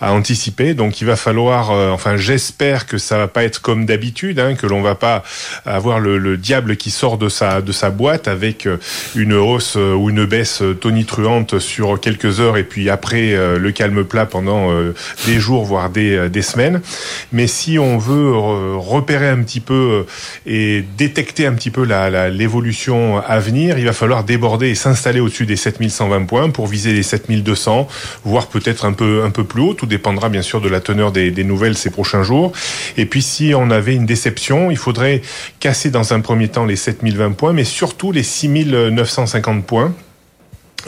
à 0.00 0.12
anticiper. 0.12 0.74
Donc 0.74 1.00
il 1.00 1.06
va 1.06 1.16
falloir, 1.20 1.70
euh, 1.70 1.90
enfin 1.90 2.16
j'espère 2.16 2.86
que 2.86 2.98
ça 2.98 3.18
va 3.18 3.28
pas 3.28 3.44
être 3.44 3.60
comme 3.60 3.86
d'habitude, 3.86 4.40
hein, 4.40 4.54
que 4.54 4.66
l'on 4.66 4.82
va 4.82 4.94
pas 4.94 5.22
avoir 5.64 6.00
le, 6.00 6.36
diable 6.36 6.76
qui 6.76 6.90
sort 6.90 7.18
de 7.18 7.28
sa 7.28 7.60
de 7.60 7.72
sa 7.72 7.90
boîte 7.90 8.26
avec 8.26 8.66
euh, 8.66 8.78
une 9.14 9.34
hausse 9.34 9.74
euh, 9.76 9.94
ou 9.94 10.10
une 10.10 10.24
baisse 10.24 10.62
tonitruante 10.80 11.58
sur 11.58 12.00
quelques 12.00 12.40
heures 12.40 12.56
et 12.56 12.64
puis 12.64 12.88
après 12.88 13.36
le 13.58 13.72
calme 13.72 14.04
plat 14.04 14.26
pendant 14.26 14.70
des 15.26 15.38
jours 15.38 15.64
voire 15.64 15.90
des, 15.90 16.28
des 16.28 16.42
semaines. 16.42 16.80
Mais 17.32 17.46
si 17.46 17.78
on 17.78 17.98
veut 17.98 18.32
repérer 18.76 19.28
un 19.28 19.42
petit 19.42 19.60
peu 19.60 20.06
et 20.46 20.84
détecter 20.96 21.46
un 21.46 21.52
petit 21.52 21.70
peu 21.70 21.84
la 21.84 22.30
l'évolution 22.30 23.18
à 23.18 23.38
venir, 23.40 23.78
il 23.78 23.84
va 23.84 23.92
falloir 23.92 24.24
déborder 24.24 24.68
et 24.68 24.74
s'installer 24.74 25.20
au-dessus 25.20 25.46
des 25.46 25.56
7120 25.56 26.24
points 26.24 26.50
pour 26.50 26.66
viser 26.66 26.92
les 26.92 27.02
7200, 27.02 27.88
voire 28.24 28.46
peut-être 28.46 28.84
un 28.84 28.92
peu 28.92 29.22
un 29.24 29.30
peu 29.30 29.44
plus 29.44 29.62
haut. 29.62 29.74
Tout 29.74 29.86
dépendra 29.86 30.28
bien 30.28 30.42
sûr 30.42 30.60
de 30.60 30.68
la 30.68 30.80
teneur 30.80 30.99
des, 31.08 31.44
nouvelles 31.44 31.76
ces 31.76 31.90
prochains 31.90 32.22
jours. 32.22 32.52
Et 32.98 33.06
puis 33.06 33.22
si 33.22 33.52
on 33.56 33.70
avait 33.70 33.94
une 33.94 34.06
déception, 34.06 34.70
il 34.70 34.76
faudrait 34.76 35.22
casser 35.58 35.90
dans 35.90 36.12
un 36.12 36.20
premier 36.20 36.48
temps 36.48 36.66
les 36.66 36.76
7020 36.76 37.32
points, 37.32 37.52
mais 37.54 37.64
surtout 37.64 38.12
les 38.12 38.22
6950 38.22 39.64
points 39.64 39.94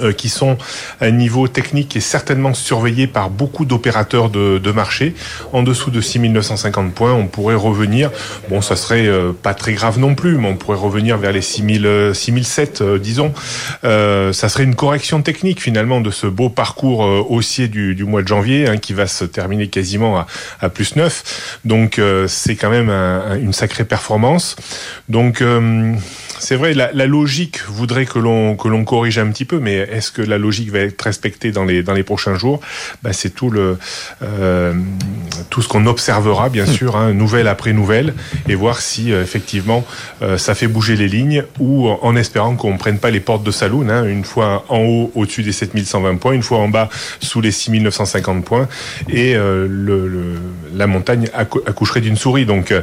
euh, 0.01 0.13
qui 0.13 0.29
sont 0.29 0.57
à 1.01 1.07
un 1.07 1.11
niveau 1.11 1.49
technique 1.49 1.97
et 1.97 2.01
certainement 2.01 2.55
surveillé 2.55 3.07
par 3.07 3.31
beaucoup 3.31 3.65
d'opérateurs 3.65 4.31
de, 4.31 4.73
marché. 4.73 5.15
En 5.53 5.63
dessous 5.63 5.91
de 5.91 6.01
6950 6.01 6.95
points, 6.95 7.13
on 7.13 7.27
pourrait 7.27 7.55
revenir, 7.55 8.11
bon, 8.49 8.63
ça 8.63 8.77
serait 8.77 9.07
euh, 9.07 9.33
pas 9.33 9.55
très 9.55 9.75
grave 9.75 9.99
non 9.99 10.15
plus, 10.15 10.39
mais 10.39 10.49
on 10.49 10.57
pourrait 10.57 10.79
revenir 10.79 11.19
vers 11.19 11.33
les 11.33 11.43
6000, 11.43 12.13
6007, 12.15 12.81
euh, 12.81 12.99
disons. 12.99 13.33
Euh, 13.85 14.33
ça 14.33 14.49
serait 14.49 14.65
une 14.65 14.75
correction 14.75 15.21
technique 15.23 15.61
finalement 15.61 16.01
de 16.01 16.11
ce 16.11 16.27
beau 16.27 16.49
parcours 16.49 17.01
haussier 17.31 17.69
du, 17.69 18.05
mois 18.05 18.23
de 18.23 18.29
janvier, 18.29 18.69
hein, 18.69 18.79
qui 18.79 18.93
va 18.95 19.07
se 19.07 19.25
terminer 19.25 19.69
quasiment 19.69 20.25
à, 20.61 20.69
plus 20.69 20.97
9. 20.97 21.59
Donc 21.65 22.01
c'est 22.27 22.57
quand 22.57 22.71
même 22.71 22.89
un, 22.91 23.37
une 23.37 23.53
sacrée 23.53 23.85
performance. 23.85 24.57
Donc 25.09 25.43
c'est 26.43 26.57
vrai, 26.57 26.75
la, 26.75 26.91
la, 26.93 27.07
logique 27.07 27.61
voudrait 27.69 28.05
que 28.05 28.19
l'on 28.19 28.57
que 28.57 28.67
l'on 28.67 28.85
corrige 28.85 29.17
un 29.19 29.29
petit 29.29 29.45
peu, 29.45 29.61
mais 29.61 29.77
est-ce 29.77 30.11
que 30.11 30.23
la 30.23 30.39
logique 30.39 30.73
va 30.73 30.81
être 30.81 31.01
respectée 31.01 31.53
dans 31.53 31.65
les 31.65 31.85
dans 31.85 31.93
les 31.93 32.03
prochains 32.03 32.35
jours? 32.35 32.61
Bah, 33.05 33.13
c'est 33.13 33.31
tout 33.31 33.49
le 33.49 33.79
euh, 34.23 34.75
tout 35.51 35.63
ce 35.63 35.69
qu'on 35.69 35.87
observera 35.87 36.49
bien 36.49 36.65
hmm. 36.65 36.73
sûr, 36.73 36.97
hein, 36.97 37.13
nouvelle 37.13 37.47
après 37.47 37.73
nouvelle, 37.73 38.15
et 38.49 38.57
voir 38.57 38.81
si 38.81 39.13
euh, 39.13 39.23
effectivement 39.23 39.87
euh, 40.21 40.37
ça 40.37 40.57
fait 40.57 40.67
bouger 40.67 40.97
les 40.97 41.07
lignes 41.07 41.45
ou 41.61 41.89
en 41.89 42.17
espérant 42.17 42.57
qu'on 42.57 42.77
prenne 42.77 42.99
pas 42.99 43.13
les 43.13 43.21
portes 43.21 43.45
de 43.45 43.53
saloon, 43.53 43.89
hein, 43.89 44.05
une 44.05 44.25
fois 44.25 44.65
en 44.69 44.81
haut 44.81 45.13
au-dessus 45.15 45.45
des 45.45 45.53
7120 45.53 46.17
points, 46.17 46.33
une 46.33 46.43
fois 46.43 46.59
en 46.59 46.69
bas 46.69 46.89
sous 47.21 47.41
les 47.41 47.53
6950 47.53 48.45
points, 48.45 48.69
et 49.09 49.35
le, 49.35 49.69
le, 49.69 50.35
la 50.75 50.89
montagne 50.89 51.29
accoucherait 51.35 52.01
d'une 52.01 52.17
souris. 52.17 52.47
Donc 52.47 52.75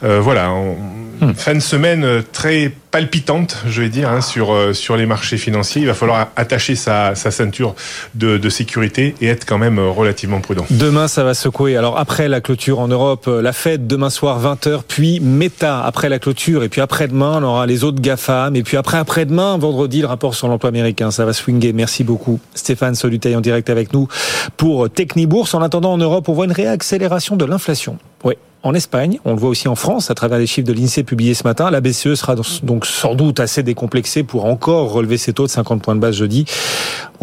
voilà. 0.00 0.50
On, 0.50 1.01
Hmm. 1.22 1.34
Fin 1.34 1.54
de 1.54 1.60
semaine 1.60 2.02
euh, 2.02 2.20
très 2.32 2.72
palpitante, 2.90 3.56
je 3.68 3.80
vais 3.80 3.88
dire, 3.88 4.10
hein, 4.10 4.20
sur 4.20 4.52
euh, 4.52 4.72
sur 4.72 4.96
les 4.96 5.06
marchés 5.06 5.36
financiers. 5.36 5.80
Il 5.80 5.86
va 5.86 5.94
falloir 5.94 6.30
attacher 6.34 6.74
sa, 6.74 7.14
sa 7.14 7.30
ceinture 7.30 7.76
de, 8.16 8.38
de, 8.38 8.48
sécurité 8.48 9.14
et 9.20 9.28
être 9.28 9.46
quand 9.46 9.56
même 9.56 9.78
euh, 9.78 9.88
relativement 9.88 10.40
prudent. 10.40 10.66
Demain, 10.70 11.06
ça 11.06 11.22
va 11.22 11.34
secouer. 11.34 11.76
Alors 11.76 11.96
après 11.96 12.26
la 12.26 12.40
clôture 12.40 12.80
en 12.80 12.88
Europe, 12.88 13.28
la 13.28 13.52
fête 13.52 13.86
demain 13.86 14.10
soir 14.10 14.42
20h, 14.42 14.80
puis 14.88 15.20
Meta 15.20 15.84
après 15.84 16.08
la 16.08 16.18
clôture, 16.18 16.64
et 16.64 16.68
puis 16.68 16.80
après-demain, 16.80 17.38
on 17.40 17.44
aura 17.44 17.66
les 17.66 17.84
autres 17.84 18.00
GAFAM, 18.00 18.56
et 18.56 18.64
puis 18.64 18.76
après 18.76 18.98
après-demain, 18.98 19.58
vendredi, 19.58 20.00
le 20.00 20.08
rapport 20.08 20.34
sur 20.34 20.48
l'emploi 20.48 20.70
américain. 20.70 21.12
Ça 21.12 21.24
va 21.24 21.32
swinguer. 21.32 21.72
Merci 21.72 22.02
beaucoup, 22.02 22.40
Stéphane 22.54 22.96
Soluteil 22.96 23.36
en 23.36 23.40
direct 23.40 23.70
avec 23.70 23.92
nous 23.92 24.08
pour 24.56 24.90
Technibourse. 24.90 25.54
En 25.54 25.62
attendant, 25.62 25.92
en 25.92 25.98
Europe, 25.98 26.28
on 26.28 26.32
voit 26.32 26.46
une 26.46 26.52
réaccélération 26.52 27.36
de 27.36 27.44
l'inflation. 27.44 27.98
Oui, 28.24 28.34
en 28.62 28.74
Espagne. 28.74 29.18
On 29.24 29.32
le 29.32 29.38
voit 29.38 29.50
aussi 29.50 29.68
en 29.68 29.74
France 29.74 30.10
à 30.10 30.14
travers 30.14 30.38
les 30.38 30.46
chiffres 30.46 30.66
de 30.66 30.72
l'INSEE 30.72 31.02
publiés 31.02 31.34
ce 31.34 31.44
matin. 31.44 31.70
La 31.70 31.80
BCE 31.80 32.14
sera 32.14 32.36
donc 32.62 32.86
sans 32.86 33.14
doute 33.14 33.40
assez 33.40 33.62
décomplexée 33.62 34.22
pour 34.22 34.44
encore 34.44 34.92
relever 34.92 35.18
ses 35.18 35.32
taux 35.32 35.46
de 35.46 35.50
50 35.50 35.82
points 35.82 35.94
de 35.94 36.00
base 36.00 36.16
jeudi. 36.16 36.44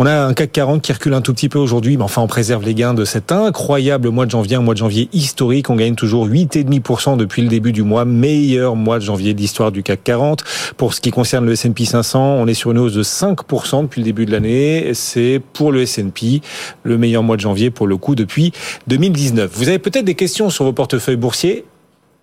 On 0.01 0.05
a 0.05 0.13
un 0.13 0.33
CAC 0.33 0.53
40 0.53 0.81
qui 0.81 0.93
recule 0.93 1.13
un 1.13 1.19
tout 1.19 1.33
petit 1.33 1.49
peu 1.49 1.59
aujourd'hui, 1.59 1.97
mais 1.97 2.03
enfin 2.03 2.21
on 2.21 2.27
préserve 2.27 2.63
les 2.63 2.73
gains 2.73 2.93
de 2.93 3.03
cet 3.03 3.33
incroyable 3.33 4.07
mois 4.07 4.25
de 4.25 4.31
janvier, 4.31 4.55
un 4.55 4.61
mois 4.61 4.73
de 4.73 4.79
janvier 4.79 5.09
historique. 5.11 5.69
On 5.69 5.75
gagne 5.75 5.95
toujours 5.95 6.25
8,5% 6.25 7.17
depuis 7.17 7.41
le 7.41 7.49
début 7.49 7.73
du 7.73 7.83
mois, 7.83 8.05
meilleur 8.05 8.77
mois 8.77 8.99
de 8.99 9.03
janvier 9.03 9.33
de 9.33 9.41
l'histoire 9.41 9.73
du 9.73 9.83
CAC 9.83 10.01
40. 10.05 10.45
Pour 10.77 10.93
ce 10.93 11.01
qui 11.01 11.11
concerne 11.11 11.45
le 11.45 11.51
S&P 11.51 11.83
500, 11.83 12.35
on 12.39 12.47
est 12.47 12.53
sur 12.53 12.71
une 12.71 12.77
hausse 12.77 12.93
de 12.93 13.03
5% 13.03 13.81
depuis 13.81 13.99
le 13.99 14.05
début 14.05 14.25
de 14.25 14.31
l'année. 14.31 14.91
C'est 14.93 15.41
pour 15.51 15.73
le 15.73 15.81
S&P 15.81 16.39
le 16.83 16.97
meilleur 16.97 17.21
mois 17.21 17.35
de 17.35 17.41
janvier 17.41 17.69
pour 17.69 17.85
le 17.85 17.97
coup 17.97 18.15
depuis 18.15 18.53
2019. 18.87 19.51
Vous 19.53 19.67
avez 19.67 19.79
peut-être 19.79 20.05
des 20.05 20.15
questions 20.15 20.49
sur 20.49 20.63
vos 20.63 20.71
portefeuilles 20.71 21.17
boursiers. 21.17 21.65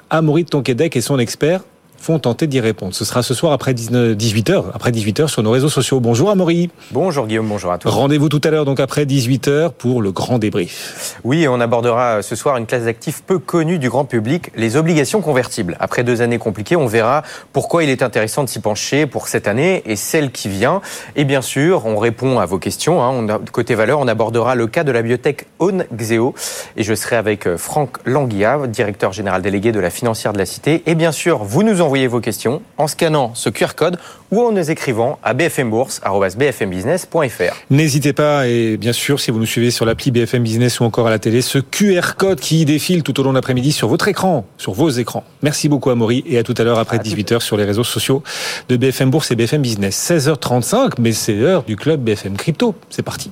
Amaury 0.08 0.46
Tonquédec 0.46 0.96
est 0.96 1.02
son 1.02 1.18
expert 1.18 1.60
font 1.98 2.18
tenter 2.18 2.46
d'y 2.46 2.60
répondre. 2.60 2.94
Ce 2.94 3.04
sera 3.04 3.22
ce 3.22 3.34
soir 3.34 3.52
après 3.52 3.72
18h, 3.72 4.64
après 4.74 4.90
18h 4.90 5.28
sur 5.28 5.42
nos 5.42 5.50
réseaux 5.50 5.68
sociaux. 5.68 6.00
Bonjour 6.00 6.30
Amaury. 6.30 6.70
Bonjour 6.92 7.26
Guillaume, 7.26 7.48
bonjour 7.48 7.72
à 7.72 7.78
tous. 7.78 7.88
Rendez-vous 7.88 8.28
tout 8.28 8.40
à 8.44 8.50
l'heure 8.50 8.64
donc 8.64 8.80
après 8.80 9.04
18h 9.04 9.70
pour 9.72 10.02
le 10.02 10.12
grand 10.12 10.38
débrief. 10.38 11.18
Oui, 11.24 11.46
on 11.48 11.60
abordera 11.60 12.22
ce 12.22 12.36
soir 12.36 12.56
une 12.56 12.66
classe 12.66 12.84
d'actifs 12.84 13.22
peu 13.22 13.38
connue 13.38 13.78
du 13.78 13.88
grand 13.88 14.04
public, 14.04 14.50
les 14.56 14.76
obligations 14.76 15.20
convertibles. 15.20 15.76
Après 15.80 16.04
deux 16.04 16.22
années 16.22 16.38
compliquées, 16.38 16.76
on 16.76 16.86
verra 16.86 17.22
pourquoi 17.52 17.84
il 17.84 17.90
est 17.90 18.02
intéressant 18.02 18.44
de 18.44 18.48
s'y 18.48 18.60
pencher 18.60 19.06
pour 19.06 19.28
cette 19.28 19.48
année 19.48 19.82
et 19.86 19.96
celle 19.96 20.30
qui 20.30 20.48
vient. 20.48 20.80
Et 21.16 21.24
bien 21.24 21.42
sûr, 21.42 21.86
on 21.86 21.96
répond 21.96 22.38
à 22.38 22.46
vos 22.46 22.58
questions. 22.58 23.02
Hein. 23.02 23.40
côté 23.52 23.74
valeur, 23.74 24.00
on 24.00 24.08
abordera 24.08 24.54
le 24.54 24.66
cas 24.66 24.84
de 24.84 24.92
la 24.92 25.02
biotech 25.02 25.46
Onxeo 25.58 26.34
et 26.76 26.82
je 26.82 26.94
serai 26.94 27.16
avec 27.16 27.46
euh, 27.46 27.56
Franck 27.56 27.98
Languia, 28.04 28.66
directeur 28.66 29.12
général 29.12 29.42
délégué 29.42 29.72
de 29.72 29.80
la 29.80 29.90
financière 29.90 30.32
de 30.32 30.38
la 30.38 30.46
Cité. 30.46 30.82
Et 30.86 30.94
bien 30.94 31.12
sûr, 31.12 31.44
vous 31.44 31.62
nous 31.62 31.80
envoyez 31.86 32.06
vos 32.06 32.20
questions 32.20 32.60
en 32.76 32.86
scannant 32.86 33.34
ce 33.34 33.48
QR 33.48 33.74
code 33.74 33.96
ou 34.30 34.42
en 34.42 34.52
nous 34.52 34.70
écrivant 34.70 35.18
à 35.22 35.32
bfmbourse.bfmbusiness.fr. 35.34 37.54
N'hésitez 37.70 38.12
pas, 38.12 38.48
et 38.48 38.76
bien 38.76 38.92
sûr, 38.92 39.20
si 39.20 39.30
vous 39.30 39.38
nous 39.38 39.46
suivez 39.46 39.70
sur 39.70 39.86
l'appli 39.86 40.10
BFM 40.10 40.42
Business 40.42 40.80
ou 40.80 40.84
encore 40.84 41.06
à 41.06 41.10
la 41.10 41.18
télé, 41.18 41.40
ce 41.42 41.58
QR 41.58 42.16
code 42.18 42.40
qui 42.40 42.64
défile 42.64 43.02
tout 43.02 43.20
au 43.20 43.22
long 43.22 43.30
de 43.30 43.36
l'après-midi 43.36 43.72
sur 43.72 43.88
votre 43.88 44.08
écran, 44.08 44.46
sur 44.58 44.72
vos 44.72 44.90
écrans. 44.90 45.24
Merci 45.42 45.68
beaucoup, 45.68 45.90
Amaury, 45.90 46.24
et 46.26 46.38
à 46.38 46.42
tout 46.42 46.54
à 46.58 46.64
l'heure 46.64 46.78
après 46.78 46.98
18h 46.98 47.40
sur 47.40 47.56
les 47.56 47.64
réseaux 47.64 47.84
sociaux 47.84 48.22
de 48.68 48.76
BFM 48.76 49.10
Bourse 49.10 49.30
et 49.30 49.36
BFM 49.36 49.62
Business. 49.62 50.10
16h35, 50.10 50.94
mais 50.98 51.12
c'est 51.12 51.34
l'heure 51.34 51.62
du 51.62 51.76
club 51.76 52.00
BFM 52.00 52.36
Crypto. 52.36 52.74
C'est 52.90 53.02
parti. 53.02 53.30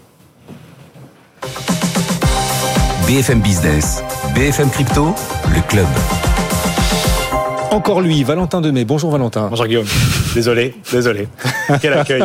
BFM 3.06 3.40
Business, 3.40 4.02
BFM 4.34 4.70
Crypto, 4.70 5.14
le 5.54 5.60
club. 5.68 5.86
Encore 7.74 8.00
lui, 8.00 8.22
Valentin 8.22 8.60
Demey. 8.60 8.84
Bonjour 8.84 9.10
Valentin. 9.10 9.48
Bonjour 9.50 9.66
Guillaume. 9.66 9.86
Désolé, 10.32 10.76
désolé. 10.92 11.26
Quel 11.82 11.94
accueil. 11.94 12.22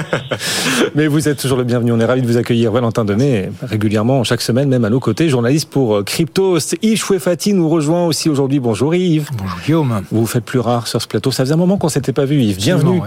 Mais 0.94 1.08
vous 1.08 1.28
êtes 1.28 1.38
toujours 1.38 1.58
le 1.58 1.64
bienvenu. 1.64 1.92
On 1.92 2.00
est 2.00 2.06
ravi 2.06 2.22
de 2.22 2.26
vous 2.26 2.38
accueillir, 2.38 2.72
Valentin 2.72 3.04
Demey, 3.04 3.52
régulièrement, 3.60 4.24
chaque 4.24 4.40
semaine, 4.40 4.70
même 4.70 4.86
à 4.86 4.88
nos 4.88 4.98
côtés, 4.98 5.28
journaliste 5.28 5.68
pour 5.68 5.96
euh, 5.96 6.02
Crypto. 6.02 6.56
Yves 6.80 6.96
Chouefati 6.96 7.52
nous 7.52 7.68
rejoint 7.68 8.06
aussi 8.06 8.30
aujourd'hui. 8.30 8.60
Bonjour 8.60 8.94
Yves. 8.94 9.28
Bonjour 9.36 9.58
Guillaume. 9.62 10.02
Vous 10.10 10.20
vous 10.20 10.26
faites 10.26 10.44
plus 10.44 10.60
rare 10.60 10.86
sur 10.86 11.02
ce 11.02 11.06
plateau. 11.06 11.30
Ça 11.30 11.44
faisait 11.44 11.54
un 11.54 11.58
moment 11.58 11.76
qu'on 11.76 11.90
s'était 11.90 12.14
pas 12.14 12.24
vu, 12.24 12.40
Yves. 12.40 12.56
Bienvenue. 12.56 13.02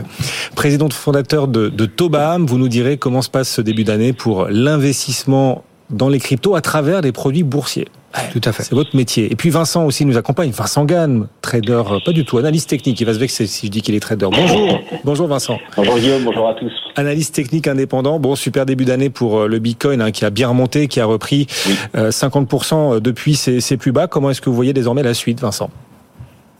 Président 0.53 0.87
fondateur 0.89 1.47
de, 1.47 1.69
de 1.69 1.85
Tobam. 1.87 2.45
Vous 2.45 2.59
nous 2.59 2.69
direz 2.69 2.97
comment 2.97 3.23
se 3.23 3.31
passe 3.31 3.49
ce 3.49 3.61
début 3.61 3.83
d'année 3.83 4.13
pour 4.13 4.45
l'investissement 4.51 5.63
dans 5.89 6.09
les 6.09 6.19
cryptos 6.19 6.53
à 6.53 6.61
travers 6.61 7.01
des 7.01 7.11
produits 7.11 7.43
boursiers. 7.43 7.87
Tout 8.31 8.41
à 8.43 8.51
fait. 8.51 8.63
C'est 8.63 8.75
votre 8.75 8.95
métier. 8.95 9.31
Et 9.31 9.35
puis 9.35 9.49
Vincent 9.49 9.85
aussi 9.85 10.05
nous 10.05 10.17
accompagne. 10.17 10.51
Vincent 10.51 10.85
Gann, 10.85 11.27
trader, 11.41 11.83
euh, 11.91 11.99
pas 12.05 12.11
du 12.11 12.25
tout, 12.25 12.37
analyste 12.37 12.69
technique. 12.69 12.99
Il 12.99 13.05
va 13.05 13.13
se 13.13 13.19
vexer 13.19 13.47
si 13.47 13.67
je 13.67 13.71
dis 13.71 13.81
qu'il 13.81 13.95
est 13.95 13.99
trader. 13.99 14.27
Bonjour. 14.31 14.79
bonjour 15.03 15.27
Vincent. 15.27 15.57
Bonjour 15.75 15.97
Guillaume, 15.97 16.23
bonjour 16.23 16.49
à 16.49 16.53
tous. 16.53 16.71
Analyste 16.95 17.35
technique 17.35 17.67
indépendant. 17.67 18.19
Bon, 18.19 18.35
super 18.35 18.65
début 18.65 18.85
d'année 18.85 19.09
pour 19.09 19.39
euh, 19.39 19.47
le 19.47 19.59
Bitcoin 19.59 20.01
hein, 20.01 20.11
qui 20.11 20.25
a 20.25 20.29
bien 20.29 20.49
remonté, 20.49 20.87
qui 20.87 20.99
a 20.99 21.05
repris 21.05 21.47
50% 21.95 22.99
depuis 22.99 23.35
ses, 23.35 23.61
ses 23.61 23.77
plus 23.77 23.91
bas. 23.91 24.07
Comment 24.07 24.29
est-ce 24.29 24.41
que 24.41 24.49
vous 24.49 24.55
voyez 24.55 24.73
désormais 24.73 25.03
la 25.03 25.13
suite, 25.13 25.39
Vincent? 25.39 25.69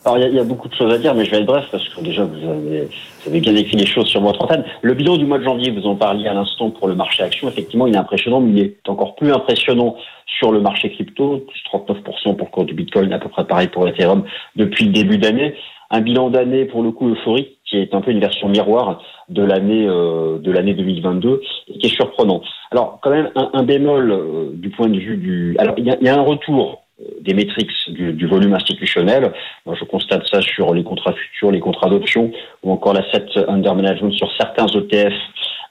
Alors, 0.06 0.20
il 0.20 0.36
y, 0.36 0.40
a, 0.40 0.44
beaucoup 0.44 0.70
de 0.70 0.76
choses 0.76 0.94
à 0.94 1.00
dire, 1.00 1.16
mais 1.16 1.26
je 1.26 1.32
vais 1.32 1.38
être 1.38 1.48
bref 1.48 1.66
parce 1.72 1.90
que 1.90 2.00
déjà, 2.02 2.24
vous 2.26 2.48
avez, 2.48 2.82
vous 2.84 3.30
avez 3.30 3.40
bien 3.40 3.56
écrit 3.56 3.76
les 3.76 3.88
choses 3.88 4.08
sur 4.08 4.22
votre 4.22 4.40
antenne. 4.44 4.64
Le 4.84 4.94
bilan 4.94 5.18
du 5.18 5.26
mois 5.26 5.40
de 5.40 5.44
janvier, 5.44 5.72
vous 5.72 5.88
en 5.88 5.96
parliez 5.96 6.28
à 6.28 6.34
l'instant 6.36 6.70
pour 6.70 6.88
le 6.88 6.94
marché 6.94 7.24
action, 7.24 7.48
effectivement, 7.48 7.88
il 7.88 7.96
est 7.96 7.98
impressionnant, 7.98 8.40
mais 8.40 8.52
il 8.52 8.60
est 8.60 8.88
encore 8.88 9.16
plus 9.16 9.32
impressionnant 9.32 9.96
sur 10.38 10.52
le 10.52 10.62
marché 10.62 10.92
crypto, 10.92 11.40
plus 11.48 11.60
39% 11.74 12.36
pour 12.36 12.46
le 12.46 12.52
cours 12.52 12.66
du 12.66 12.76
Bitcoin, 12.76 13.12
à 13.14 13.20
peu 13.20 13.30
près 13.30 13.46
pareil 13.46 13.68
pour 13.68 13.88
Ethereum 13.88 14.26
depuis 14.56 14.86
le 14.86 14.92
début 14.92 15.18
d'année. 15.18 15.56
Un 15.90 16.02
bilan 16.02 16.30
d'année, 16.30 16.66
pour 16.66 16.84
le 16.84 16.92
coup, 16.92 17.10
euphorique, 17.10 17.58
qui 17.66 17.78
est 17.78 17.96
un 17.96 18.02
peu 18.02 18.12
une 18.12 18.20
version 18.20 18.48
miroir 18.48 19.02
de 19.30 19.44
l'année 19.44 19.88
euh, 19.88 20.38
de 20.38 20.52
l'année 20.52 20.76
2022 20.76 21.42
et 21.68 21.78
qui 21.80 21.88
est 21.88 21.96
surprenant. 21.96 22.44
Alors, 22.70 23.00
quand 23.02 23.10
même, 23.10 23.32
un, 23.36 23.64
bémol 23.64 24.12
euh, 24.12 24.50
du 24.54 24.70
point 24.70 24.88
de 24.88 25.00
vue 25.00 25.18
du... 25.18 25.56
Alors, 25.58 25.74
il 25.78 25.86
y 25.86 26.10
a 26.10 26.16
un 26.16 26.22
retour 26.22 26.85
des 27.22 27.34
métriques 27.34 27.72
du, 27.90 28.26
volume 28.26 28.54
institutionnel. 28.54 29.34
Je 29.66 29.84
constate 29.84 30.26
ça 30.28 30.42
sur 30.42 30.74
les 30.74 30.84
contrats 30.84 31.14
futurs, 31.14 31.52
les 31.52 31.60
contrats 31.60 31.90
d'options 31.90 32.32
ou 32.64 32.72
encore 32.72 32.94
l'asset 32.94 33.26
under 33.48 33.76
management 33.76 34.14
sur 34.14 34.32
certains 34.38 34.68
ETF 34.68 35.14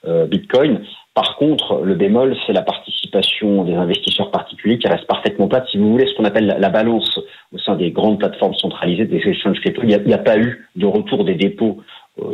euh, 0.06 0.26
Bitcoin. 0.26 0.84
Par 1.14 1.36
contre, 1.36 1.80
le 1.82 1.94
bémol, 1.94 2.36
c'est 2.44 2.52
la 2.52 2.62
participation 2.62 3.64
des 3.64 3.74
investisseurs 3.74 4.32
particuliers 4.32 4.78
qui 4.78 4.88
reste 4.88 5.06
parfaitement 5.06 5.46
plate. 5.46 5.66
Si 5.70 5.78
vous 5.78 5.92
voulez, 5.92 6.06
ce 6.06 6.14
qu'on 6.16 6.24
appelle 6.24 6.56
la, 6.58 6.68
balance 6.68 7.20
au 7.52 7.58
sein 7.58 7.76
des 7.76 7.92
grandes 7.92 8.18
plateformes 8.18 8.54
centralisées, 8.54 9.06
des 9.06 9.22
exchanges 9.24 9.60
crypto, 9.60 9.82
il 9.84 9.88
n'y 9.88 10.12
a, 10.12 10.18
pas 10.18 10.36
eu 10.36 10.66
de 10.74 10.86
retour 10.86 11.24
des 11.24 11.36
dépôts 11.36 11.78
euh, 11.78 11.84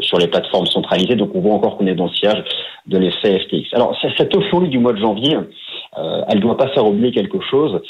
sur 0.00 0.18
les 0.18 0.28
plateformes 0.28 0.66
centralisées. 0.66 1.16
Donc, 1.16 1.30
on 1.34 1.40
voit 1.40 1.54
encore 1.54 1.78
qu'on 1.78 1.86
est 1.86 1.94
dans 1.94 2.06
le 2.06 2.10
sillage 2.10 2.44
de 2.86 2.98
l'effet 2.98 3.38
FTX. 3.40 3.72
Alors, 3.72 3.96
cette 4.16 4.36
euphorie 4.36 4.68
du 4.68 4.78
mois 4.78 4.92
de 4.92 4.98
janvier, 4.98 5.36
euh, 5.98 6.22
elle 6.28 6.40
doit 6.40 6.56
pas 6.56 6.68
faire 6.68 6.86
oublier 6.86 7.10
quelque 7.10 7.40
chose, 7.40 7.80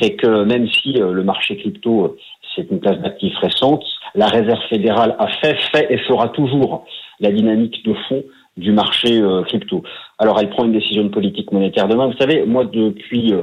c'est 0.00 0.14
que 0.14 0.44
même 0.44 0.68
si 0.68 1.00
euh, 1.00 1.12
le 1.12 1.24
marché 1.24 1.56
crypto, 1.56 2.04
euh, 2.04 2.16
c'est 2.54 2.70
une 2.70 2.80
classe 2.80 2.98
d'actifs 3.00 3.36
récente, 3.38 3.84
la 4.14 4.26
Réserve 4.26 4.60
fédérale 4.68 5.16
a 5.18 5.28
fait, 5.28 5.56
fait 5.72 5.86
et 5.90 5.98
fera 5.98 6.28
toujours 6.28 6.84
la 7.20 7.30
dynamique 7.30 7.84
de 7.84 7.94
fond 8.08 8.22
du 8.56 8.72
marché 8.72 9.22
crypto. 9.48 9.82
Alors 10.18 10.40
elle 10.40 10.48
prend 10.48 10.64
une 10.64 10.72
décision 10.72 11.04
de 11.04 11.10
politique 11.10 11.52
monétaire 11.52 11.88
demain. 11.88 12.06
Vous 12.06 12.16
savez, 12.16 12.46
moi 12.46 12.64
depuis 12.64 13.34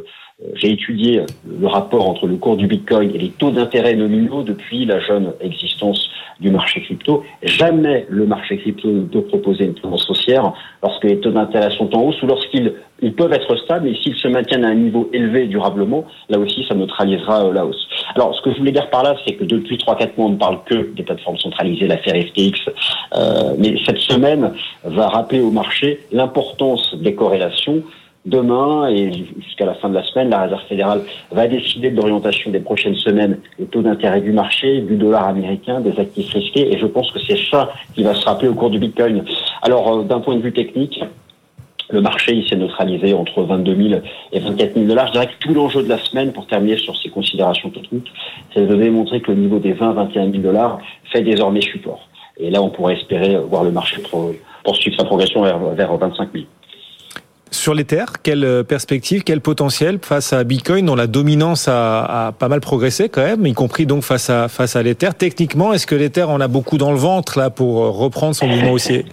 j'ai 0.55 0.71
étudié 0.71 1.21
le 1.47 1.67
rapport 1.67 2.09
entre 2.09 2.27
le 2.27 2.35
cours 2.35 2.57
du 2.57 2.67
Bitcoin 2.67 3.11
et 3.13 3.17
les 3.17 3.29
taux 3.29 3.51
d'intérêt 3.51 3.95
nominaux 3.95 4.43
depuis 4.43 4.85
la 4.85 4.99
jeune 4.99 5.33
existence 5.41 6.09
du 6.39 6.49
marché 6.49 6.81
crypto. 6.81 7.23
Jamais 7.43 8.05
le 8.09 8.25
marché 8.25 8.57
crypto 8.57 8.89
ne 8.89 9.03
peut 9.03 9.21
proposer 9.21 9.65
une 9.65 9.75
tendance 9.75 10.09
haussière 10.09 10.53
lorsque 10.81 11.03
les 11.03 11.19
taux 11.19 11.31
d'intérêt 11.31 11.69
sont 11.77 11.95
en 11.95 12.01
hausse 12.01 12.21
ou 12.23 12.27
lorsqu'ils 12.27 12.73
ils 13.01 13.13
peuvent 13.13 13.33
être 13.33 13.55
stables, 13.57 13.85
mais 13.89 13.95
s'ils 13.95 14.15
se 14.15 14.27
maintiennent 14.29 14.63
à 14.63 14.69
un 14.69 14.75
niveau 14.75 15.09
élevé 15.11 15.47
durablement, 15.47 16.05
là 16.29 16.39
aussi, 16.39 16.65
ça 16.67 16.73
neutralisera 16.73 17.45
euh, 17.45 17.53
la 17.53 17.65
hausse. 17.65 17.87
Alors, 18.15 18.33
ce 18.33 18.41
que 18.41 18.53
je 18.53 18.59
voulais 18.59 18.71
dire 18.71 18.89
par 18.89 19.03
là, 19.03 19.15
c'est 19.25 19.33
que 19.33 19.43
depuis 19.43 19.75
3-4 19.75 20.11
mois, 20.17 20.27
on 20.27 20.29
ne 20.29 20.37
parle 20.37 20.63
que 20.65 20.93
des 20.95 21.03
plateformes 21.03 21.37
centralisées, 21.37 21.87
l'affaire 21.87 22.15
FTX, 22.15 22.69
euh, 23.15 23.55
mais 23.57 23.75
cette 23.85 23.97
semaine 23.97 24.53
va 24.85 25.09
rappeler 25.09 25.41
au 25.41 25.51
marché 25.51 25.99
l'importance 26.13 26.95
des 26.95 27.13
corrélations 27.13 27.83
Demain 28.25 28.87
et 28.87 29.11
jusqu'à 29.41 29.65
la 29.65 29.73
fin 29.73 29.89
de 29.89 29.95
la 29.95 30.03
semaine, 30.05 30.29
la 30.29 30.43
Réserve 30.43 30.61
fédérale 30.69 31.01
va 31.31 31.45
décider 31.45 31.91
de 31.91 31.97
l'orientation 31.97 32.51
des 32.51 32.61
prochaines 32.61 32.95
semaines, 32.95 33.39
les 33.59 33.65
taux 33.65 33.81
d'intérêt 33.81 34.21
du 34.21 34.31
marché, 34.31 34.79
du 34.79 34.95
dollar 34.95 35.27
américain, 35.27 35.81
des 35.81 35.99
actifs 35.99 36.31
risqués. 36.31 36.73
Et 36.73 36.79
je 36.79 36.85
pense 36.85 37.11
que 37.11 37.19
c'est 37.19 37.37
ça 37.51 37.73
qui 37.93 38.03
va 38.03 38.13
se 38.13 38.23
rappeler 38.23 38.47
au 38.47 38.53
cours 38.53 38.69
du 38.69 38.79
Bitcoin. 38.79 39.25
Alors, 39.61 39.91
euh, 39.91 40.03
d'un 40.03 40.21
point 40.21 40.37
de 40.37 40.41
vue 40.41 40.53
technique, 40.53 41.03
le 41.89 41.99
marché 41.99 42.41
s'est 42.47 42.55
neutralisé 42.55 43.13
entre 43.13 43.41
22 43.41 43.89
000 43.89 44.01
et 44.31 44.39
24 44.39 44.73
000 44.73 44.85
dollars. 44.85 45.07
Je 45.07 45.11
dirais 45.11 45.27
que 45.27 45.45
tout 45.45 45.53
l'enjeu 45.53 45.83
de 45.83 45.89
la 45.89 45.97
semaine, 45.97 46.31
pour 46.31 46.47
terminer 46.47 46.77
sur 46.77 46.95
ces 46.95 47.09
considérations 47.09 47.71
techniques, 47.71 48.09
c'est 48.53 48.65
de 48.65 48.73
démontrer 48.73 49.19
que 49.19 49.31
le 49.31 49.37
niveau 49.37 49.59
des 49.59 49.73
20-21 49.73 50.31
000 50.31 50.43
dollars 50.43 50.79
fait 51.11 51.23
désormais 51.23 51.61
support. 51.61 52.07
Et 52.37 52.49
là, 52.49 52.61
on 52.61 52.69
pourrait 52.69 52.95
espérer 52.95 53.35
voir 53.35 53.65
le 53.65 53.71
marché 53.71 54.01
poursuivre 54.63 54.95
sa 54.97 55.03
progression 55.03 55.41
vers 55.41 55.97
25 55.97 56.29
000. 56.33 56.45
Sur 57.53 57.75
l'Ether, 57.75 58.05
quelle 58.23 58.43
euh, 58.45 58.63
perspective, 58.63 59.21
quel 59.23 59.39
potentiel 59.39 59.99
face 60.01 60.33
à 60.33 60.43
Bitcoin 60.43 60.87
dont 60.87 60.95
la 60.95 61.05
dominance 61.05 61.67
a, 61.67 62.33
pas 62.39 62.47
mal 62.47 62.61
progressé 62.61 63.09
quand 63.09 63.21
même, 63.21 63.45
y 63.45 63.53
compris 63.53 63.85
donc 63.85 64.01
face 64.01 64.31
à 64.31 64.47
face 64.47 64.75
à 64.75 64.81
l'Ether. 64.81 65.09
Techniquement, 65.15 65.71
est-ce 65.71 65.85
que 65.85 65.93
l'Ether 65.93 66.23
en 66.23 66.41
a 66.41 66.47
beaucoup 66.47 66.79
dans 66.79 66.91
le 66.91 66.97
ventre 66.97 67.37
là 67.37 67.51
pour 67.51 67.83
euh, 67.83 67.89
reprendre 67.91 68.35
son 68.35 68.47
mouvement 68.47 68.71
haussier? 68.71 69.05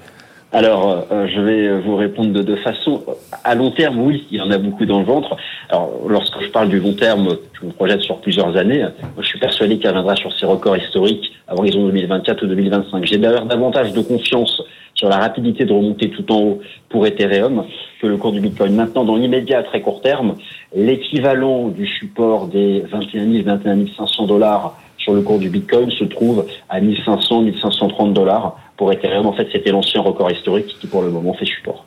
Alors, 0.52 1.06
euh, 1.12 1.28
je 1.32 1.40
vais 1.40 1.80
vous 1.80 1.94
répondre 1.94 2.32
de 2.32 2.42
deux 2.42 2.56
façons. 2.56 3.04
À 3.44 3.54
long 3.54 3.70
terme, 3.70 4.00
oui, 4.00 4.26
il 4.32 4.38
y 4.38 4.40
en 4.40 4.50
a 4.50 4.58
beaucoup 4.58 4.84
dans 4.84 4.98
le 4.98 5.04
ventre. 5.04 5.36
Alors, 5.68 5.92
lorsque 6.08 6.42
je 6.42 6.48
parle 6.48 6.68
du 6.68 6.80
long 6.80 6.94
terme, 6.94 7.36
je 7.52 7.66
me 7.66 7.70
projette 7.70 8.00
sur 8.00 8.20
plusieurs 8.20 8.56
années. 8.56 8.80
Moi, 8.80 9.20
je 9.20 9.28
suis 9.28 9.38
persuadé 9.38 9.78
qu'elle 9.78 9.92
viendra 9.92 10.16
sur 10.16 10.32
ses 10.36 10.46
records 10.46 10.76
historiques 10.76 11.32
à 11.46 11.54
horizon 11.54 11.86
2024 11.86 12.42
ou 12.42 12.46
2025. 12.48 13.06
J'ai 13.06 13.18
d'ailleurs 13.18 13.46
davantage 13.46 13.92
de 13.92 14.00
confiance 14.00 14.60
sur 14.94 15.08
la 15.08 15.18
rapidité 15.18 15.64
de 15.64 15.72
remonter 15.72 16.10
tout 16.10 16.30
en 16.32 16.40
haut 16.40 16.60
pour 16.88 17.06
Ethereum 17.06 17.64
que 18.02 18.08
le 18.08 18.16
cours 18.16 18.32
du 18.32 18.40
Bitcoin. 18.40 18.74
Maintenant, 18.74 19.04
dans 19.04 19.16
l'immédiat, 19.16 19.60
à 19.60 19.62
très 19.62 19.80
court 19.82 20.02
terme, 20.02 20.34
l'équivalent 20.74 21.68
du 21.68 21.86
support 21.86 22.48
des 22.48 22.80
21 22.90 23.30
000, 23.30 23.44
21 23.44 23.86
500 23.96 24.26
dollars 24.26 24.76
sur 24.98 25.14
le 25.14 25.22
cours 25.22 25.38
du 25.38 25.48
Bitcoin 25.48 25.90
se 25.90 26.04
trouve 26.04 26.44
à 26.68 26.80
1500, 26.80 27.42
1530 27.42 28.12
dollars 28.12 28.56
pour 28.80 28.90
Ethereum. 28.90 29.26
En 29.26 29.34
fait, 29.34 29.46
c'était 29.52 29.72
l'ancien 29.72 30.00
record 30.00 30.30
historique 30.32 30.74
qui, 30.80 30.86
pour 30.86 31.02
le 31.02 31.10
moment, 31.10 31.34
fait 31.34 31.44
support. 31.44 31.84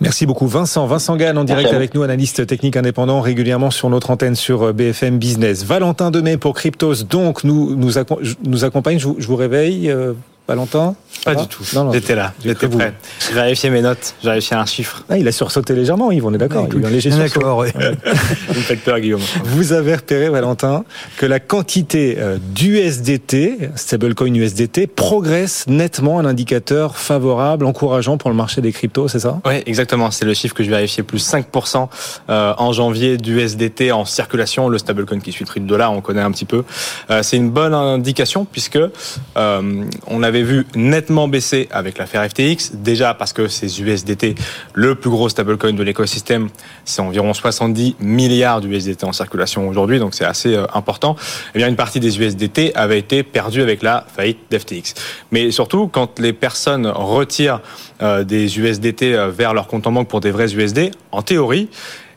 Merci 0.00 0.26
beaucoup 0.26 0.48
Vincent. 0.48 0.84
Vincent 0.84 1.16
Gann 1.16 1.38
en 1.38 1.44
direct 1.44 1.72
avec 1.72 1.94
nous, 1.94 2.02
analyste 2.02 2.44
technique 2.44 2.76
indépendant 2.76 3.20
régulièrement 3.20 3.70
sur 3.70 3.88
notre 3.88 4.10
antenne 4.10 4.34
sur 4.34 4.64
euh, 4.64 4.72
BFM 4.72 5.18
Business. 5.18 5.64
Valentin 5.64 6.10
Demey 6.10 6.36
pour 6.36 6.54
Cryptos, 6.54 7.04
donc 7.08 7.44
nous, 7.44 7.76
nous, 7.76 8.64
accompagne, 8.64 8.98
je 8.98 9.06
vous, 9.06 9.36
réveille. 9.36 9.88
Euh, 9.88 10.14
Valentin 10.46 10.94
Pas 11.24 11.34
du 11.34 11.46
tout. 11.46 11.64
J'étais 11.92 12.14
là, 12.14 12.34
j'étais 12.44 12.68
prêt. 12.68 12.92
J'ai 13.26 13.34
vérifié 13.34 13.70
mes 13.70 13.80
notes, 13.80 14.14
j'ai 14.22 14.28
vérifié 14.28 14.56
un 14.56 14.66
chiffre. 14.66 15.02
Ah, 15.08 15.16
il 15.16 15.26
a 15.26 15.32
sursauté 15.32 15.74
légèrement, 15.74 16.10
Yves, 16.10 16.26
on 16.26 16.34
est 16.34 16.38
d'accord. 16.38 16.68
il 16.70 16.84
a 16.84 16.88
un 16.88 16.90
léger 16.90 17.08
D'accord, 17.08 17.58
oui. 17.58 17.68
Vous 18.48 18.54
me 18.54 18.60
faites 18.60 18.80
peur, 18.80 19.00
Guillaume. 19.00 19.22
Vous 19.42 19.72
avez 19.72 19.94
repéré, 19.94 20.28
Valentin, 20.28 20.84
que 21.16 21.24
la 21.24 21.40
quantité 21.40 22.16
euh, 22.18 22.36
d'USDT, 22.54 23.70
stablecoin 23.74 24.34
USDT, 24.34 24.86
progresse 24.86 25.64
nettement, 25.66 26.18
un 26.18 26.26
indicateur 26.26 26.98
favorable, 26.98 27.64
encourageant 27.64 28.18
pour 28.18 28.28
le 28.28 28.36
marché 28.36 28.60
des 28.60 28.72
cryptos, 28.72 29.08
c'est 29.08 29.20
ça? 29.20 29.40
Oui, 29.46 29.62
exactement. 29.64 30.10
C'est 30.10 30.26
le 30.26 30.34
chiffre 30.34 30.54
que 30.54 30.62
je 30.62 30.68
vérifiais, 30.68 31.04
plus 31.04 31.26
5% 31.26 31.88
euh, 32.28 32.54
en 32.58 32.72
janvier 32.72 33.16
d'USDT 33.16 33.92
en 33.92 34.04
circulation. 34.04 34.68
Le 34.68 34.76
stablecoin 34.76 35.20
qui 35.20 35.32
suit 35.32 35.44
le 35.44 35.48
prix 35.48 35.60
du 35.60 35.66
dollar, 35.66 35.90
on 35.92 36.02
connaît 36.02 36.20
un 36.20 36.32
petit 36.32 36.44
peu. 36.44 36.64
Euh, 37.10 37.22
c'est 37.22 37.38
une 37.38 37.50
bonne 37.50 37.72
indication 37.72 38.44
puisque 38.44 38.78
on 39.36 40.22
avait 40.22 40.33
vu 40.42 40.66
nettement 40.74 41.28
baisser 41.28 41.68
avec 41.70 41.98
l'affaire 41.98 42.28
FTX. 42.28 42.72
Déjà 42.74 43.14
parce 43.14 43.32
que 43.32 43.48
ces 43.48 43.80
USDT, 43.80 44.34
le 44.74 44.94
plus 44.94 45.10
gros 45.10 45.28
stablecoin 45.28 45.72
de 45.72 45.82
l'écosystème, 45.82 46.48
c'est 46.84 47.00
environ 47.00 47.32
70 47.32 47.96
milliards 48.00 48.60
d'USDT 48.60 49.04
en 49.04 49.12
circulation 49.12 49.68
aujourd'hui, 49.68 49.98
donc 49.98 50.14
c'est 50.14 50.24
assez 50.24 50.54
euh, 50.54 50.66
important. 50.74 51.16
Eh 51.54 51.58
bien, 51.58 51.68
une 51.68 51.76
partie 51.76 52.00
des 52.00 52.18
USDT 52.18 52.72
avait 52.74 52.98
été 52.98 53.22
perdue 53.22 53.62
avec 53.62 53.82
la 53.82 54.06
faillite 54.14 54.38
d'FTX. 54.50 54.94
Mais 55.30 55.50
surtout, 55.50 55.88
quand 55.88 56.18
les 56.18 56.32
personnes 56.32 56.86
retirent 56.86 57.60
euh, 58.02 58.24
des 58.24 58.58
USDT 58.58 59.14
euh, 59.14 59.30
vers 59.30 59.54
leur 59.54 59.66
compte 59.66 59.86
en 59.86 59.92
banque 59.92 60.08
pour 60.08 60.20
des 60.20 60.30
vrais 60.30 60.52
USD, 60.54 60.90
en 61.12 61.22
théorie, 61.22 61.68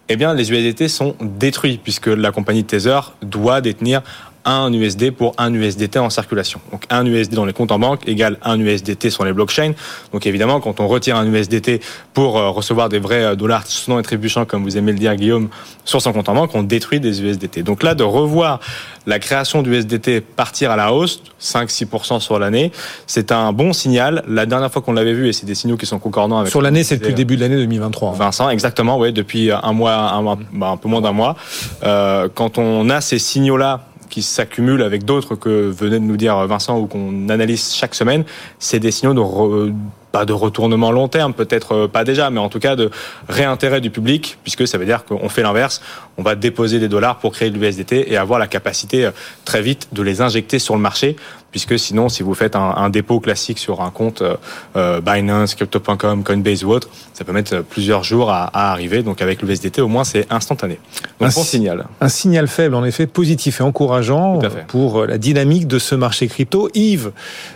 eh 0.09 0.15
bien, 0.15 0.33
les 0.33 0.51
USDT 0.51 0.87
sont 0.87 1.15
détruits 1.19 1.79
puisque 1.83 2.07
la 2.07 2.31
compagnie 2.31 2.63
Tether 2.63 2.99
doit 3.21 3.61
détenir 3.61 4.01
un 4.47 4.71
USD 4.71 5.11
pour 5.11 5.35
un 5.37 5.53
USDT 5.53 5.97
en 5.99 6.09
circulation. 6.09 6.61
Donc 6.71 6.85
un 6.89 7.05
USD 7.05 7.33
dans 7.33 7.45
les 7.45 7.53
comptes 7.53 7.71
en 7.71 7.79
banque 7.79 8.07
égale 8.07 8.37
un 8.43 8.59
USDT 8.59 9.09
sur 9.09 9.25
les 9.25 9.33
blockchains. 9.33 9.73
Donc 10.13 10.25
évidemment, 10.25 10.61
quand 10.61 10.79
on 10.79 10.87
retire 10.87 11.17
un 11.17 11.31
USDT 11.31 11.81
pour 12.13 12.37
euh, 12.37 12.49
recevoir 12.49 12.87
des 12.87 12.99
vrais 12.99 13.23
euh, 13.23 13.35
dollars 13.35 13.65
non 13.89 13.97
attribuants, 13.97 14.45
comme 14.45 14.63
vous 14.63 14.77
aimez 14.77 14.93
le 14.93 14.97
dire 14.97 15.15
Guillaume, 15.15 15.49
sur 15.83 16.01
son 16.01 16.13
compte 16.13 16.29
en 16.29 16.35
banque, 16.35 16.51
on 16.55 16.63
détruit 16.63 17.01
des 17.01 17.21
USDT. 17.21 17.63
Donc 17.63 17.83
là, 17.83 17.93
de 17.93 18.03
revoir 18.03 18.61
la 19.05 19.19
création 19.19 19.61
d'USDT 19.61 20.21
partir 20.21 20.71
à 20.71 20.77
la 20.77 20.93
hausse, 20.93 21.21
5-6% 21.41 22.21
sur 22.21 22.39
l'année, 22.39 22.71
c'est 23.05 23.31
un 23.31 23.51
bon 23.51 23.73
signal. 23.73 24.23
La 24.27 24.45
dernière 24.45 24.71
fois 24.71 24.81
qu'on 24.81 24.93
l'avait 24.93 25.13
vu, 25.13 25.27
et 25.27 25.33
c'est 25.33 25.45
des 25.45 25.55
signaux 25.55 25.77
qui 25.77 25.85
sont 25.85 25.99
concordants 25.99 26.39
avec... 26.39 26.51
Sur 26.51 26.61
l'année, 26.61 26.83
c'est 26.83 26.95
depuis 26.95 27.09
le 27.09 27.15
début 27.15 27.35
de 27.35 27.41
l'année 27.41 27.57
2023. 27.57 28.13
Vincent, 28.13 28.49
exactement, 28.49 28.97
oui, 28.97 29.11
depuis 29.11 29.51
un 29.51 29.73
mois, 29.73 29.93
un, 29.93 30.21
mois, 30.21 30.37
bah, 30.53 30.69
un 30.69 30.77
peu 30.77 30.87
moins 30.87 31.01
d'un 31.01 31.11
mois. 31.11 31.35
Euh, 31.83 32.29
quand 32.33 32.57
on 32.57 32.89
a 32.89 33.01
ces 33.01 33.19
signaux-là 33.19 33.81
qui 34.09 34.21
s'accumulent 34.21 34.83
avec 34.83 35.05
d'autres 35.05 35.35
que 35.35 35.69
venait 35.69 35.99
de 35.99 36.05
nous 36.05 36.17
dire 36.17 36.35
Vincent 36.47 36.79
ou 36.79 36.87
qu'on 36.87 37.29
analyse 37.29 37.73
chaque 37.73 37.95
semaine, 37.95 38.23
c'est 38.59 38.79
des 38.79 38.91
signaux 38.91 39.13
de 39.13 39.73
pas 40.11 40.25
de 40.25 40.33
retournement 40.33 40.91
long 40.91 41.07
terme, 41.07 41.33
peut-être 41.33 41.73
euh, 41.73 41.87
pas 41.87 42.03
déjà, 42.03 42.29
mais 42.29 42.39
en 42.39 42.49
tout 42.49 42.59
cas 42.59 42.75
de 42.75 42.89
réintérêt 43.27 43.81
du 43.81 43.89
public, 43.89 44.37
puisque 44.43 44.67
ça 44.67 44.77
veut 44.77 44.85
dire 44.85 45.05
qu'on 45.05 45.29
fait 45.29 45.43
l'inverse, 45.43 45.81
on 46.17 46.23
va 46.23 46.35
déposer 46.35 46.79
des 46.79 46.87
dollars 46.87 47.17
pour 47.19 47.33
créer 47.33 47.49
de 47.49 47.57
l'USDT 47.57 48.11
et 48.11 48.17
avoir 48.17 48.39
la 48.39 48.47
capacité 48.47 49.05
euh, 49.05 49.11
très 49.45 49.61
vite 49.61 49.89
de 49.91 50.01
les 50.01 50.21
injecter 50.21 50.59
sur 50.59 50.75
le 50.75 50.81
marché 50.81 51.17
puisque 51.57 51.79
sinon, 51.79 52.07
si 52.07 52.21
vous 52.21 52.35
faites 52.35 52.55
un, 52.55 52.89
dépôt 52.91 53.19
classique 53.19 53.57
sur 53.57 53.81
un 53.81 53.89
compte 53.89 54.21
euh, 54.21 54.35
euh, 54.75 55.01
Binance, 55.01 55.55
Crypto.com, 55.55 56.23
Coinbase 56.23 56.63
ou 56.63 56.69
autre, 56.69 56.87
ça 57.13 57.23
peut 57.23 57.31
mettre 57.31 57.63
plusieurs 57.63 58.03
jours 58.03 58.29
à, 58.29 58.51
arriver. 58.53 59.01
Donc 59.01 59.23
avec 59.23 59.41
le 59.41 59.47
VSDT, 59.47 59.81
au 59.81 59.87
moins, 59.87 60.03
c'est 60.03 60.31
instantané. 60.31 60.77
Donc, 61.19 61.29
un 61.29 61.33
bon 61.33 61.43
signal. 61.43 61.87
Un 61.99 62.09
signal 62.09 62.47
faible, 62.47 62.75
en 62.75 62.85
effet, 62.85 63.07
positif 63.07 63.59
et 63.59 63.63
encourageant 63.63 64.39
pour 64.67 65.07
la 65.07 65.17
dynamique 65.17 65.65
de 65.65 65.79
ce 65.79 65.95
marché 65.95 66.27
crypto. 66.27 66.69
Yves, 66.75 67.11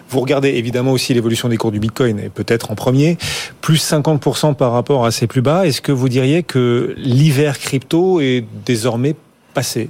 vous 0.10 0.20
regardez 0.20 0.50
évidemment 0.50 0.94
aussi 0.94 1.14
l'évolution 1.14 1.48
des 1.48 1.58
cours 1.58 1.72
du 1.72 1.80
Bitcoin, 1.80 2.18
et 2.18 2.30
peut-être 2.30 2.72
en 2.72 2.76
premier, 2.76 3.20
plus 3.62 3.88
50% 3.88 4.56
par 4.56 4.72
rapport 4.72 5.06
à 5.06 5.12
ses 5.12 5.28
plus 5.28 5.44
bas. 5.44 5.68
Est-ce 5.68 5.82
que 5.82 5.92
vous 5.92 6.10
diriez 6.10 6.42
que 6.42 6.96
l'hiver 6.98 7.60
crypto 7.60 8.20
est 8.20 8.44
désormais 8.66 9.16
passé 9.54 9.90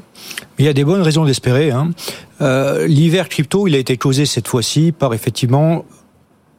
il 0.62 0.66
y 0.66 0.68
a 0.68 0.74
des 0.74 0.84
bonnes 0.84 1.02
raisons 1.02 1.26
d'espérer. 1.26 1.72
Hein. 1.72 1.90
Euh, 2.42 2.86
l'hiver 2.86 3.30
crypto, 3.30 3.68
il 3.68 3.74
a 3.74 3.80
été 3.80 3.98
causé 3.98 4.28
cette 4.28 4.48
fois-ci 4.48 4.92
par 4.92 5.14
effectivement 5.16 5.86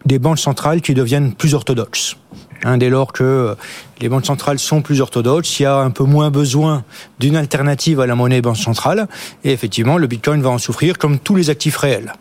des 0.05 0.19
banques 0.19 0.41
centrales 0.41 0.81
qui 0.81 0.93
deviennent 0.93 1.35
plus 1.35 1.55
orthodoxes. 1.55 2.17
Hein, 2.65 2.79
dès 2.79 2.91
lors 2.91 3.13
que 3.13 3.57
les 4.01 4.09
banques 4.09 4.27
centrales 4.27 4.59
sont 4.59 4.83
plus 4.83 5.01
orthodoxes, 5.01 5.61
il 5.61 5.63
y 5.65 5.67
a 5.67 5.77
un 5.77 5.91
peu 5.91 6.03
moins 6.03 6.31
besoin 6.31 6.85
d'une 7.21 7.37
alternative 7.37 8.01
à 8.01 8.07
la 8.07 8.17
monnaie 8.17 8.41
banque 8.41 8.57
centrale. 8.57 9.07
Et 9.45 9.53
effectivement, 9.53 9.99
le 9.99 10.09
Bitcoin 10.09 10.43
va 10.43 10.51
en 10.51 10.59
souffrir 10.59 10.99
comme 10.99 11.21
tous 11.21 11.37
les 11.37 11.49
actifs 11.49 11.77
réels. 11.77 12.13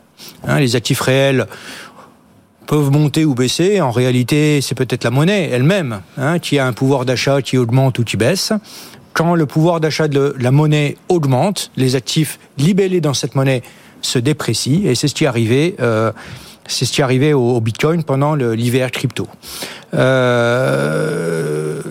Hein, 0.47 0.59
les 0.59 0.75
actifs 0.75 1.01
réels 1.01 1.47
peuvent 2.67 2.91
monter 2.91 3.25
ou 3.25 3.33
baisser. 3.33 3.81
En 3.81 3.91
réalité, 3.91 4.61
c'est 4.61 4.75
peut-être 4.75 5.03
la 5.03 5.09
monnaie 5.09 5.49
elle-même 5.49 6.01
qui 6.43 6.59
a 6.59 6.67
un 6.67 6.73
pouvoir 6.73 7.05
d'achat 7.05 7.41
qui 7.41 7.57
augmente 7.57 7.97
ou 7.97 8.03
qui 8.03 8.17
baisse 8.17 8.53
quand 9.13 9.35
le 9.35 9.45
pouvoir 9.45 9.79
d'achat 9.79 10.07
de 10.07 10.35
la 10.39 10.51
monnaie 10.51 10.97
augmente, 11.09 11.71
les 11.75 11.95
actifs 11.95 12.39
libellés 12.57 13.01
dans 13.01 13.13
cette 13.13 13.35
monnaie 13.35 13.61
se 14.01 14.19
déprécient, 14.19 14.81
et 14.85 14.95
c'est 14.95 15.07
ce 15.07 15.15
qui 15.15 15.25
est 15.25 15.27
arrivé. 15.27 15.75
Euh, 15.79 16.11
c'est 16.67 16.85
ce 16.85 16.93
qui 16.93 17.01
est 17.01 17.03
arrivé 17.03 17.33
au, 17.33 17.59
Bitcoin 17.59 18.03
pendant 18.03 18.35
l'hiver 18.35 18.91
crypto. 18.91 19.27
Euh, 19.93 21.81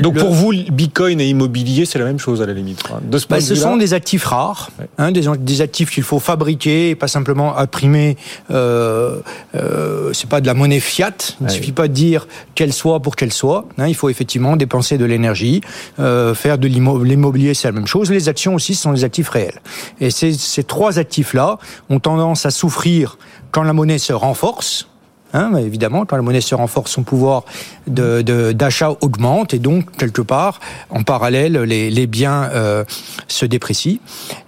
donc 0.00 0.18
pour 0.18 0.32
vous, 0.32 0.52
Bitcoin 0.52 1.20
et 1.20 1.28
immobilier, 1.28 1.84
c'est 1.84 1.98
la 1.98 2.04
même 2.04 2.18
chose 2.18 2.42
à 2.42 2.46
la 2.46 2.52
limite. 2.52 2.82
De 3.02 3.18
ce, 3.18 3.26
bah, 3.26 3.40
ce 3.40 3.54
sont 3.54 3.76
des 3.76 3.94
actifs 3.94 4.24
rares, 4.24 4.70
hein, 4.98 5.12
des, 5.12 5.26
des, 5.38 5.60
actifs 5.60 5.90
qu'il 5.90 6.02
faut 6.02 6.18
fabriquer, 6.18 6.90
et 6.90 6.94
pas 6.94 7.08
simplement 7.08 7.56
imprimer. 7.56 8.16
Euh, 8.50 9.20
euh, 9.54 10.12
c'est 10.12 10.28
pas 10.28 10.40
de 10.40 10.46
la 10.46 10.54
monnaie 10.54 10.80
fiat. 10.80 11.34
Il 11.40 11.46
ne 11.46 11.50
suffit 11.50 11.72
pas 11.72 11.88
de 11.88 11.92
dire 11.92 12.26
qu'elle 12.54 12.72
soit 12.72 13.00
pour 13.00 13.16
qu'elle 13.16 13.32
soit. 13.32 13.66
Hein, 13.78 13.88
il 13.88 13.94
faut 13.94 14.08
effectivement 14.08 14.56
dépenser 14.56 14.98
de 14.98 15.04
l'énergie, 15.04 15.60
euh, 15.98 16.34
faire 16.34 16.58
de 16.58 16.68
l'immobilier, 16.68 17.54
c'est 17.54 17.68
la 17.68 17.72
même 17.72 17.86
chose. 17.86 18.10
Les 18.10 18.28
actions 18.28 18.54
aussi 18.54 18.74
sont 18.74 18.92
des 18.92 19.04
actifs 19.04 19.28
réels. 19.28 19.60
Et 20.00 20.10
ces, 20.10 20.32
ces 20.32 20.64
trois 20.64 20.98
actifs-là 20.98 21.58
ont 21.90 22.00
tendance 22.00 22.46
à 22.46 22.50
souffrir 22.50 23.18
quand 23.50 23.62
la 23.62 23.72
monnaie 23.72 23.98
se 23.98 24.12
renforce 24.12 24.88
Hein, 25.34 25.56
évidemment, 25.56 26.06
quand 26.06 26.16
la 26.16 26.22
monnaie 26.22 26.40
se 26.40 26.54
renforce, 26.54 26.92
son 26.92 27.02
pouvoir 27.02 27.44
d'achat 27.86 28.88
de, 28.88 28.96
augmente 29.00 29.52
et 29.52 29.58
donc, 29.58 29.96
quelque 29.96 30.22
part, 30.22 30.60
en 30.90 31.02
parallèle, 31.02 31.58
les, 31.62 31.90
les 31.90 32.06
biens 32.06 32.44
euh, 32.52 32.84
se 33.28 33.44
déprécient. 33.44 33.98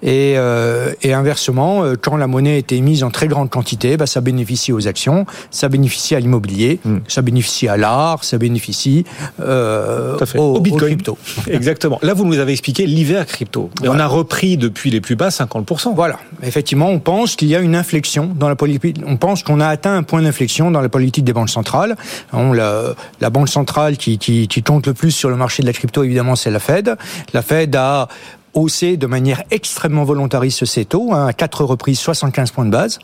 Et, 0.03 0.35
euh, 0.37 0.93
et, 1.03 1.13
inversement, 1.13 1.83
euh, 1.83 1.95
quand 2.01 2.17
la 2.17 2.29
monnaie 2.29 2.59
est 2.59 2.73
émise 2.73 3.03
en 3.03 3.11
très 3.11 3.27
grande 3.27 3.51
quantité, 3.51 3.97
bah, 3.97 4.07
ça 4.07 4.21
bénéficie 4.21 4.73
aux 4.73 4.87
actions, 4.87 5.27
ça 5.51 5.69
bénéficie 5.69 6.15
à 6.15 6.21
l'immobilier, 6.21 6.79
hmm. 6.85 6.99
ça 7.09 7.23
bénéficie 7.23 7.69
à 7.69 7.77
l'art, 7.77 8.23
ça 8.23 8.39
bénéficie 8.39 9.05
euh, 9.41 10.17
au, 10.37 10.61
Bitcoin. 10.61 10.95
crypto. 10.95 11.19
Exactement. 11.51 11.99
Là, 12.03 12.15
vous 12.15 12.25
nous 12.25 12.39
avez 12.39 12.53
expliqué 12.53 12.87
l'hiver 12.87 13.27
crypto. 13.27 13.71
Et 13.83 13.89
on 13.89 13.99
a 13.99 14.07
repris 14.07 14.57
depuis 14.57 14.91
les 14.91 15.01
plus 15.01 15.17
bas 15.17 15.31
50%. 15.31 15.95
Voilà. 15.95 16.19
Effectivement, 16.43 16.91
on 16.91 17.01
pense 17.01 17.35
qu'il 17.35 17.49
y 17.49 17.57
a 17.57 17.61
une 17.61 17.75
inflexion 17.75 18.31
dans 18.35 18.49
la 18.49 18.57
politique. 18.57 18.99
On 19.07 19.17
pense 19.17 19.43
qu'on 19.43 19.61
a 19.61 19.67
atteint 19.67 19.97
un 19.97 20.03
point 20.03 20.23
d'inflexion 20.23 20.71
dans 20.77 20.83
la 20.83 20.89
politique 20.89 21.25
des 21.25 21.33
banques 21.33 21.51
centrales. 21.51 21.97
la, 22.33 23.31
banque 23.31 23.49
centrale 23.49 23.97
qui, 23.97 24.63
compte 24.65 24.87
le 24.87 24.95
plus 24.95 25.11
sur 25.11 25.29
le 25.29 25.37
marché 25.37 25.63
de 25.63 25.67
la 25.67 25.73
crypto, 25.73 26.03
évidemment, 26.05 26.37
c'est 26.37 26.51
la 26.51 26.61
Fed. 26.61 26.97
La 27.33 27.43
Fed 27.43 27.75
a 27.77 28.09
haussé 28.55 28.97
de 28.97 29.07
manière 29.07 29.43
extrêmement 29.51 30.05
volontariste 30.05 30.65
ses 30.65 30.85
taux, 30.85 31.13
hein, 31.13 31.27
à 31.27 31.33
quatre 31.33 31.65
reprises 31.65 31.99
75 31.99 32.51
points 32.51 32.65
de 32.65 32.71
base. 32.71 32.99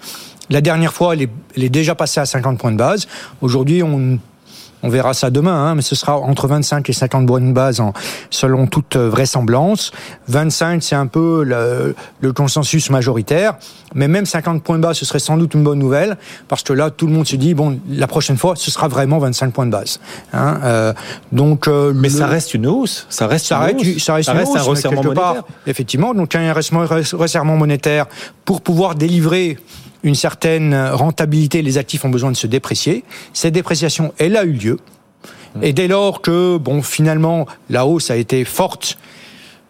La 0.51 0.61
dernière 0.61 0.93
fois, 0.93 1.15
elle 1.15 1.23
est, 1.23 1.31
elle 1.57 1.65
est 1.65 1.71
déjà 1.71 1.95
passée 1.95 2.21
à 2.21 2.27
50 2.27 2.59
points 2.59 2.73
de 2.73 2.77
base. 2.77 3.07
Aujourd'hui, 3.41 3.83
on 3.83 4.19
on 4.83 4.89
verra 4.89 5.15
ça 5.15 5.31
demain, 5.31 5.55
hein, 5.55 5.75
mais 5.75 5.83
ce 5.83 5.95
sera 5.95 6.19
entre 6.19 6.49
25 6.49 6.89
et 6.89 6.93
50 6.93 7.27
bonnes 7.27 7.53
bases 7.53 7.81
en, 7.81 7.93
selon 8.31 8.67
toute 8.67 8.97
vraisemblance. 8.97 9.93
25, 10.29 10.83
c'est 10.83 10.95
un 10.95 11.07
peu 11.07 11.45
le, 11.45 11.95
le, 12.21 12.33
consensus 12.33 12.91
majoritaire, 12.91 13.55
mais 13.95 14.09
même 14.09 14.27
50 14.27 14.63
points 14.63 14.77
de 14.77 14.83
base, 14.83 14.97
ce 14.97 15.05
serait 15.05 15.19
sans 15.19 15.37
doute 15.37 15.55
une 15.55 15.63
bonne 15.63 15.79
nouvelle, 15.79 16.17
parce 16.49 16.63
que 16.63 16.73
là, 16.73 16.91
tout 16.91 17.07
le 17.07 17.13
monde 17.13 17.27
se 17.27 17.37
dit, 17.37 17.55
bon, 17.55 17.79
la 17.89 18.07
prochaine 18.07 18.37
fois, 18.37 18.57
ce 18.57 18.71
sera 18.71 18.89
vraiment 18.89 19.19
25 19.19 19.53
points 19.53 19.67
de 19.67 19.71
base. 19.71 20.01
Hein, 20.33 20.61
euh, 20.65 20.93
donc, 21.31 21.69
euh, 21.69 21.93
mais 21.95 22.09
ça 22.09 22.27
reste 22.27 22.55
une 22.55 22.67
hausse, 22.67 23.07
ça 23.09 23.27
reste, 23.27 23.47
ça 23.47 23.71
une 23.71 23.77
hausse. 23.77 24.03
Ça 24.03 24.15
reste, 24.15 24.27
ça 24.27 24.33
reste 24.33 24.57
un 24.57 24.63
resserrement 24.63 25.03
monétaire. 25.03 25.43
effectivement, 25.67 26.15
donc 26.15 26.35
un 26.35 26.53
resserrement 26.53 27.57
monétaire 27.57 28.07
pour 28.45 28.61
pouvoir 28.61 28.95
délivrer 28.95 29.59
une 30.03 30.15
certaine 30.15 30.75
rentabilité, 30.75 31.63
les 31.63 31.79
actifs 31.79 32.05
ont 32.05 32.11
besoin 32.11 32.31
de 32.31 32.37
se 32.37 32.47
déprécier. 32.47 33.05
Cette 33.33 33.55
dépréciation, 33.55 34.13
elle 34.19 34.37
a 34.37 34.45
eu 34.45 34.53
lieu. 34.53 34.79
Et 35.61 35.73
dès 35.73 35.89
lors 35.89 36.23
que, 36.23 36.57
bon, 36.57 36.83
finalement, 36.83 37.47
la 37.69 37.87
hausse 37.87 38.11
a 38.11 38.17
été 38.17 38.45
forte, 38.45 38.97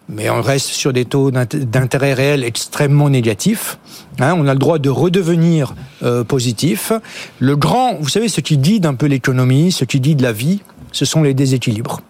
mais 0.09 0.30
on 0.30 0.43
reste 0.43 0.68
sur 0.68 0.93
des 0.93 1.05
taux 1.05 1.30
d'intérêt 1.30 2.14
réel 2.14 2.45
extrêmement 2.45 3.11
négatifs. 3.11 3.78
Hein, 4.20 4.35
on 4.37 4.47
a 4.47 4.53
le 4.53 4.59
droit 4.59 4.78
de 4.78 4.91
redevenir 4.91 5.74
euh, 6.03 6.22
positif. 6.22 6.93
Le 7.39 7.57
grand, 7.57 7.97
vous 8.01 8.09
savez, 8.09 8.28
ce 8.28 8.41
qui 8.41 8.59
dit 8.59 8.78
d'un 8.78 8.95
peu 8.95 9.07
l'économie, 9.07 9.72
ce 9.72 9.85
qui 9.85 10.01
dit 10.01 10.14
de 10.14 10.22
la 10.22 10.33
vie, 10.33 10.61
ce 10.93 11.05
sont 11.05 11.22
les 11.22 11.35
déséquilibres. 11.35 12.01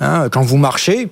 Hein, 0.00 0.28
quand 0.30 0.42
vous 0.42 0.58
marchez, 0.58 1.08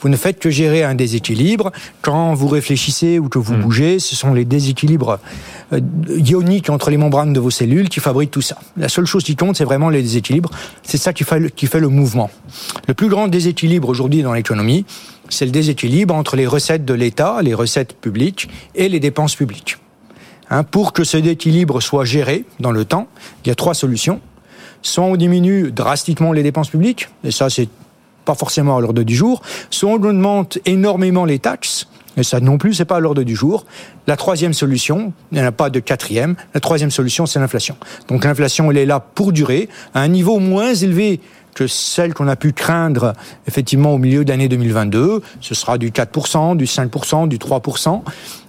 vous 0.00 0.08
ne 0.08 0.16
faites 0.16 0.38
que 0.38 0.50
gérer 0.50 0.84
un 0.84 0.94
déséquilibre. 0.94 1.72
Quand 2.02 2.34
vous 2.34 2.46
réfléchissez 2.46 3.18
ou 3.18 3.28
que 3.28 3.38
vous 3.38 3.54
hmm. 3.54 3.62
bougez, 3.62 3.98
ce 3.98 4.14
sont 4.14 4.32
les 4.32 4.44
déséquilibres 4.44 5.18
euh, 5.72 5.80
ioniques 6.08 6.70
entre 6.70 6.90
les 6.90 6.96
membranes 6.96 7.32
de 7.32 7.40
vos 7.40 7.50
cellules 7.50 7.88
qui 7.88 8.00
fabriquent 8.00 8.30
tout 8.30 8.42
ça. 8.42 8.58
La 8.76 8.88
seule 8.88 9.06
chose 9.06 9.24
qui 9.24 9.34
compte, 9.34 9.56
c'est 9.56 9.64
vraiment 9.64 9.88
les 9.88 10.02
déséquilibres. 10.02 10.50
C'est 10.82 10.98
ça 10.98 11.12
qui 11.12 11.24
fait, 11.24 11.52
qui 11.54 11.66
fait 11.66 11.80
le 11.80 11.88
mouvement. 11.88 12.30
Le 12.86 12.94
plus 12.94 13.08
grand 13.08 13.26
déséquilibre 13.26 13.88
aujourd'hui 13.88 14.22
dans 14.22 14.32
l'économie, 14.32 14.84
c'est 15.28 15.44
le 15.44 15.50
déséquilibre 15.50 16.14
entre 16.14 16.36
les 16.36 16.46
recettes 16.46 16.84
de 16.84 16.94
l'État, 16.94 17.42
les 17.42 17.54
recettes 17.54 17.94
publiques 17.94 18.48
et 18.74 18.88
les 18.88 19.00
dépenses 19.00 19.34
publiques. 19.34 19.78
Hein, 20.50 20.62
pour 20.62 20.92
que 20.92 21.04
ce 21.04 21.16
déséquilibre 21.16 21.82
soit 21.82 22.04
géré 22.04 22.44
dans 22.60 22.70
le 22.70 22.84
temps, 22.84 23.08
il 23.44 23.48
y 23.48 23.50
a 23.50 23.54
trois 23.54 23.74
solutions. 23.74 24.20
Soit 24.80 25.04
on 25.04 25.16
diminue 25.16 25.72
drastiquement 25.72 26.32
les 26.32 26.44
dépenses 26.44 26.68
publiques, 26.68 27.08
et 27.24 27.32
ça 27.32 27.50
c'est 27.50 27.68
pas 28.28 28.34
forcément 28.34 28.76
à 28.76 28.80
l'ordre 28.82 29.04
du 29.04 29.16
jour, 29.16 29.40
soit 29.70 29.88
on 29.88 29.94
augmente 29.94 30.58
énormément 30.66 31.24
les 31.24 31.38
taxes, 31.38 31.88
et 32.18 32.22
ça 32.22 32.40
non 32.40 32.58
plus, 32.58 32.74
c'est 32.74 32.84
pas 32.84 32.96
à 32.96 33.00
l'ordre 33.00 33.22
du 33.22 33.34
jour. 33.34 33.64
La 34.06 34.16
troisième 34.16 34.52
solution, 34.52 35.14
il 35.32 35.38
n'y 35.38 35.42
en 35.42 35.46
a 35.46 35.52
pas 35.52 35.70
de 35.70 35.80
quatrième, 35.80 36.36
la 36.52 36.60
troisième 36.60 36.90
solution, 36.90 37.24
c'est 37.24 37.40
l'inflation. 37.40 37.78
Donc 38.08 38.26
l'inflation, 38.26 38.70
elle 38.70 38.76
est 38.76 38.84
là 38.84 39.00
pour 39.00 39.32
durer, 39.32 39.70
à 39.94 40.02
un 40.02 40.08
niveau 40.08 40.40
moins 40.40 40.74
élevé 40.74 41.20
que 41.54 41.66
celle 41.66 42.12
qu'on 42.12 42.28
a 42.28 42.36
pu 42.36 42.52
craindre 42.52 43.14
effectivement 43.46 43.94
au 43.94 43.98
milieu 43.98 44.26
de 44.26 44.30
l'année 44.30 44.48
2022. 44.48 45.22
Ce 45.40 45.54
sera 45.54 45.78
du 45.78 45.90
4%, 45.90 46.54
du 46.54 46.66
5%, 46.66 47.28
du 47.28 47.38
3%, 47.38 48.02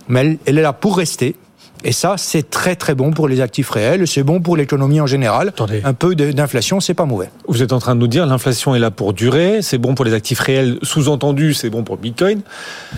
mais 0.10 0.38
elle 0.46 0.58
est 0.58 0.62
là 0.62 0.74
pour 0.74 0.98
rester. 0.98 1.38
Et 1.84 1.92
ça, 1.92 2.16
c'est 2.18 2.50
très 2.50 2.76
très 2.76 2.94
bon 2.94 3.12
pour 3.12 3.28
les 3.28 3.42
actifs 3.42 3.70
réels, 3.70 4.08
c'est 4.08 4.24
bon 4.24 4.42
pour 4.42 4.58
l'économie 4.58 5.00
en 5.00 5.08
général. 5.08 5.50
Attendez. 5.50 5.82
Un 5.84 5.94
peu 5.94 6.16
d'inflation, 6.16 6.80
c'est 6.80 6.94
pas 6.94 7.06
mauvais. 7.06 7.30
Vous 7.48 7.64
êtes 7.64 7.72
en 7.72 7.80
train 7.80 7.96
de 7.96 8.02
nous 8.02 8.08
dire 8.08 8.26
l'inflation 8.26 8.76
est 8.76 8.80
là 8.80 8.92
pour 8.92 9.14
durer, 9.14 9.62
c'est 9.62 9.78
bon 9.78 9.96
pour 9.96 10.06
les 10.06 10.14
actifs 10.14 10.40
réels, 10.40 10.78
sous-entendu, 10.84 11.54
c'est 11.54 11.70
bon 11.70 11.84
pour 11.84 11.96
le 11.96 12.02
Bitcoin. 12.02 12.42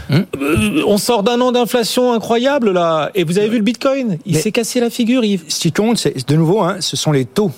Hmm. 0.10 0.22
Euh, 0.42 0.84
on 0.88 0.98
sort 0.98 1.24
d'un 1.24 1.40
an 1.42 1.52
d'inflation 1.52 2.14
incroyable 2.14 2.72
là, 2.72 3.12
et 3.14 3.24
vous 3.24 3.38
avez 3.38 3.50
vu 3.50 3.58
le 3.58 3.64
Bitcoin, 3.64 4.18
il 4.26 4.38
s'est 4.38 4.52
cassé 4.52 4.80
la 4.80 4.90
figure. 4.90 5.24
Yves. 5.24 5.44
Ce 5.48 5.60
qui 5.60 5.72
compte, 5.72 5.98
c'est 5.98 6.28
de 6.28 6.36
nouveau, 6.36 6.62
hein, 6.62 6.78
ce 6.80 6.98
sont 6.98 7.12
les 7.12 7.26
taux 7.26 7.52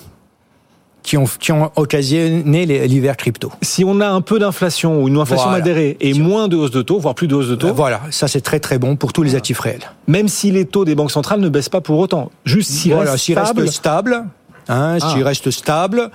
qui 1.04 1.18
ont, 1.18 1.26
qui 1.38 1.52
ont 1.52 1.70
occasionné 1.76 2.66
l'hiver 2.66 3.16
crypto. 3.16 3.52
Si 3.62 3.84
on 3.84 4.00
a 4.00 4.08
un 4.08 4.22
peu 4.22 4.38
d'inflation 4.40 5.00
ou 5.00 5.08
une 5.08 5.18
inflation 5.18 5.50
modérée 5.50 5.96
et 6.00 6.14
moins 6.14 6.48
de 6.48 6.56
hausse 6.56 6.70
de 6.72 6.82
taux, 6.82 6.98
voire 6.98 7.14
plus 7.14 7.28
de 7.28 7.34
hausse 7.34 7.48
de 7.48 7.54
taux. 7.54 7.68
Ben 7.68 7.72
voilà, 7.74 8.00
ça 8.10 8.26
c'est 8.26 8.40
très 8.40 8.58
très 8.58 8.78
bon 8.78 8.96
pour 8.96 9.12
tous 9.12 9.22
les 9.22 9.36
actifs 9.36 9.60
réels. 9.60 9.92
Même 10.08 10.28
si 10.28 10.50
les 10.50 10.64
taux 10.64 10.86
des 10.86 10.94
banques 10.94 11.12
centrales 11.12 11.40
ne 11.40 11.48
baissent 11.48 11.68
pas 11.68 11.82
pour 11.82 11.98
autant. 11.98 12.30
Juste 12.44 12.70
s'ils 12.70 12.94
voilà, 12.94 13.12
restent 13.12 13.32
stables. 13.32 13.60
Reste 13.60 13.74
stable, 13.74 14.24
hein, 14.68 14.98
ah. 15.00 15.12
s'ils 15.12 15.22
restent 15.22 15.50
stables. 15.50 16.10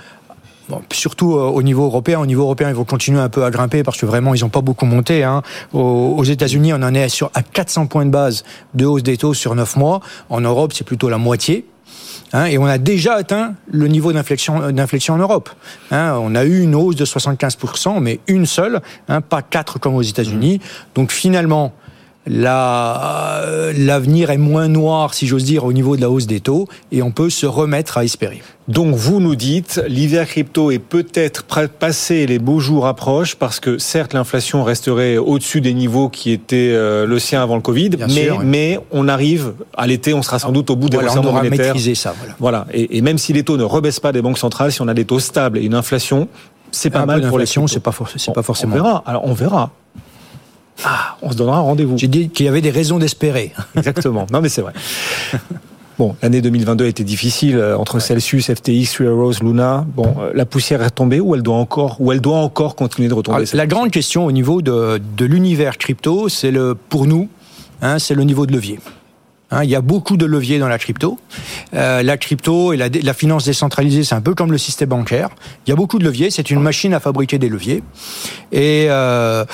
Bon, 0.69 0.81
surtout 0.91 1.35
euh, 1.35 1.41
au 1.41 1.61
niveau 1.63 1.85
européen. 1.85 2.19
Au 2.19 2.25
niveau 2.25 2.43
européen, 2.43 2.69
ils 2.69 2.75
vont 2.75 2.83
continuer 2.83 3.19
un 3.19 3.29
peu 3.29 3.43
à 3.43 3.51
grimper 3.51 3.83
parce 3.83 3.97
que 3.97 4.05
vraiment, 4.05 4.33
ils 4.33 4.41
n'ont 4.41 4.49
pas 4.49 4.61
beaucoup 4.61 4.85
monté. 4.85 5.23
Hein. 5.23 5.41
Aux, 5.73 6.23
États-Unis, 6.23 6.73
on 6.73 6.81
en 6.83 6.93
est 6.93 7.09
sur 7.09 7.31
à 7.33 7.41
400 7.41 7.87
points 7.87 8.05
de 8.05 8.11
base 8.11 8.43
de 8.75 8.85
hausse 8.85 9.03
des 9.03 9.17
taux 9.17 9.33
sur 9.33 9.55
9 9.55 9.77
mois. 9.77 9.99
En 10.29 10.41
Europe, 10.41 10.73
c'est 10.73 10.83
plutôt 10.83 11.09
la 11.09 11.17
moitié. 11.17 11.65
Hein, 12.33 12.45
et 12.45 12.57
on 12.57 12.65
a 12.65 12.77
déjà 12.77 13.15
atteint 13.15 13.55
le 13.71 13.87
niveau 13.87 14.13
d'inflexion, 14.13 14.71
d'inflexion 14.71 15.15
en 15.15 15.17
Europe. 15.17 15.49
Hein, 15.91 16.17
on 16.21 16.35
a 16.35 16.45
eu 16.45 16.61
une 16.61 16.75
hausse 16.75 16.95
de 16.95 17.05
75%, 17.05 17.99
mais 17.99 18.19
une 18.27 18.45
seule, 18.45 18.81
hein, 19.07 19.21
pas 19.21 19.41
quatre 19.41 19.79
comme 19.79 19.95
aux 19.95 20.01
États-Unis. 20.01 20.57
Mmh. 20.57 20.95
Donc 20.95 21.11
finalement, 21.11 21.73
l'avenir 22.27 24.29
est 24.29 24.37
moins 24.37 24.67
noir, 24.67 25.13
si 25.13 25.27
j'ose 25.27 25.43
dire, 25.43 25.65
au 25.65 25.73
niveau 25.73 25.95
de 25.95 26.01
la 26.01 26.09
hausse 26.09 26.27
des 26.27 26.39
taux, 26.39 26.67
et 26.91 27.01
on 27.01 27.11
peut 27.11 27.29
se 27.29 27.45
remettre 27.45 27.97
à 27.97 28.03
espérer. 28.03 28.41
Donc 28.67 28.93
vous 28.93 29.19
nous 29.19 29.35
dites, 29.35 29.81
l'hiver 29.87 30.27
crypto 30.27 30.69
est 30.69 30.79
peut-être 30.79 31.43
passé, 31.67 32.27
les 32.27 32.37
beaux 32.37 32.59
jours 32.59 32.85
approchent, 32.85 33.35
parce 33.35 33.59
que 33.59 33.79
certes 33.79 34.13
l'inflation 34.13 34.63
resterait 34.63 35.17
au-dessus 35.17 35.59
des 35.59 35.73
niveaux 35.73 36.09
qui 36.09 36.31
étaient 36.31 36.71
euh, 36.71 37.07
le 37.07 37.17
sien 37.17 37.41
avant 37.41 37.55
le 37.55 37.61
Covid, 37.61 37.91
mais, 38.13 38.29
mais 38.43 38.79
on 38.91 39.07
arrive 39.07 39.53
à 39.75 39.87
l'été, 39.87 40.13
on 40.13 40.21
sera 40.21 40.37
sans 40.37 40.51
doute 40.51 40.69
au 40.69 40.75
bout 40.75 40.89
des 40.89 40.97
voilà, 40.97 41.09
resserrements 41.09 41.33
monétaires. 41.33 41.75
ça. 41.95 42.13
Voilà. 42.19 42.35
voilà. 42.39 42.67
Et, 42.73 42.97
et, 42.97 43.01
même 43.01 43.17
si 43.17 43.33
les 43.33 43.43
taux 43.43 43.57
ne 43.57 43.63
rebaissent 43.63 43.99
pas 43.99 44.11
des 44.11 44.21
banques 44.21 44.37
centrales, 44.37 44.71
si 44.71 44.81
on 44.81 44.87
a 44.87 44.93
des 44.93 45.05
taux 45.05 45.19
stables 45.19 45.57
et 45.57 45.63
une 45.63 45.73
inflation, 45.73 46.27
c'est 46.71 46.89
pas 46.89 47.05
mal 47.05 47.21
pour 47.21 47.39
l'inflation, 47.39 47.67
c'est 47.67 47.79
pas, 47.79 47.93
c'est 48.17 48.33
pas 48.33 48.43
forcément. 48.43 48.75
On 48.75 48.77
verra. 48.77 49.03
Alors 49.05 49.25
on 49.25 49.33
verra. 49.33 49.71
Ah, 50.85 51.17
on 51.21 51.31
se 51.31 51.37
donnera 51.37 51.59
rendez-vous. 51.59 51.97
J'ai 51.97 52.07
dit 52.07 52.29
qu'il 52.29 52.45
y 52.45 52.49
avait 52.49 52.61
des 52.61 52.69
raisons 52.69 52.99
d'espérer. 52.99 53.53
Exactement. 53.75 54.25
Non, 54.31 54.41
mais 54.41 54.49
c'est 54.49 54.61
vrai. 54.61 54.73
Bon, 55.97 56.15
l'année 56.23 56.41
2022 56.41 56.85
a 56.85 56.87
été 56.87 57.03
difficile 57.03 57.57
euh, 57.57 57.77
entre 57.77 57.99
Celsius, 57.99 58.49
FTX, 58.53 58.93
Three 58.93 59.07
Arrows, 59.07 59.33
Luna. 59.41 59.85
Bon, 59.95 60.15
euh, 60.19 60.31
la 60.33 60.45
poussière 60.45 60.81
est 60.81 60.85
retombée 60.85 61.19
ou 61.19 61.35
elle 61.35 61.41
doit 61.41 61.57
encore, 61.57 61.97
ou 61.99 62.13
elle 62.13 62.21
doit 62.21 62.37
encore 62.37 62.77
continuer 62.77 63.09
de 63.09 63.13
retomber 63.13 63.35
Alors, 63.35 63.49
La 63.53 63.67
grande 63.67 63.91
question 63.91 64.25
au 64.25 64.31
niveau 64.31 64.61
de, 64.61 65.01
de 65.17 65.25
l'univers 65.25 65.77
crypto, 65.77 66.29
c'est 66.29 66.51
le, 66.51 66.73
pour 66.73 67.05
nous, 67.05 67.27
hein, 67.81 67.99
c'est 67.99 68.15
le 68.15 68.23
niveau 68.23 68.45
de 68.45 68.53
levier. 68.53 68.79
Hein, 69.51 69.63
il 69.63 69.69
y 69.69 69.75
a 69.75 69.81
beaucoup 69.81 70.15
de 70.15 70.25
leviers 70.25 70.59
dans 70.59 70.67
la 70.67 70.77
crypto. 70.77 71.17
Euh, 71.73 72.03
la 72.03 72.17
crypto 72.17 72.71
et 72.73 72.77
la, 72.77 72.89
la 72.89 73.13
finance 73.13 73.45
décentralisée, 73.45 74.03
c'est 74.03 74.15
un 74.15 74.21
peu 74.21 74.35
comme 74.35 74.51
le 74.51 74.57
système 74.57 74.89
bancaire. 74.89 75.29
Il 75.65 75.69
y 75.69 75.73
a 75.73 75.75
beaucoup 75.75 75.97
de 75.97 76.03
leviers. 76.03 76.29
C'est 76.29 76.51
une 76.51 76.59
machine 76.59 76.93
à 76.93 76.99
fabriquer 76.99 77.39
des 77.39 77.49
leviers. 77.49 77.83
Et 78.51 78.87
euh, 78.89 79.45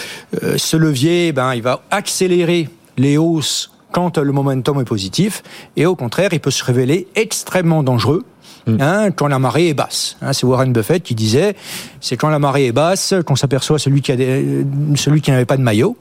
euh 0.44 0.58
ce 0.58 0.78
levier, 0.78 1.32
ben, 1.32 1.54
il 1.54 1.62
va 1.62 1.82
accélérer 1.92 2.70
les 2.98 3.18
hausses 3.18 3.72
quand 3.92 4.18
le 4.18 4.32
momentum 4.34 4.82
est 4.82 4.86
positif. 4.86 5.44
Et 5.78 5.86
au 5.86 5.96
contraire, 5.96 6.30
il 6.34 6.42
peut 6.42 6.52
se 6.52 6.64
révéler 6.64 7.08
extrêmement 7.16 7.82
dangereux 7.82 8.24
hmm. 8.68 8.78
Hein, 8.82 9.12
quand 9.12 9.28
la 9.28 9.40
marée 9.40 9.70
est 9.70 9.74
basse. 9.74 10.18
Hein, 10.22 10.34
c'est 10.34 10.46
Warren 10.46 10.74
Buffett 10.74 11.02
qui 11.02 11.16
disait, 11.16 11.56
c'est 12.02 12.18
quand 12.18 12.30
la 12.30 12.40
marée 12.40 12.66
est 12.68 12.72
basse 12.74 13.14
qu'on 13.26 13.38
s'aperçoit 13.38 13.80
celui 13.80 14.02
qui 14.02 14.12
a 14.12 14.18
des, 14.18 14.66
celui 14.96 15.22
qui 15.22 15.32
n'avait 15.32 15.46
pas 15.46 15.56
de 15.56 15.62
maillot. 15.62 15.96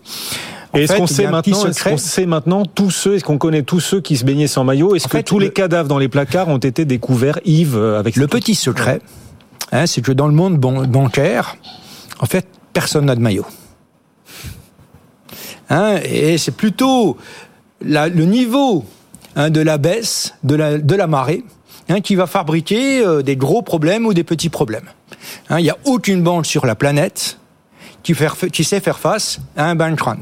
Est-ce 0.74 0.96
qu'on 0.96 1.06
sait 1.06 1.26
maintenant, 1.26 1.66
est-ce 1.66 1.84
qu'on 1.84 1.96
sait 1.96 2.26
maintenant 2.26 2.64
tous 2.64 2.90
ceux, 2.90 3.14
est-ce 3.16 3.24
qu'on 3.24 3.38
connaît 3.38 3.62
tous 3.62 3.80
ceux 3.80 4.00
qui 4.00 4.16
se 4.16 4.24
baignaient 4.24 4.46
sans 4.46 4.64
maillot? 4.64 4.94
Est-ce 4.94 5.08
que 5.08 5.18
tous 5.18 5.38
les 5.38 5.50
cadavres 5.50 5.88
dans 5.88 5.98
les 5.98 6.08
placards 6.08 6.48
ont 6.48 6.58
été 6.58 6.84
découverts, 6.84 7.38
Yves, 7.44 7.76
euh, 7.76 7.98
avec 7.98 8.16
le 8.16 8.26
petit 8.26 8.54
secret 8.54 9.00
hein, 9.72 9.86
C'est 9.86 10.00
que 10.00 10.12
dans 10.12 10.26
le 10.26 10.34
monde 10.34 10.58
bancaire, 10.58 11.56
en 12.20 12.26
fait, 12.26 12.46
personne 12.72 13.06
n'a 13.06 13.14
de 13.14 13.20
maillot. 13.20 13.46
Hein, 15.70 15.98
et 16.04 16.36
c'est 16.38 16.54
plutôt 16.54 17.16
la, 17.80 18.08
le 18.08 18.24
niveau 18.24 18.84
hein, 19.36 19.50
de 19.50 19.60
la 19.60 19.78
baisse 19.78 20.34
de 20.44 20.54
la, 20.54 20.78
de 20.78 20.94
la 20.94 21.06
marée 21.06 21.44
hein, 21.88 22.00
qui 22.00 22.16
va 22.16 22.26
fabriquer 22.26 23.04
euh, 23.04 23.22
des 23.22 23.36
gros 23.36 23.62
problèmes 23.62 24.06
ou 24.06 24.12
des 24.12 24.24
petits 24.24 24.50
problèmes. 24.50 24.88
Hein, 25.48 25.58
il 25.60 25.62
n'y 25.62 25.70
a 25.70 25.78
aucune 25.84 26.22
banque 26.22 26.46
sur 26.46 26.66
la 26.66 26.74
planète 26.74 27.38
qui, 28.02 28.14
qui 28.52 28.64
sait 28.64 28.80
faire 28.80 28.98
face 28.98 29.40
à 29.56 29.70
un 29.70 29.74
bank 29.74 30.00
run. 30.00 30.18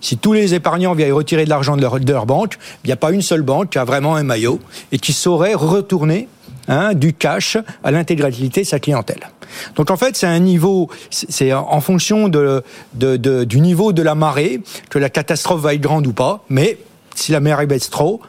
Si 0.00 0.16
tous 0.18 0.32
les 0.32 0.54
épargnants 0.54 0.94
viennent 0.94 1.12
retirer 1.12 1.44
de 1.44 1.50
l'argent 1.50 1.76
de 1.76 2.12
leur, 2.12 2.26
banque, 2.26 2.58
il 2.84 2.88
n'y 2.88 2.92
a 2.92 2.96
pas 2.96 3.12
une 3.12 3.22
seule 3.22 3.42
banque 3.42 3.70
qui 3.70 3.78
a 3.78 3.84
vraiment 3.84 4.16
un 4.16 4.22
maillot 4.22 4.60
et 4.92 4.98
qui 4.98 5.12
saurait 5.12 5.54
retourner 5.54 6.28
hein, 6.68 6.94
du 6.94 7.12
cash 7.12 7.56
à 7.84 7.90
l'intégralité 7.90 8.62
de 8.62 8.66
sa 8.66 8.78
clientèle. 8.78 9.20
Donc 9.76 9.90
en 9.90 9.96
fait, 9.96 10.16
c'est 10.16 10.26
un 10.26 10.38
niveau, 10.38 10.90
c'est 11.10 11.52
en 11.52 11.80
fonction 11.80 12.28
de, 12.28 12.62
de, 12.94 13.44
du 13.44 13.60
niveau 13.60 13.92
de 13.92 14.02
la 14.02 14.14
marée 14.14 14.60
que 14.90 14.98
la 14.98 15.08
catastrophe 15.10 15.60
va 15.60 15.74
être 15.74 15.80
grande 15.80 16.06
ou 16.06 16.12
pas. 16.12 16.44
Mais 16.48 16.78
si 17.14 17.32
la 17.32 17.40
marée 17.40 17.66
baisse 17.66 17.90
trop, 17.90 18.20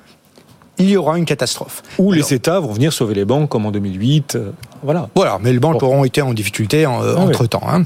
il 0.77 0.89
y 0.89 0.97
aura 0.97 1.17
une 1.17 1.25
catastrophe. 1.25 1.81
Ou 1.97 2.11
les 2.11 2.33
États 2.33 2.59
vont 2.59 2.71
venir 2.71 2.93
sauver 2.93 3.15
les 3.15 3.25
banques 3.25 3.49
comme 3.49 3.65
en 3.65 3.71
2008. 3.71 4.35
Euh, 4.35 4.51
voilà. 4.83 5.09
Voilà, 5.15 5.39
mais 5.41 5.51
les 5.51 5.59
banques 5.59 5.81
auront 5.81 6.03
été 6.03 6.21
en 6.21 6.33
difficulté 6.33 6.85
en, 6.85 7.03
euh, 7.03 7.15
ah 7.17 7.21
entre 7.21 7.47
temps. 7.47 7.63
Hein. 7.67 7.85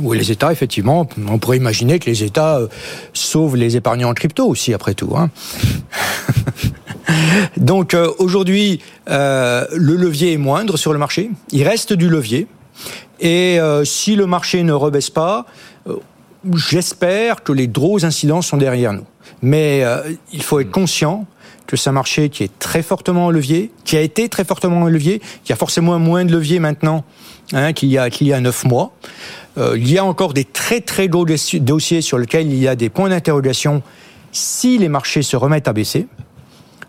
Oui, 0.00 0.18
les 0.18 0.30
États, 0.30 0.52
effectivement, 0.52 1.08
on 1.28 1.38
pourrait 1.38 1.56
imaginer 1.56 1.98
que 1.98 2.10
les 2.10 2.22
États 2.22 2.58
euh, 2.58 2.68
sauvent 3.14 3.56
les 3.56 3.76
épargnants 3.76 4.10
en 4.10 4.14
crypto 4.14 4.46
aussi, 4.46 4.74
après 4.74 4.94
tout. 4.94 5.14
Hein. 5.16 5.30
Donc 7.56 7.94
euh, 7.94 8.10
aujourd'hui, 8.18 8.80
euh, 9.08 9.64
le 9.74 9.96
levier 9.96 10.34
est 10.34 10.38
moindre 10.38 10.76
sur 10.76 10.92
le 10.92 10.98
marché. 10.98 11.30
Il 11.50 11.62
reste 11.62 11.92
du 11.92 12.10
levier. 12.10 12.46
Et 13.18 13.58
si 13.84 14.14
le 14.14 14.26
marché 14.26 14.62
ne 14.62 14.74
rebaisse 14.74 15.08
pas, 15.08 15.46
j'espère 16.52 17.42
que 17.42 17.52
les 17.52 17.66
gros 17.66 18.04
incidents 18.04 18.42
sont 18.42 18.58
derrière 18.58 18.92
nous. 18.92 19.06
Mais 19.40 19.82
il 20.34 20.42
faut 20.42 20.60
être 20.60 20.70
conscient 20.70 21.26
que 21.66 21.78
c'est 21.78 21.88
un 21.88 21.94
marché 21.94 22.28
qui 22.28 22.42
est 22.42 22.58
très 22.58 22.82
fortement 22.82 23.26
en 23.26 23.30
levier, 23.30 23.70
qui 23.84 23.96
a 23.96 24.02
été 24.02 24.28
très 24.28 24.44
fortement 24.44 24.82
en 24.82 24.88
levier, 24.88 25.22
qui 25.44 25.52
a 25.54 25.56
forcément 25.56 25.98
moins 25.98 26.26
de 26.26 26.32
levier 26.32 26.58
maintenant 26.58 27.04
hein, 27.54 27.72
qu'il 27.72 27.88
y 27.88 27.96
a 27.96 28.10
qu'il 28.10 28.26
y 28.26 28.34
a 28.34 28.40
neuf 28.40 28.64
mois. 28.64 28.92
Euh, 29.58 29.76
il 29.76 29.90
y 29.90 29.98
a 29.98 30.04
encore 30.04 30.34
des 30.34 30.44
très 30.44 30.80
très 30.80 31.08
gros 31.08 31.26
dossiers 31.26 32.00
sur 32.00 32.18
lesquels 32.18 32.46
il 32.46 32.58
y 32.58 32.68
a 32.68 32.76
des 32.76 32.88
points 32.88 33.08
d'interrogation 33.08 33.82
si 34.32 34.78
les 34.78 34.88
marchés 34.88 35.22
se 35.22 35.36
remettent 35.36 35.68
à 35.68 35.72
baisser. 35.72 36.06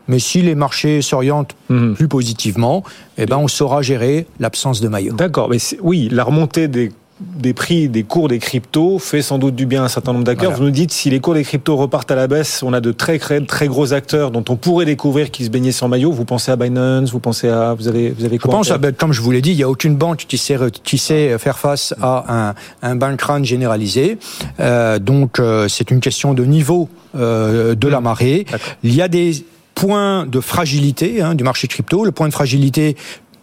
Mais 0.10 0.20
si 0.20 0.42
les 0.42 0.56
marchés 0.56 1.02
s'orientent 1.02 1.56
mhm. 1.70 1.96
plus 1.96 2.08
positivement, 2.08 2.84
eh 3.18 3.26
ben 3.26 3.38
on 3.38 3.48
saura 3.48 3.82
gérer 3.82 4.26
l'absence 4.40 4.80
de 4.80 4.88
maillot. 4.88 5.14
D'accord, 5.14 5.50
mais 5.50 5.58
oui, 5.82 6.08
la 6.12 6.24
remontée 6.24 6.68
des 6.68 6.92
des 7.20 7.54
prix 7.54 7.90
des 7.90 8.04
cours 8.04 8.28
des 8.28 8.40
cryptos 8.40 9.00
fait 9.00 9.22
sans 9.22 9.40
doute 9.40 9.56
du 9.56 9.66
bien 9.66 9.82
à 9.82 9.86
un 9.86 9.90
certain 9.90 10.14
nombre 10.14 10.26
d'acteurs. 10.26 10.52
Vous 10.52 10.64
nous 10.64 10.72
dites 10.72 10.92
si 10.92 11.10
les 11.10 11.20
cours 11.20 11.34
des 11.34 11.44
cryptos 11.44 11.76
repartent 11.76 12.12
à 12.12 12.16
la 12.16 12.28
baisse, 12.28 12.62
on 12.64 12.74
a 12.74 12.82
de 12.82 12.92
très 12.92 13.18
très 13.20 13.68
gros 13.68 13.94
acteurs 13.94 14.32
dont 14.32 14.44
on 14.50 14.56
pourrait 14.56 14.86
découvrir 14.86 15.32
qu'ils 15.32 15.46
se 15.46 15.50
baignaient 15.50 15.72
sans 15.72 15.88
maillot. 15.88 16.12
Vous 16.12 16.26
pensez 16.26 16.52
à 16.52 16.56
Binance, 16.56 17.12
vous 17.12 17.20
pensez 17.20 17.50
à 17.50 17.74
vous 17.74 17.88
avez 17.88 18.12
vous 18.12 18.26
avez 18.26 18.38
quoi 18.38 18.52
Je 18.52 18.58
pense 18.58 18.72
à, 18.72 18.92
comme 18.92 19.14
je 19.14 19.22
vous 19.22 19.32
l'ai 19.32 19.42
dit, 19.42 19.52
il 19.52 19.58
y 19.58 19.64
a 19.64 19.70
aucune 19.70 19.96
banque 19.96 20.26
qui 20.28 20.38
sait 20.38 20.58
qui 20.84 20.98
sait 20.98 21.38
faire 21.40 21.58
face 21.58 21.96
à 22.02 22.52
un 22.82 22.88
un 22.88 22.96
bank 22.96 23.22
run 23.22 23.44
généralisé. 23.44 24.18
Euh, 24.60 25.00
donc 25.00 25.40
euh, 25.40 25.68
c'est 25.68 25.92
une 25.92 26.00
question 26.00 26.34
de 26.34 26.44
niveau 26.46 26.90
euh, 27.16 27.76
de 27.76 27.88
la 27.88 28.02
marée. 28.02 28.46
Il 28.84 28.94
y 28.94 29.02
a 29.02 29.08
des 29.08 29.46
points 29.76 30.26
de 30.26 30.40
fragilité 30.40 31.22
hein, 31.22 31.36
du 31.36 31.44
marché 31.44 31.68
crypto. 31.68 32.04
Le 32.04 32.12
point 32.12 32.28
de 32.28 32.34
fragilité 32.34 32.96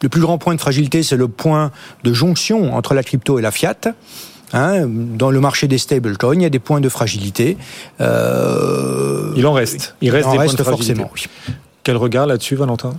le 0.05 0.11
plus 0.11 0.21
grand 0.21 0.37
point 0.37 0.55
de 0.55 0.61
fragilité, 0.61 1.03
c'est 1.03 1.17
le 1.17 1.29
point 1.29 1.73
de 2.05 2.13
jonction 2.13 2.75
entre 2.75 2.93
la 2.93 3.03
crypto 3.03 3.39
et 3.39 3.43
la 3.43 3.51
fiat. 3.51 3.75
Hein, 4.53 4.87
dans 4.87 5.31
le 5.31 5.41
marché 5.41 5.67
des 5.67 5.79
stablecoins, 5.79 6.35
il 6.35 6.43
y 6.43 6.45
a 6.45 6.51
des 6.51 6.59
points 6.59 6.83
de 6.83 6.91
fragilité. 6.91 7.57
Euh, 8.01 9.33
il 9.35 9.47
en 9.47 9.55
reste. 9.55 9.97
Il 10.03 10.11
reste 10.11 10.31
des 10.31 10.37
points 10.37 10.53
de 10.53 10.63
forcément. 10.63 11.11
Quel 11.83 11.97
regard 11.97 12.27
là-dessus, 12.27 12.55
Valentin? 12.55 12.95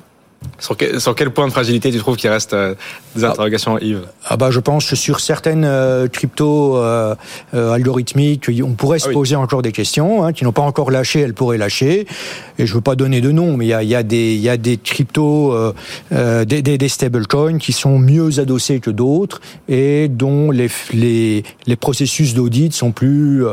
Sur 0.59 0.77
quel, 0.77 0.99
sur 1.01 1.15
quel, 1.15 1.31
point 1.31 1.47
de 1.47 1.51
fragilité 1.51 1.91
tu 1.91 1.97
trouves 1.97 2.15
qu'il 2.15 2.29
reste 2.29 2.53
euh, 2.53 2.75
des 3.15 3.23
ah. 3.23 3.29
interrogations, 3.29 3.77
Yves 3.79 4.01
Ah 4.25 4.37
bah 4.37 4.51
je 4.51 4.59
pense 4.59 4.89
que 4.89 4.95
sur 4.95 5.19
certaines 5.19 5.65
euh, 5.65 6.07
cryptos 6.07 6.77
euh, 6.77 7.15
euh 7.53 7.71
algorithmiques, 7.71 8.49
on 8.63 8.73
pourrait 8.73 8.99
se 8.99 9.09
ah 9.09 9.13
poser 9.13 9.35
encore 9.35 9.61
des 9.61 9.71
questions, 9.71 10.23
hein, 10.23 10.33
qui 10.33 10.43
n'ont 10.43 10.51
pas 10.51 10.61
encore 10.61 10.91
lâché, 10.91 11.19
elles 11.21 11.33
pourraient 11.33 11.57
lâcher. 11.57 12.07
Et 12.57 12.65
je 12.65 12.73
veux 12.73 12.81
pas 12.81 12.95
donner 12.95 13.21
de 13.21 13.31
nom, 13.31 13.57
mais 13.57 13.65
il 13.65 13.69
y 13.69 13.73
a, 13.73 13.83
y 13.83 13.95
a, 13.95 14.03
des, 14.03 14.35
y 14.35 14.49
a 14.49 14.57
des 14.57 14.77
cryptos, 14.77 15.53
des, 16.11 16.45
des, 16.45 16.77
des 16.77 16.89
stablecoins 16.89 17.57
qui 17.57 17.73
sont 17.73 17.99
mieux 17.99 18.39
adossés 18.39 18.79
que 18.79 18.89
d'autres 18.89 19.41
et 19.67 20.07
dont 20.07 20.51
les, 20.51 20.69
les, 20.93 21.43
les 21.67 21.75
processus 21.75 22.33
d'audit 22.33 22.73
sont 22.73 22.91
plus, 22.91 23.43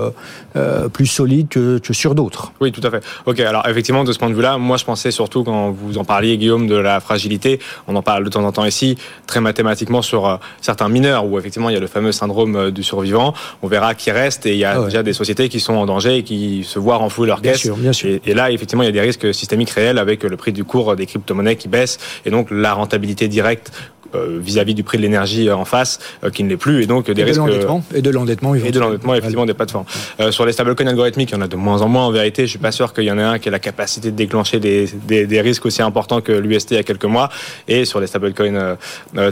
plus 0.93 1.07
solides 1.07 1.49
que, 1.49 1.79
que 1.79 1.93
sur 1.93 2.15
d'autres. 2.15 2.53
Oui, 2.61 2.71
tout 2.71 2.81
à 2.87 2.91
fait. 2.91 3.03
Ok, 3.27 3.41
alors 3.41 3.67
effectivement, 3.69 4.05
de 4.05 4.13
ce 4.13 4.19
point 4.19 4.31
de 4.31 4.35
vue-là, 4.35 4.59
moi 4.59 4.77
je 4.77 4.85
pensais 4.85 5.11
surtout 5.11 5.43
quand 5.43 5.71
vous 5.71 5.99
en 5.99 6.05
parliez, 6.05 6.37
Guillaume, 6.39 6.67
de 6.67 6.77
la 6.83 7.01
fragilité. 7.01 7.61
On 7.89 7.97
en 7.97 8.03
parle 8.03 8.25
de 8.25 8.31
temps 8.31 8.45
en 8.45 8.53
temps 8.53 8.65
ici, 8.65 8.97
très 9.27 9.41
mathématiquement 9.41 10.03
sur 10.03 10.27
euh, 10.27 10.37
certains 10.61 10.89
mineurs 10.89 11.25
où 11.27 11.39
effectivement 11.39 11.71
il 11.71 11.75
y 11.75 11.77
a 11.77 11.81
le 11.81 11.87
fameux 11.87 12.13
syndrome 12.13 12.57
euh, 12.57 12.71
du 12.71 12.83
survivant. 12.83 13.35
On 13.63 13.69
verra 13.69 13.95
qui 13.95 14.11
reste 14.11 14.47
et 14.47 14.53
il 14.53 14.59
y 14.59 14.65
a 14.65 14.75
ah 14.77 14.85
déjà 14.85 15.03
des 15.03 15.13
sociétés 15.13 15.49
qui 15.49 15.61
sont 15.61 15.75
en 15.75 15.87
danger 15.87 16.19
et 16.19 16.23
qui 16.23 16.65
se 16.65 16.79
voient 16.79 16.97
renflouer 16.97 17.27
leur 17.27 17.43
caisse. 17.43 17.67
Bien 17.67 17.93
sûr, 17.93 18.19
Et, 18.25 18.35
là, 18.35 18.51
effectivement, 18.51 18.83
il 18.83 18.87
y 18.87 18.89
a 18.89 18.93
des 18.93 19.01
risques 19.01 19.33
systémiques 19.35 19.71
réels 19.71 19.99
avec 19.99 20.23
le 20.25 20.37
prix 20.37 20.53
du 20.53 20.65
cours 20.65 20.97
des 20.97 21.07
crypto-monnaies 21.07 21.57
qui 21.57 21.69
baisse 21.69 21.99
et 22.25 22.31
donc 22.31 22.49
la 22.51 22.73
rentabilité 22.73 23.29
directe 23.29 23.73
euh, 24.15 24.39
vis-à-vis 24.39 24.75
du 24.75 24.83
prix 24.83 24.99
de 24.99 25.03
l'énergie 25.03 25.51
en 25.51 25.65
face 25.65 25.99
euh, 26.23 26.31
qui 26.31 26.45
ne 26.45 26.51
l'est 26.51 26.59
plus 26.59 26.83
et 26.83 26.87
donc 26.87 27.11
des 27.11 27.23
et 27.23 27.25
risques 27.25 27.43
de 27.43 27.97
et 27.97 28.03
de 28.03 28.11
l'endettement 28.11 28.55
et 28.55 28.71
de 28.71 28.79
l'endettement 28.79 29.15
effectivement 29.15 29.47
des 29.47 29.55
plateformes. 29.55 29.87
Euh, 30.21 30.31
sur 30.31 30.45
les 30.45 30.53
stablecoins 30.53 30.87
algorithmiques 30.87 31.31
il 31.31 31.35
y 31.35 31.39
en 31.39 31.41
a 31.41 31.49
de 31.49 31.57
moins 31.57 31.81
en 31.81 31.89
moins 31.89 32.07
en 32.07 32.11
vérité. 32.11 32.43
Je 32.43 32.51
suis 32.51 32.59
pas 32.59 32.73
sûr 32.73 32.93
qu'il 32.93 33.05
y 33.05 33.11
en 33.11 33.19
ait 33.19 33.23
un 33.23 33.39
qui 33.39 33.49
ait 33.49 33.53
la 33.53 33.59
capacité 33.59 34.11
de 34.11 34.17
déclencher 34.17 34.61
des, 34.61 34.87
des, 35.07 35.27
des 35.27 35.41
risques 35.41 35.65
aussi 35.65 35.81
importants 35.81 36.21
que 36.21 36.33
l'UST 36.33 36.73
il 36.73 36.77
y 36.77 36.81
a 36.81 36.83
quelques 36.83 37.07
mois. 37.07 37.31
Et 37.69 37.85
sur 37.85 38.01
les 38.01 38.07
stablecoins 38.07 38.77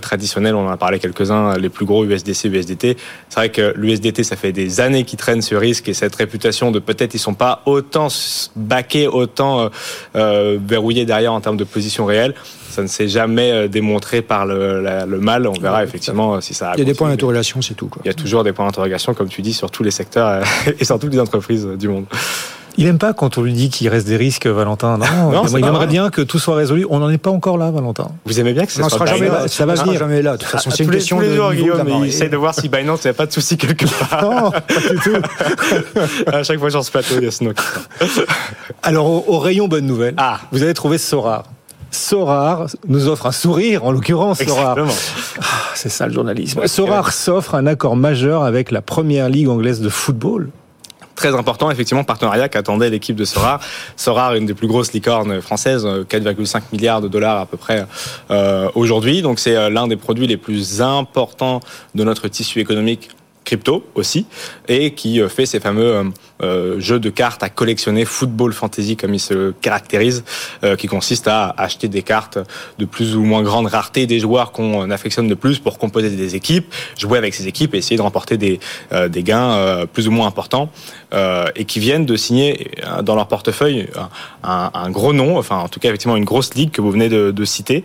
traditionnels 0.00 0.54
on 0.54 0.66
en 0.66 0.70
a 0.70 0.76
parlé 0.76 0.98
quelques-uns 0.98 1.58
les 1.58 1.68
plus 1.68 1.84
gros 1.84 2.04
USDC 2.04 2.44
USDT 2.44 2.96
c'est 3.28 3.36
vrai 3.36 3.48
que 3.50 3.74
l'USDT 3.76 4.24
ça 4.24 4.36
fait 4.36 4.52
des 4.52 4.80
années 4.80 5.04
qu'ils 5.04 5.18
traînent 5.18 5.42
ce 5.42 5.54
risque 5.54 5.88
et 5.88 5.94
cette 5.94 6.14
réputation 6.14 6.70
de 6.70 6.78
peut-être 6.78 7.14
ils 7.14 7.18
sont 7.18 7.34
pas 7.34 7.62
autant 7.66 8.08
baqués 8.56 9.08
autant 9.08 9.68
verrouillés 10.14 11.04
derrière 11.04 11.32
en 11.34 11.40
termes 11.40 11.58
de 11.58 11.64
position 11.64 12.06
réelle 12.06 12.34
Ça 12.70 12.82
ne 12.82 12.86
s'est 12.86 13.08
jamais 13.08 13.68
démontré 13.68 14.22
par 14.22 14.46
le, 14.46 14.82
le 15.06 15.18
mal. 15.18 15.46
On 15.46 15.52
verra 15.52 15.84
effectivement 15.84 16.40
si 16.40 16.54
ça. 16.54 16.70
A 16.70 16.74
Il 16.76 16.80
y 16.80 16.82
a 16.82 16.84
des 16.84 16.94
points 16.94 17.08
d'interrogation, 17.08 17.60
c'est 17.62 17.74
tout. 17.74 17.88
Quoi. 17.88 18.02
Il 18.04 18.08
y 18.08 18.10
a 18.10 18.14
toujours 18.14 18.44
des 18.44 18.52
points 18.52 18.66
d'interrogation, 18.66 19.14
comme 19.14 19.28
tu 19.28 19.42
dis, 19.42 19.52
sur 19.52 19.70
tous 19.70 19.82
les 19.82 19.90
secteurs 19.90 20.42
et 20.78 20.84
sur 20.84 20.98
toutes 20.98 21.12
les 21.12 21.20
entreprises 21.20 21.66
du 21.66 21.88
monde. 21.88 22.06
Il 22.76 22.86
aime 22.86 22.98
pas 22.98 23.12
quand 23.12 23.36
on 23.36 23.42
lui 23.42 23.52
dit 23.52 23.68
qu'il 23.68 23.88
reste 23.88 24.06
des 24.06 24.16
risques, 24.16 24.46
Valentin. 24.46 24.98
Non, 24.98 25.44
il 25.46 25.64
aimerait 25.64 25.86
bien 25.86 26.10
que 26.10 26.22
tout 26.22 26.38
soit 26.38 26.54
résolu. 26.54 26.86
On 26.88 27.00
n'en 27.00 27.10
est 27.10 27.18
pas 27.18 27.30
encore 27.30 27.58
là, 27.58 27.70
Valentin. 27.70 28.08
Vous 28.24 28.40
aimez 28.40 28.52
bien 28.52 28.64
que 28.64 28.72
ça 28.72 28.82
on 28.84 28.88
soit 28.88 29.06
sera 29.06 29.06
jamais 29.06 29.28
là. 29.28 29.48
Ça 29.48 29.66
va 29.66 29.74
venir. 29.74 29.98
jamais 29.98 30.22
là. 30.22 30.32
De 30.32 30.36
toute 30.38 30.48
façon, 30.48 30.70
c'est 30.70 30.84
une 30.84 30.90
question 30.90 31.16
tous 31.16 31.22
les 31.22 31.28
de 31.30 31.36
jours, 31.36 31.52
Guillaume, 31.52 31.88
il 32.00 32.06
essaie 32.06 32.28
de 32.28 32.36
voir 32.36 32.54
si 32.54 32.68
Binance 32.68 33.04
n'a 33.04 33.12
pas 33.12 33.26
de 33.26 33.32
souci 33.32 33.56
quelque 33.56 33.86
part. 34.10 34.22
Non, 34.22 34.50
pas 34.50 34.60
du 34.60 34.98
tout. 35.00 36.26
à 36.32 36.42
chaque 36.42 36.58
fois 36.58 36.70
sur 36.70 36.84
ce 36.84 36.90
plateau, 36.90 37.14
il 37.18 37.24
y 37.24 37.26
a 37.26 37.30
ce 37.30 37.44
nom 37.44 37.52
Alors, 38.82 39.06
au, 39.06 39.24
au, 39.26 39.38
rayon 39.40 39.68
bonne 39.68 39.86
nouvelle, 39.86 40.14
ah. 40.16 40.38
vous 40.52 40.62
avez 40.62 40.74
trouvé 40.74 40.98
Sorar. 40.98 41.44
Sorar 41.90 42.66
nous 42.86 43.08
offre 43.08 43.26
un 43.26 43.32
sourire, 43.32 43.84
en 43.84 43.92
l'occurrence, 43.92 44.42
Sorar. 44.42 44.76
Ah, 44.78 45.44
c'est 45.74 45.88
ça 45.88 46.06
le 46.06 46.12
journalisme. 46.12 46.66
Sorar 46.66 47.12
s'offre 47.12 47.54
un 47.54 47.66
accord 47.66 47.96
majeur 47.96 48.44
avec 48.44 48.70
la 48.70 48.82
première 48.82 49.28
ligue 49.28 49.48
anglaise 49.48 49.80
de 49.80 49.88
football 49.88 50.50
très 51.20 51.34
important, 51.34 51.70
effectivement, 51.70 52.02
partenariat 52.02 52.48
qu'attendait 52.48 52.88
l'équipe 52.88 53.14
de 53.14 53.26
Sorar. 53.26 53.60
Sorar, 53.94 54.34
une 54.36 54.46
des 54.46 54.54
plus 54.54 54.66
grosses 54.66 54.94
licornes 54.94 55.42
françaises, 55.42 55.84
4,5 55.84 56.62
milliards 56.72 57.02
de 57.02 57.08
dollars 57.08 57.40
à 57.40 57.44
peu 57.44 57.58
près 57.58 57.84
euh, 58.30 58.70
aujourd'hui. 58.74 59.20
Donc 59.20 59.38
c'est 59.38 59.54
euh, 59.54 59.68
l'un 59.68 59.86
des 59.86 59.96
produits 59.96 60.26
les 60.26 60.38
plus 60.38 60.80
importants 60.80 61.60
de 61.94 62.04
notre 62.04 62.28
tissu 62.28 62.60
économique 62.60 63.10
crypto 63.44 63.84
aussi, 63.94 64.26
et 64.68 64.92
qui 64.94 65.20
euh, 65.20 65.28
fait 65.28 65.46
ces 65.46 65.60
fameux 65.60 65.92
euh, 65.96 66.04
euh, 66.42 66.80
jeux 66.80 66.98
de 66.98 67.10
cartes 67.10 67.42
à 67.42 67.48
collectionner, 67.48 68.04
football 68.04 68.52
fantasy 68.52 68.96
comme 68.96 69.14
il 69.14 69.20
se 69.20 69.52
caractérise, 69.60 70.24
qui 70.78 70.86
consiste 70.86 71.28
à 71.28 71.54
acheter 71.56 71.88
des 71.88 72.02
cartes 72.02 72.38
de 72.78 72.84
plus 72.84 73.16
ou 73.16 73.22
moins 73.22 73.42
grande 73.42 73.66
rareté 73.66 74.06
des 74.06 74.20
joueurs 74.20 74.52
qu'on 74.52 74.90
affectionne 74.90 75.28
de 75.28 75.34
plus 75.34 75.58
pour 75.58 75.78
composer 75.78 76.10
des 76.10 76.36
équipes, 76.36 76.72
jouer 76.98 77.18
avec 77.18 77.34
ces 77.34 77.46
équipes 77.46 77.74
et 77.74 77.78
essayer 77.78 77.96
de 77.96 78.02
remporter 78.02 78.36
des, 78.36 78.60
des 79.08 79.22
gains 79.22 79.86
plus 79.92 80.08
ou 80.08 80.10
moins 80.10 80.26
importants, 80.26 80.70
et 81.56 81.64
qui 81.64 81.80
viennent 81.80 82.06
de 82.06 82.16
signer 82.16 82.70
dans 83.02 83.14
leur 83.14 83.28
portefeuille 83.28 83.88
un, 84.42 84.70
un, 84.74 84.90
gros 84.90 85.12
nom, 85.12 85.38
enfin 85.38 85.56
en 85.56 85.68
tout 85.68 85.80
cas 85.80 85.88
effectivement 85.88 86.16
une 86.16 86.24
grosse 86.24 86.54
ligue 86.54 86.70
que 86.70 86.80
vous 86.80 86.90
venez 86.90 87.08
de, 87.08 87.30
de 87.30 87.44
citer, 87.44 87.84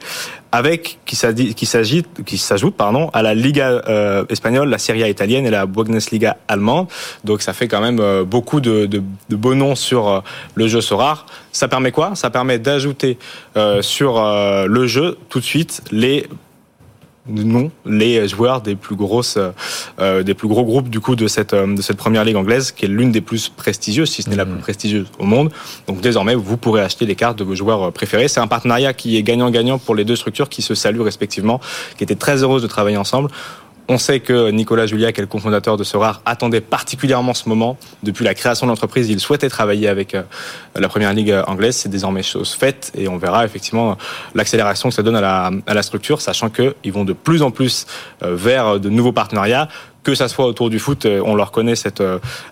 avec 0.55 0.99
qui 1.05 1.15
s'agit 1.15 1.53
qui 2.25 2.37
s'ajoute 2.37 2.75
pardon 2.75 3.09
à 3.13 3.21
la 3.21 3.33
Liga 3.33 3.81
euh, 3.87 4.25
espagnole, 4.29 4.69
la 4.69 4.77
Serie 4.77 5.03
A 5.03 5.09
italienne 5.09 5.45
et 5.45 5.49
la 5.49 5.65
Bundesliga 5.65 6.37
allemande. 6.47 6.87
Donc 7.25 7.41
ça 7.41 7.51
fait 7.53 7.67
quand 7.67 7.81
même 7.81 7.99
euh, 7.99 8.23
beaucoup 8.45 8.61
de, 8.61 8.85
de, 8.85 9.01
de 9.29 9.35
beaux 9.35 9.55
noms 9.55 9.73
sur 9.75 10.07
euh, 10.07 10.19
le 10.53 10.67
jeu 10.67 10.79
Sorar. 10.79 11.25
Ça 11.51 11.67
permet 11.67 11.91
quoi? 11.91 12.13
Ça 12.13 12.29
permet 12.29 12.59
d'ajouter 12.59 13.17
sur 13.81 14.21
le 14.67 14.87
jeu 14.87 15.17
tout 15.29 15.39
de 15.39 15.45
suite 15.45 15.81
les 15.91 16.27
non 17.27 17.71
les 17.85 18.27
joueurs 18.27 18.61
des 18.61 18.75
plus 18.75 18.95
grosses 18.95 19.37
euh, 19.99 20.23
des 20.23 20.33
plus 20.33 20.47
gros 20.47 20.63
groupes 20.63 20.89
du 20.89 20.99
coup 20.99 21.15
de 21.15 21.27
cette 21.27 21.53
euh, 21.53 21.75
de 21.75 21.81
cette 21.81 21.97
première 21.97 22.23
ligue 22.23 22.35
anglaise 22.35 22.71
qui 22.71 22.85
est 22.85 22.87
l'une 22.87 23.11
des 23.11 23.21
plus 23.21 23.49
prestigieuses 23.49 24.11
si 24.11 24.21
ce 24.21 24.29
n'est 24.29 24.35
la 24.35 24.45
plus 24.45 24.55
mmh. 24.55 24.59
prestigieuse 24.59 25.07
au 25.17 25.25
monde 25.25 25.51
donc 25.87 26.01
désormais 26.01 26.35
vous 26.35 26.57
pourrez 26.57 26.81
acheter 26.81 27.05
les 27.05 27.15
cartes 27.15 27.37
de 27.39 27.43
vos 27.43 27.55
joueurs 27.55 27.87
euh, 27.87 27.91
préférés 27.91 28.27
c'est 28.27 28.39
un 28.39 28.47
partenariat 28.47 28.93
qui 28.93 29.17
est 29.17 29.23
gagnant-gagnant 29.23 29.79
pour 29.79 29.95
les 29.95 30.05
deux 30.05 30.15
structures 30.15 30.49
qui 30.49 30.61
se 30.61 30.75
saluent 30.75 31.01
respectivement 31.01 31.59
qui 31.97 32.03
étaient 32.03 32.15
très 32.15 32.43
heureuses 32.43 32.61
de 32.61 32.67
travailler 32.67 32.97
ensemble 32.97 33.29
on 33.87 33.97
sait 33.97 34.19
que 34.19 34.49
Nicolas 34.49 34.87
Julia, 34.87 35.11
qui 35.11 35.19
est 35.19 35.23
le 35.23 35.27
cofondateur 35.27 35.77
de 35.77 35.83
Sorar, 35.83 36.21
attendait 36.25 36.61
particulièrement 36.61 37.33
ce 37.33 37.47
moment. 37.47 37.77
Depuis 38.03 38.25
la 38.25 38.33
création 38.33 38.65
de 38.65 38.71
l'entreprise, 38.71 39.09
il 39.09 39.19
souhaitait 39.19 39.49
travailler 39.49 39.87
avec 39.87 40.15
euh, 40.15 40.23
la 40.75 40.87
première 40.87 41.13
ligue 41.13 41.35
anglaise. 41.47 41.75
C'est 41.75 41.89
désormais 41.89 42.23
chose 42.23 42.53
faite 42.53 42.91
et 42.95 43.07
on 43.07 43.17
verra 43.17 43.45
effectivement 43.45 43.97
l'accélération 44.33 44.89
que 44.89 44.95
ça 44.95 45.03
donne 45.03 45.15
à 45.15 45.21
la, 45.21 45.51
à 45.67 45.73
la 45.73 45.83
structure, 45.83 46.21
sachant 46.21 46.49
qu'ils 46.49 46.91
vont 46.91 47.05
de 47.05 47.13
plus 47.13 47.41
en 47.41 47.51
plus 47.51 47.85
euh, 48.23 48.35
vers 48.35 48.79
de 48.79 48.89
nouveaux 48.89 49.13
partenariats 49.13 49.67
que 50.03 50.13
ça 50.13 50.27
soit 50.27 50.45
autour 50.45 50.69
du 50.69 50.77
foot, 50.77 51.07
euh, 51.07 51.19
on 51.25 51.33
leur 51.33 51.51
connaît 51.51 51.75
cette 51.75 52.03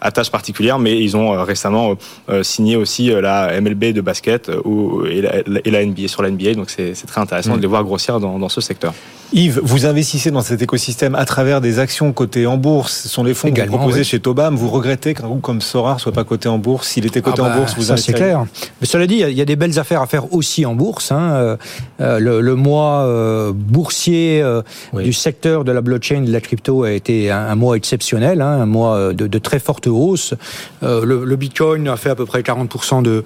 attache 0.01 0.31
particulière, 0.31 0.79
mais 0.79 0.99
ils 0.99 1.15
ont 1.15 1.43
récemment 1.43 1.95
signé 2.41 2.75
aussi 2.75 3.09
la 3.09 3.61
MLB 3.61 3.93
de 3.93 4.01
basket 4.01 4.49
et 4.49 5.21
la 5.69 5.85
NBA 5.85 6.07
sur 6.07 6.23
la 6.23 6.31
NBA, 6.31 6.55
donc 6.55 6.71
c'est 6.71 6.95
très 7.05 7.21
intéressant 7.21 7.51
de 7.51 7.57
mm. 7.57 7.61
les 7.61 7.67
voir 7.67 7.83
grossir 7.83 8.19
dans, 8.19 8.39
dans 8.39 8.49
ce 8.49 8.59
secteur. 8.59 8.95
Yves, 9.33 9.59
vous 9.63 9.87
investissez 9.87 10.29
dans 10.29 10.41
cet 10.41 10.61
écosystème 10.61 11.15
à 11.15 11.25
travers 11.25 11.59
des 11.59 11.79
actions 11.79 12.13
cotées 12.13 12.45
en 12.45 12.57
bourse. 12.57 13.01
Ce 13.01 13.09
sont 13.09 13.23
les 13.23 13.33
fonds 13.33 13.47
Également, 13.47 13.65
que 13.65 13.77
vous 13.77 13.77
proposez 13.79 14.03
chez 14.03 14.19
Tobam. 14.19 14.55
Vous 14.55 14.69
regrettez 14.69 15.15
qu'un 15.15 15.25
groupe 15.25 15.41
comme 15.41 15.59
Sorar 15.59 15.99
soit 15.99 16.11
pas 16.11 16.23
coté 16.23 16.47
en 16.49 16.59
bourse. 16.59 16.89
S'il 16.89 17.07
était 17.07 17.21
coté 17.21 17.41
ah 17.41 17.45
en 17.45 17.49
bah, 17.49 17.57
bourse, 17.57 17.73
vous 17.75 17.83
ça 17.83 17.97
c'est 17.97 18.13
clair. 18.13 18.45
Mais 18.79 18.85
cela 18.85 19.07
dit, 19.07 19.23
il 19.27 19.33
y 19.35 19.41
a 19.41 19.45
des 19.45 19.55
belles 19.55 19.79
affaires 19.79 20.03
à 20.03 20.07
faire 20.07 20.31
aussi 20.33 20.67
en 20.67 20.75
bourse. 20.75 21.11
Hein. 21.11 21.57
Euh, 21.99 22.19
le, 22.19 22.41
le, 22.41 22.55
mois 22.55 23.01
euh, 23.01 23.51
boursier 23.55 24.41
euh, 24.41 24.61
oui. 24.93 25.03
du 25.03 25.13
secteur 25.13 25.63
de 25.63 25.71
la 25.71 25.81
blockchain, 25.81 26.21
de 26.21 26.31
la 26.31 26.39
crypto, 26.39 26.83
a 26.83 26.91
été 26.91 27.31
un, 27.31 27.47
un 27.47 27.55
mois 27.55 27.75
exceptionnel, 27.75 28.39
hein, 28.39 28.61
un 28.61 28.65
mois 28.67 29.13
de, 29.13 29.25
de, 29.25 29.37
très 29.39 29.59
forte 29.59 29.87
hausse. 29.87 30.35
Euh, 30.83 31.05
le, 31.05 31.25
le, 31.25 31.35
Bitcoin 31.35 31.87
a 31.87 31.97
fait 31.97 32.09
à 32.09 32.15
peu 32.15 32.25
près 32.25 32.41
40% 32.41 33.01
de, 33.01 33.23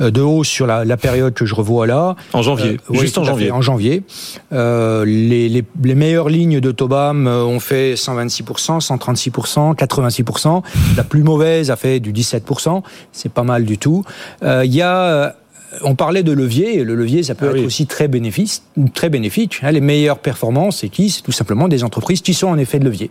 de 0.00 0.20
hausse 0.20 0.48
sur 0.48 0.66
la, 0.66 0.84
la, 0.84 0.96
période 0.96 1.34
que 1.34 1.44
je 1.44 1.54
revois 1.54 1.86
là. 1.86 2.16
En 2.32 2.42
janvier, 2.42 2.78
juste 2.90 3.16
oui, 3.16 3.22
en 3.22 3.24
janvier. 3.24 3.50
En 3.50 3.62
janvier. 3.62 4.02
les, 4.50 5.48
les, 5.48 5.64
les 5.82 5.94
meilleurs 5.94 6.28
lignes 6.28 6.60
de 6.60 6.70
Tobam 6.70 7.26
ont 7.26 7.60
fait 7.60 7.94
126%, 7.94 8.80
136%, 8.80 9.76
86%. 9.76 10.62
La 10.96 11.04
plus 11.04 11.22
mauvaise 11.22 11.70
a 11.70 11.76
fait 11.76 12.00
du 12.00 12.12
17%. 12.12 12.82
C'est 13.12 13.32
pas 13.32 13.42
mal 13.42 13.64
du 13.64 13.78
tout. 13.78 14.04
Euh, 14.42 14.64
il 14.64 14.74
y 14.74 14.82
a 14.82 15.34
on 15.82 15.94
parlait 15.94 16.24
de 16.24 16.32
levier, 16.32 16.82
le 16.82 16.96
levier, 16.96 17.22
ça 17.22 17.36
peut 17.36 17.46
ah 17.46 17.50
être 17.50 17.60
oui. 17.60 17.66
aussi 17.66 17.86
très 17.86 18.08
bénéfique. 18.08 18.62
Très 18.92 19.08
bénéfique. 19.08 19.60
Les 19.62 19.80
meilleures 19.80 20.18
performances, 20.18 20.78
c'est 20.78 20.88
qui? 20.88 21.10
C'est 21.10 21.22
tout 21.22 21.30
simplement 21.30 21.68
des 21.68 21.84
entreprises 21.84 22.22
qui 22.22 22.34
sont 22.34 22.48
en 22.48 22.58
effet 22.58 22.80
de 22.80 22.84
levier. 22.84 23.10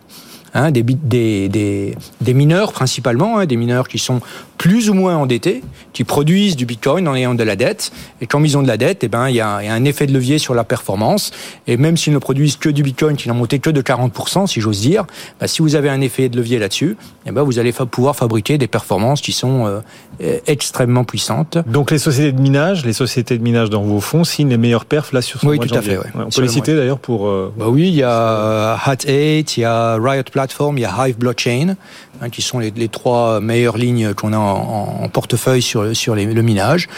Hein, 0.52 0.72
des, 0.72 0.82
des, 0.82 1.48
des, 1.48 1.94
des, 2.20 2.34
mineurs 2.34 2.72
principalement, 2.72 3.38
hein, 3.38 3.46
des 3.46 3.56
mineurs 3.56 3.86
qui 3.86 3.98
sont 3.98 4.20
plus 4.60 4.90
ou 4.90 4.94
moins 4.94 5.16
endettés, 5.16 5.62
qui 5.94 6.04
produisent 6.04 6.54
du 6.54 6.66
bitcoin 6.66 7.08
en 7.08 7.14
ayant 7.14 7.34
de 7.34 7.42
la 7.42 7.56
dette. 7.56 7.92
Et 8.20 8.26
comme 8.26 8.44
ils 8.44 8.58
ont 8.58 8.62
de 8.62 8.68
la 8.68 8.76
dette, 8.76 9.02
eh 9.02 9.08
ben, 9.08 9.30
il, 9.30 9.36
y 9.36 9.40
a, 9.40 9.62
il 9.62 9.66
y 9.66 9.68
a 9.70 9.72
un 9.72 9.86
effet 9.86 10.06
de 10.06 10.12
levier 10.12 10.36
sur 10.36 10.52
la 10.52 10.64
performance. 10.64 11.30
Et 11.66 11.78
même 11.78 11.96
s'ils 11.96 12.12
ne 12.12 12.18
produisent 12.18 12.56
que 12.56 12.68
du 12.68 12.82
bitcoin 12.82 13.16
qui 13.16 13.30
n'ont 13.30 13.34
monté 13.34 13.58
que 13.58 13.70
de 13.70 13.80
40%, 13.80 14.46
si 14.46 14.60
j'ose 14.60 14.82
dire, 14.82 15.06
bah, 15.40 15.48
si 15.48 15.62
vous 15.62 15.76
avez 15.76 15.88
un 15.88 16.02
effet 16.02 16.28
de 16.28 16.36
levier 16.36 16.58
là-dessus, 16.58 16.98
eh 17.24 17.30
ben, 17.30 17.42
vous 17.42 17.58
allez 17.58 17.72
pouvoir 17.72 18.14
fabriquer 18.16 18.58
des 18.58 18.66
performances 18.66 19.22
qui 19.22 19.32
sont 19.32 19.64
euh, 19.66 20.38
extrêmement 20.46 21.04
puissantes. 21.04 21.56
Donc 21.66 21.90
les 21.90 21.98
sociétés 21.98 22.32
de 22.32 22.40
minage, 22.42 22.84
les 22.84 22.92
sociétés 22.92 23.38
de 23.38 23.42
minage 23.42 23.70
dans 23.70 23.80
vos 23.80 24.00
fonds 24.00 24.24
signent 24.24 24.50
les 24.50 24.58
meilleures 24.58 24.84
perfs 24.84 25.12
là 25.12 25.22
sur 25.22 25.40
ce 25.40 25.46
oui, 25.46 25.56
mois 25.56 25.66
tout 25.66 25.74
à 25.74 25.80
fait. 25.80 25.96
Ouais. 25.96 26.04
On 26.14 26.28
peut 26.28 26.42
les 26.42 26.48
citer 26.48 26.76
d'ailleurs 26.76 26.98
pour. 26.98 27.28
Euh... 27.28 27.50
Bah 27.56 27.66
oui, 27.68 27.88
il 27.88 27.94
y 27.94 28.02
a 28.02 28.78
Hat 28.84 29.06
8, 29.06 29.56
il 29.56 29.60
y 29.60 29.64
a 29.64 29.94
Riot 29.94 30.24
Platform, 30.30 30.76
il 30.76 30.82
y 30.82 30.84
a 30.84 31.08
Hive 31.08 31.16
Blockchain, 31.16 31.76
hein, 32.20 32.28
qui 32.28 32.42
sont 32.42 32.58
les, 32.58 32.70
les, 32.70 32.88
trois 32.88 33.40
meilleures 33.40 33.78
lignes 33.78 34.12
qu'on 34.12 34.34
a 34.34 34.38
en, 34.38 34.49
en, 34.50 35.08
portefeuille 35.08 35.62
sur, 35.62 35.96
sur 35.96 36.14
le 36.14 36.42
minage. 36.42 36.88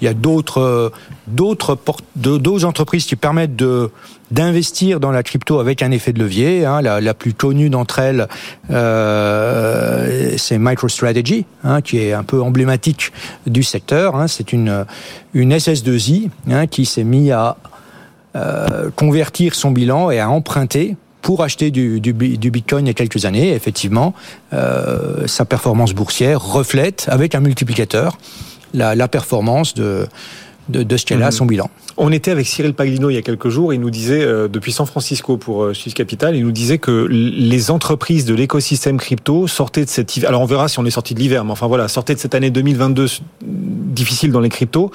Il 0.00 0.06
y 0.06 0.08
a 0.08 0.14
d'autres 0.14 0.90
d'autres 1.28 1.78
d'autres 2.16 2.64
entreprises 2.64 3.06
qui 3.06 3.14
permettent 3.14 3.54
de 3.54 3.90
d'investir 4.32 4.98
dans 4.98 5.12
la 5.12 5.22
crypto 5.22 5.60
avec 5.60 5.82
un 5.82 5.92
effet 5.92 6.12
de 6.12 6.18
levier. 6.18 6.64
Hein. 6.64 6.82
La, 6.82 7.00
la, 7.00 7.14
plus 7.14 7.34
connue 7.34 7.70
d'entre 7.70 7.98
elles, 7.98 8.26
euh, 8.70 10.34
c'est 10.38 10.58
MicroStrategy, 10.58 11.44
hein, 11.62 11.82
qui 11.82 11.98
est 11.98 12.14
un 12.14 12.24
peu 12.24 12.42
emblématique 12.42 13.12
du 13.46 13.62
secteur. 13.62 14.16
Hein. 14.16 14.26
C'est 14.26 14.52
une 14.52 14.86
une 15.34 15.54
SS2I 15.54 16.30
hein, 16.50 16.66
qui 16.66 16.84
s'est 16.84 17.04
mis 17.04 17.30
à 17.30 17.56
euh, 18.34 18.90
convertir 18.96 19.54
son 19.54 19.70
bilan 19.70 20.10
et 20.10 20.18
à 20.18 20.30
emprunter 20.30 20.96
pour 21.22 21.42
acheter 21.42 21.70
du, 21.70 22.00
du, 22.00 22.12
du, 22.12 22.50
Bitcoin 22.50 22.84
il 22.86 22.88
y 22.88 22.90
a 22.90 22.94
quelques 22.94 23.24
années. 23.24 23.54
Effectivement, 23.54 24.12
euh, 24.52 25.26
sa 25.26 25.44
performance 25.44 25.94
boursière 25.94 26.42
reflète 26.42 27.06
avec 27.08 27.34
un 27.34 27.40
multiplicateur 27.40 28.18
la, 28.74 28.94
la 28.94 29.08
performance 29.08 29.74
de, 29.74 30.06
de, 30.68 30.82
de 30.82 30.96
ce 30.96 31.06
qu'elle 31.06 31.22
a 31.22 31.26
à 31.26 31.30
son 31.30 31.46
bilan. 31.46 31.70
On 31.96 32.10
était 32.10 32.30
avec 32.30 32.46
Cyril 32.46 32.74
Paglino 32.74 33.10
il 33.10 33.14
y 33.14 33.18
a 33.18 33.22
quelques 33.22 33.48
jours. 33.48 33.74
Il 33.74 33.80
nous 33.80 33.90
disait, 33.90 34.22
euh, 34.22 34.48
depuis 34.48 34.72
San 34.72 34.86
Francisco 34.86 35.36
pour 35.36 35.64
euh, 35.64 35.74
Swiss 35.74 35.94
Capital, 35.94 36.36
il 36.36 36.42
nous 36.42 36.52
disait 36.52 36.78
que 36.78 37.06
les 37.10 37.70
entreprises 37.70 38.24
de 38.24 38.34
l'écosystème 38.34 38.96
crypto 38.98 39.46
sortaient 39.46 39.84
de 39.84 39.90
cette. 39.90 40.24
Alors 40.24 40.40
on 40.40 40.46
verra 40.46 40.68
si 40.68 40.78
on 40.78 40.86
est 40.86 40.90
sorti 40.90 41.14
de 41.14 41.20
l'hiver, 41.20 41.44
mais 41.44 41.52
enfin 41.52 41.66
voilà, 41.66 41.88
sortaient 41.88 42.14
de 42.14 42.20
cette 42.20 42.34
année 42.34 42.50
2022 42.50 43.06
difficile 43.42 44.32
dans 44.32 44.40
les 44.40 44.48
cryptos 44.48 44.90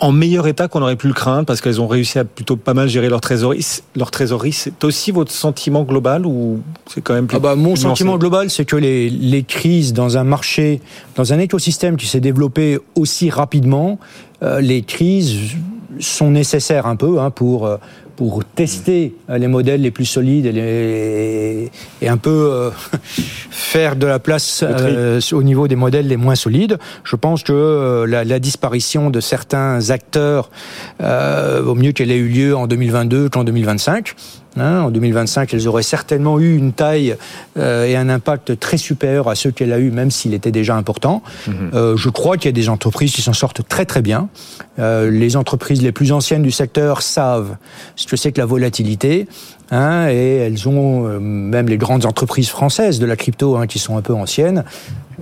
en 0.00 0.12
meilleur 0.12 0.46
état 0.46 0.66
qu'on 0.66 0.82
aurait 0.82 0.96
pu 0.96 1.06
le 1.06 1.12
craindre 1.12 1.44
parce 1.44 1.60
qu'elles 1.60 1.80
ont 1.80 1.86
réussi 1.86 2.18
à 2.18 2.24
plutôt 2.24 2.56
pas 2.56 2.74
mal 2.74 2.88
gérer 2.88 3.08
leur 3.08 3.20
trésorerie. 3.20 3.64
Leur 3.94 4.10
trésorerie, 4.10 4.52
c'est 4.52 4.82
aussi 4.84 5.10
votre 5.10 5.30
sentiment 5.30 5.82
global 5.82 6.26
ou 6.26 6.60
c'est 6.86 7.02
quand 7.02 7.14
même 7.14 7.26
plus 7.26 7.36
ah 7.36 7.40
bah, 7.40 7.54
Mon 7.54 7.76
sentiment 7.76 8.16
global, 8.16 8.50
c'est 8.50 8.64
que 8.64 8.76
les, 8.76 9.10
les 9.10 9.42
crises 9.42 9.92
dans 9.92 10.16
un 10.16 10.24
marché, 10.24 10.80
dans 11.16 11.32
un 11.32 11.38
écosystème 11.38 11.96
qui 11.96 12.06
s'est 12.06 12.20
développé 12.20 12.78
aussi 12.94 13.30
rapidement, 13.30 13.98
euh, 14.42 14.60
les 14.60 14.82
crises 14.82 15.36
sont 15.98 16.30
nécessaires 16.30 16.86
un 16.86 16.96
peu 16.96 17.20
hein, 17.20 17.30
pour 17.30 17.66
pour 18.20 18.44
tester 18.44 19.14
les 19.30 19.46
modèles 19.46 19.80
les 19.80 19.90
plus 19.90 20.04
solides 20.04 20.44
et, 20.44 20.52
les, 20.52 21.70
et 22.02 22.08
un 22.10 22.18
peu 22.18 22.70
faire 23.50 23.96
de 23.96 24.06
la 24.06 24.18
place 24.18 24.62
au 25.32 25.42
niveau 25.42 25.68
des 25.68 25.76
modèles 25.76 26.06
les 26.06 26.18
moins 26.18 26.34
solides. 26.34 26.76
Je 27.02 27.16
pense 27.16 27.42
que 27.42 28.04
la, 28.06 28.24
la, 28.24 28.38
disparition 28.38 29.08
de 29.08 29.20
certains 29.20 29.88
acteurs 29.88 30.50
vaut 31.00 31.74
mieux 31.74 31.92
qu'elle 31.92 32.10
ait 32.10 32.18
eu 32.18 32.28
lieu 32.28 32.54
en 32.54 32.66
2022 32.66 33.30
qu'en 33.30 33.42
2025. 33.42 34.14
Hein, 34.56 34.80
en 34.82 34.90
2025, 34.90 35.54
elles 35.54 35.68
auraient 35.68 35.84
certainement 35.84 36.40
eu 36.40 36.56
une 36.56 36.72
taille 36.72 37.16
euh, 37.56 37.86
et 37.86 37.96
un 37.96 38.08
impact 38.08 38.58
très 38.58 38.76
supérieur 38.78 39.28
à 39.28 39.36
ceux 39.36 39.52
qu'elle 39.52 39.72
a 39.72 39.78
eu, 39.78 39.90
même 39.90 40.10
s'il 40.10 40.34
était 40.34 40.50
déjà 40.50 40.76
important. 40.76 41.22
Mhm. 41.46 41.70
Euh, 41.74 41.96
je 41.96 42.08
crois 42.08 42.36
qu'il 42.36 42.46
y 42.46 42.48
a 42.48 42.52
des 42.52 42.68
entreprises 42.68 43.12
qui 43.12 43.22
s'en 43.22 43.32
sortent 43.32 43.66
très 43.68 43.86
très 43.86 44.02
bien. 44.02 44.28
Euh, 44.78 45.08
les 45.10 45.36
entreprises 45.36 45.82
les 45.82 45.92
plus 45.92 46.10
anciennes 46.10 46.42
du 46.42 46.50
secteur 46.50 47.02
savent 47.02 47.56
ce 47.94 48.06
que 48.06 48.16
c'est 48.16 48.32
que 48.32 48.40
la 48.40 48.46
volatilité. 48.46 49.28
Hein, 49.70 50.08
et 50.10 50.36
elles 50.36 50.68
ont, 50.68 51.06
euh, 51.06 51.20
même 51.20 51.68
les 51.68 51.78
grandes 51.78 52.04
entreprises 52.04 52.48
françaises 52.48 52.98
de 52.98 53.06
la 53.06 53.14
crypto, 53.14 53.56
hein, 53.56 53.68
qui 53.68 53.78
sont 53.78 53.96
un 53.96 54.02
peu 54.02 54.14
anciennes, 54.14 54.64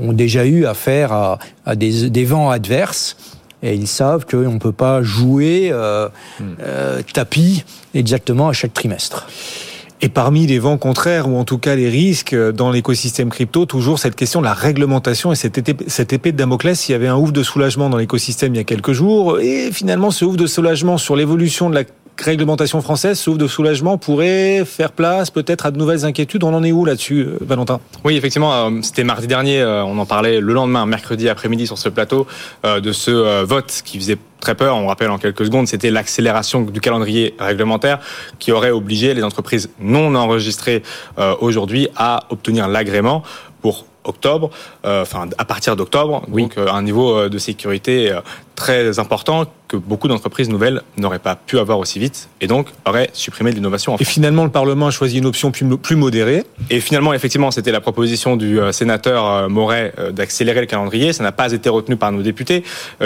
ont 0.01 0.15
déjà 0.15 0.47
eu 0.47 0.65
affaire 0.65 1.13
à, 1.13 1.39
à 1.67 1.77
des, 1.77 2.09
des 2.09 2.25
vents 2.25 2.51
adverses 2.51 3.17
et 3.63 3.75
ils 3.75 3.89
savent 3.89 4.25
qu'on 4.27 4.53
ne 4.53 4.59
peut 4.59 4.73
pas 4.73 5.03
jouer 5.03 5.71
euh, 5.73 6.09
hmm. 6.41 6.45
euh, 6.63 7.03
tapis 7.13 7.65
exactement 7.95 8.49
à 8.49 8.53
chaque 8.53 8.75
trimestre. 8.75 9.27
Et 10.01 10.09
parmi 10.09 10.47
les 10.47 10.61
vents 10.61 10.79
contraires, 10.79 11.29
ou 11.29 11.37
en 11.37 11.45
tout 11.45 11.59
cas 11.59 11.75
les 11.75 11.89
risques 11.89 12.37
dans 12.53 12.71
l'écosystème 12.71 13.31
crypto, 13.31 13.67
toujours 13.67 13.99
cette 13.99 14.15
question 14.15 14.39
de 14.39 14.45
la 14.45 14.55
réglementation 14.55 15.33
et 15.33 15.35
cette 15.35 15.59
épée, 15.59 15.77
cette 15.89 16.13
épée 16.13 16.31
de 16.31 16.37
Damoclès. 16.37 16.89
Il 16.89 16.93
y 16.93 16.95
avait 16.95 17.09
un 17.09 17.17
ouf 17.17 17.33
de 17.33 17.43
soulagement 17.43 17.91
dans 17.91 17.97
l'écosystème 17.97 18.55
il 18.55 18.59
y 18.59 18.61
a 18.61 18.65
quelques 18.65 18.93
jours, 18.93 19.41
et 19.41 19.71
finalement 19.73 20.13
ce 20.13 20.25
ouf 20.25 20.37
de 20.37 20.47
soulagement 20.47 20.99
sur 20.99 21.17
l'évolution 21.17 21.69
de 21.69 21.75
la 21.75 21.85
réglementation 22.21 22.81
française, 22.81 23.19
sauf 23.19 23.39
de 23.39 23.47
soulagement, 23.47 23.99
pourrait 23.99 24.65
faire 24.65 24.93
place 24.93 25.31
peut-être 25.31 25.67
à 25.67 25.71
de 25.71 25.79
nouvelles 25.79 26.05
inquiétudes? 26.05 26.45
On 26.45 26.55
en 26.55 26.65
est 26.65 26.73
où 26.73 26.85
là-dessus, 26.85 27.21
euh, 27.21 27.39
Valentin? 27.41 27.81
Oui, 28.05 28.17
effectivement, 28.17 28.53
euh, 28.53 28.71
c'était 28.83 29.05
mardi 29.05 29.27
dernier, 29.27 29.61
euh, 29.61 29.85
on 29.85 29.99
en 29.99 30.07
parlait 30.07 30.41
le 30.41 30.53
lendemain, 30.53 30.87
mercredi 30.87 31.29
après-midi 31.29 31.67
sur 31.67 31.79
ce 31.79 31.89
plateau, 31.89 32.27
de 32.65 32.93
ce 32.93 33.45
vote 33.45 33.83
qui 33.85 33.99
faisait 33.99 34.19
très 34.41 34.55
peur. 34.55 34.77
On 34.77 34.87
rappelle 34.87 35.11
en 35.11 35.19
quelques 35.19 35.45
secondes, 35.45 35.67
c'était 35.69 35.91
l'accélération 35.91 36.63
du 36.63 36.81
calendrier 36.81 37.35
réglementaire 37.39 38.01
qui 38.39 38.53
aurait 38.53 38.71
obligé 38.71 39.15
les 39.15 39.23
entreprises 39.23 39.71
non 39.81 40.15
enregistrées 40.15 40.83
aujourd'hui 41.41 41.89
à 41.97 42.25
obtenir 42.31 42.69
l'agrément 42.69 43.23
pour 43.63 43.87
octobre, 44.09 44.51
euh, 44.85 45.03
enfin 45.03 45.29
à 45.39 45.45
partir 45.45 45.77
d'octobre, 45.77 46.23
donc 46.29 46.57
euh, 46.57 46.69
un 46.69 46.83
niveau 46.83 47.17
euh, 47.17 47.29
de 47.29 47.39
sécurité 47.39 48.13
très 48.55 48.99
important 48.99 49.45
que 49.69 49.77
beaucoup 49.77 50.09
d'entreprises 50.09 50.49
nouvelles 50.49 50.83
n'auraient 50.97 51.21
pas 51.21 51.37
pu 51.37 51.59
avoir 51.59 51.79
aussi 51.79 52.01
vite 52.01 52.29
et 52.41 52.47
donc 52.47 52.69
auraient 52.87 53.11
supprimé 53.13 53.53
l'innovation. 53.53 53.97
Et 54.01 54.05
finalement, 54.05 54.45
le 54.45 54.51
Parlement 54.51 54.87
a 54.89 54.91
choisi 54.91 55.19
une 55.19 55.27
option 55.27 55.53
plus, 55.53 55.77
plus 55.77 55.95
modérée. 55.95 56.45
Et 56.71 56.81
finalement, 56.81 57.13
effectivement, 57.13 57.51
c'était 57.51 57.71
la 57.71 57.81
proposition 57.81 58.37
du 58.37 58.59
sénateur 58.73 59.49
Moret 59.49 59.93
d'accélérer 60.11 60.61
le 60.61 60.67
calendrier. 60.67 61.13
Ça 61.13 61.23
n'a 61.23 61.31
pas 61.31 61.53
été 61.53 61.69
retenu 61.69 61.97
par 61.97 62.11
nos 62.11 62.23
députés 62.23 62.65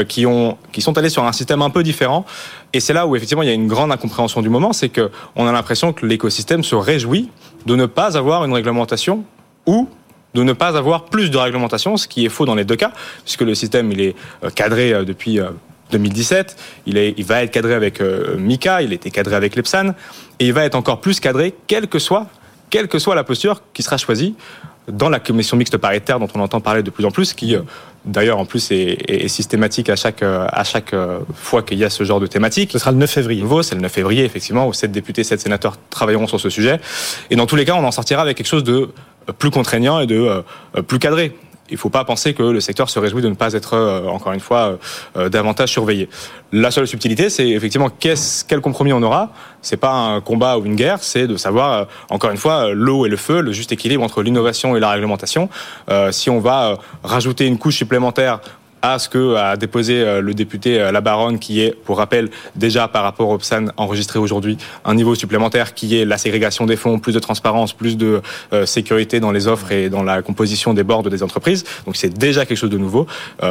qui 0.08 0.24
ont 0.24 0.56
qui 0.70 0.80
sont 0.80 0.96
allés 0.96 1.10
sur 1.10 1.24
un 1.24 1.32
système 1.32 1.60
un 1.60 1.70
peu 1.70 1.82
différent. 1.82 2.24
Et 2.72 2.80
c'est 2.80 2.94
là 2.94 3.06
où 3.06 3.16
effectivement 3.16 3.42
il 3.42 3.48
y 3.48 3.52
a 3.52 3.54
une 3.54 3.68
grande 3.68 3.92
incompréhension 3.92 4.40
du 4.40 4.48
moment, 4.48 4.72
c'est 4.72 4.88
que 4.88 5.10
on 5.36 5.46
a 5.46 5.52
l'impression 5.52 5.92
que 5.92 6.06
l'écosystème 6.06 6.62
se 6.62 6.76
réjouit 6.76 7.28
de 7.66 7.76
ne 7.76 7.86
pas 7.86 8.16
avoir 8.16 8.44
une 8.44 8.52
réglementation 8.52 9.24
ou 9.66 9.88
de 10.34 10.42
ne 10.42 10.52
pas 10.52 10.76
avoir 10.76 11.04
plus 11.06 11.30
de 11.30 11.36
réglementation, 11.36 11.96
ce 11.96 12.08
qui 12.08 12.24
est 12.24 12.28
faux 12.28 12.46
dans 12.46 12.54
les 12.54 12.64
deux 12.64 12.76
cas, 12.76 12.92
puisque 13.24 13.42
le 13.42 13.54
système 13.54 13.92
il 13.92 14.00
est 14.00 14.16
euh, 14.44 14.50
cadré 14.50 14.92
euh, 14.92 15.04
depuis 15.04 15.40
2017, 15.90 16.56
euh, 16.56 16.82
il, 16.86 16.96
est, 16.96 17.14
il 17.16 17.24
va 17.24 17.42
être 17.42 17.50
cadré 17.50 17.74
avec 17.74 18.00
Mika, 18.38 18.82
il 18.82 18.92
était 18.92 19.10
cadré 19.10 19.34
avec 19.34 19.56
l'Epsan, 19.56 19.94
et 20.38 20.46
il 20.46 20.52
va 20.52 20.64
être 20.64 20.74
encore 20.74 21.00
plus 21.00 21.20
cadré, 21.20 21.54
quelle 21.66 21.86
que 21.86 21.98
soit, 21.98 22.26
quelle 22.70 22.88
que 22.88 22.98
soit 22.98 23.14
la 23.14 23.24
posture 23.24 23.62
qui 23.74 23.82
sera 23.82 23.98
choisie 23.98 24.34
dans 24.88 25.08
la 25.08 25.20
commission 25.20 25.56
mixte 25.56 25.76
paritaire 25.76 26.18
dont 26.18 26.28
on 26.34 26.40
entend 26.40 26.60
parler 26.60 26.82
de 26.82 26.90
plus 26.90 27.04
en 27.04 27.12
plus, 27.12 27.34
qui 27.34 27.54
d'ailleurs 28.04 28.38
en 28.38 28.46
plus 28.46 28.72
est, 28.72 29.28
systématique 29.28 29.88
à 29.90 29.94
chaque, 29.94 30.24
à 30.24 30.64
chaque 30.64 30.92
fois 31.36 31.62
qu'il 31.62 31.78
y 31.78 31.84
a 31.84 31.90
ce 31.90 32.02
genre 32.02 32.18
de 32.18 32.26
thématique. 32.26 32.72
Ce 32.72 32.80
sera 32.80 32.90
le 32.90 32.96
9 32.96 33.08
février. 33.08 33.44
C'est 33.62 33.76
le 33.76 33.80
9 33.80 33.92
février, 33.92 34.24
effectivement, 34.24 34.66
où 34.66 34.72
sept 34.72 34.90
députés, 34.90 35.22
sept 35.22 35.40
sénateurs 35.40 35.76
travailleront 35.88 36.26
sur 36.26 36.40
ce 36.40 36.50
sujet. 36.50 36.80
Et 37.30 37.36
dans 37.36 37.46
tous 37.46 37.54
les 37.54 37.64
cas, 37.64 37.74
on 37.74 37.84
en 37.84 37.92
sortira 37.92 38.22
avec 38.22 38.36
quelque 38.36 38.48
chose 38.48 38.64
de 38.64 38.88
plus 39.38 39.50
contraignant 39.50 40.00
et 40.00 40.06
de 40.06 40.16
euh, 40.16 40.82
plus 40.82 40.98
cadré. 40.98 41.36
Il 41.70 41.74
ne 41.74 41.78
faut 41.78 41.90
pas 41.90 42.04
penser 42.04 42.34
que 42.34 42.42
le 42.42 42.60
secteur 42.60 42.90
se 42.90 42.98
réjouit 42.98 43.22
de 43.22 43.28
ne 43.28 43.34
pas 43.34 43.54
être, 43.54 43.74
euh, 43.74 44.06
encore 44.08 44.32
une 44.32 44.40
fois, 44.40 44.78
euh, 45.16 45.28
davantage 45.30 45.70
surveillé. 45.70 46.10
La 46.52 46.70
seule 46.70 46.86
subtilité, 46.86 47.30
c'est 47.30 47.48
effectivement 47.48 47.88
quel 47.88 48.60
compromis 48.60 48.92
on 48.92 49.02
aura. 49.02 49.30
C'est 49.62 49.78
pas 49.78 49.92
un 49.92 50.20
combat 50.20 50.58
ou 50.58 50.66
une 50.66 50.74
guerre, 50.74 51.02
c'est 51.02 51.26
de 51.26 51.36
savoir, 51.36 51.86
encore 52.10 52.30
une 52.30 52.36
fois, 52.36 52.74
l'eau 52.74 53.06
et 53.06 53.08
le 53.08 53.16
feu, 53.16 53.40
le 53.40 53.52
juste 53.52 53.72
équilibre 53.72 54.02
entre 54.02 54.22
l'innovation 54.22 54.76
et 54.76 54.80
la 54.80 54.90
réglementation. 54.90 55.48
si 56.10 56.28
on 56.28 56.40
va 56.40 56.78
rajouter 57.04 57.46
une 57.46 57.58
couche 57.58 57.76
supplémentaire 57.76 58.40
à 58.82 58.98
ce 58.98 59.08
que 59.08 59.36
a 59.36 59.56
déposé 59.56 60.02
euh, 60.02 60.20
le 60.20 60.34
député 60.34 60.80
euh, 60.80 60.92
La 60.92 61.00
Baronne, 61.00 61.38
qui 61.38 61.60
est, 61.60 61.70
pour 61.70 61.98
rappel, 61.98 62.28
déjà 62.56 62.88
par 62.88 63.04
rapport 63.04 63.28
au 63.28 63.38
PSAN 63.38 63.66
enregistré 63.76 64.18
aujourd'hui, 64.18 64.58
un 64.84 64.94
niveau 64.94 65.14
supplémentaire 65.14 65.72
qui 65.72 65.96
est 65.96 66.04
la 66.04 66.18
ségrégation 66.18 66.66
des 66.66 66.76
fonds, 66.76 66.98
plus 66.98 67.12
de 67.12 67.20
transparence, 67.20 67.72
plus 67.72 67.96
de 67.96 68.20
euh, 68.52 68.66
sécurité 68.66 69.20
dans 69.20 69.30
les 69.30 69.46
offres 69.46 69.70
et 69.70 69.88
dans 69.88 70.02
la 70.02 70.20
composition 70.20 70.74
des 70.74 70.82
boards 70.82 71.04
des 71.04 71.22
entreprises. 71.22 71.64
Donc 71.86 71.96
c'est 71.96 72.12
déjà 72.12 72.44
quelque 72.44 72.58
chose 72.58 72.70
de 72.70 72.78
nouveau, 72.78 73.06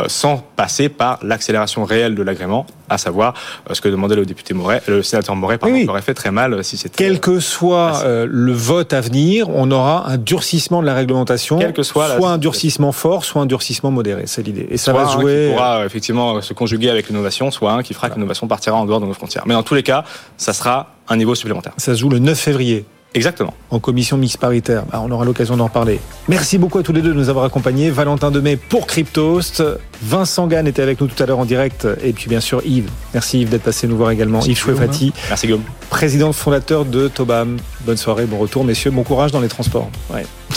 sans 0.08 0.44
passer 0.56 0.90
par 0.90 1.20
l'accélération 1.24 1.86
réelle 1.86 2.16
de 2.16 2.24
l'agrément, 2.24 2.66
à 2.90 2.98
savoir 2.98 3.34
ce 3.72 3.80
que 3.80 3.88
demandait 3.88 4.16
le 4.16 4.26
député 4.26 4.54
Moret, 4.54 4.82
le 4.88 5.04
sénateur 5.04 5.36
Moret, 5.36 5.58
par 5.58 5.70
oui, 5.70 5.86
aurait 5.88 6.02
fait 6.02 6.14
très 6.14 6.32
mal 6.32 6.64
si 6.64 6.78
c'était. 6.78 7.04
Quel 7.04 7.20
que 7.20 7.40
soit 7.40 8.04
le 8.06 8.52
vote 8.52 8.94
à 8.94 9.02
venir, 9.02 9.50
on 9.50 9.70
aura 9.72 10.10
un 10.10 10.18
durcissement 10.18 10.82
de 10.82 10.88
la 10.88 10.94
réglementation, 10.94 11.60
Quel 11.60 11.74
que 11.74 11.84
soit, 11.84 12.18
soit 12.18 12.30
un 12.30 12.38
durcissement 12.38 12.92
fort, 12.92 13.24
soit 13.24 13.42
un 13.42 13.46
durcissement 13.46 13.92
modéré. 13.92 14.24
C'est 14.26 14.44
l'idée. 14.44 14.68
Et 14.70 14.78
ça 14.78 14.94
va 14.94 15.08
se 15.08 15.21
qui 15.22 15.52
pourra 15.52 15.80
euh, 15.80 15.86
effectivement 15.86 16.42
se 16.42 16.54
conjuguer 16.54 16.90
avec 16.90 17.08
l'innovation, 17.08 17.52
soit 17.52 17.72
un 17.72 17.84
qui 17.84 17.94
fera 17.94 18.10
que 18.10 18.16
l'innovation 18.16 18.48
partira 18.48 18.76
en 18.76 18.86
dehors 18.86 19.00
de 19.00 19.06
nos 19.06 19.14
frontières. 19.14 19.44
Mais 19.46 19.54
dans 19.54 19.64
tous 19.64 19.76
les 19.76 19.84
cas, 19.84 20.04
ça 20.38 20.54
sera 20.54 20.96
un 21.08 21.18
niveau 21.18 21.36
supplémentaire. 21.36 21.74
Ça 21.78 21.96
se 21.96 22.00
joue 22.00 22.10
le 22.10 22.20
9 22.20 22.38
février. 22.38 22.86
Exactement. 23.14 23.54
En 23.70 23.80
commission 23.80 24.16
mixte 24.18 24.38
paritaire. 24.38 24.86
Bah, 24.86 25.02
on 25.04 25.12
aura 25.12 25.26
l'occasion 25.26 25.58
d'en 25.58 25.68
parler. 25.68 26.00
Merci 26.30 26.58
beaucoup 26.58 26.78
à 26.78 26.84
tous 26.84 26.94
les 26.94 27.02
deux 27.02 27.10
de 27.10 27.14
nous 27.14 27.28
avoir 27.28 27.44
accompagnés. 27.44 27.90
Valentin 27.90 28.32
Demey 28.32 28.56
pour 28.56 28.88
Cryptost. 28.88 29.62
Vincent 30.02 30.48
Gann 30.48 30.66
était 30.66 30.82
avec 30.82 31.02
nous 31.02 31.08
tout 31.08 31.22
à 31.22 31.26
l'heure 31.26 31.40
en 31.40 31.46
direct. 31.46 31.88
Et 32.04 32.14
puis 32.14 32.30
bien 32.30 32.40
sûr 32.40 32.62
Yves. 32.66 32.90
Merci 33.14 33.42
Yves 33.42 33.50
d'être 33.50 33.64
passé 33.64 33.88
nous 33.88 33.98
voir 33.98 34.12
également. 34.12 34.40
Yves 34.42 34.58
Chouefati. 34.58 35.12
Merci 35.28 35.48
Guillaume. 35.48 35.64
Président 35.90 36.32
fondateur 36.32 36.86
de 36.86 37.10
Tobam. 37.10 37.58
Bonne 37.82 37.98
soirée, 37.98 38.26
bon 38.26 38.38
retour 38.38 38.64
messieurs. 38.64 38.92
Bon 38.92 39.04
courage 39.04 39.32
dans 39.32 39.42
les 39.42 39.50
transports. 39.50 39.90
Ouais. 40.10 40.26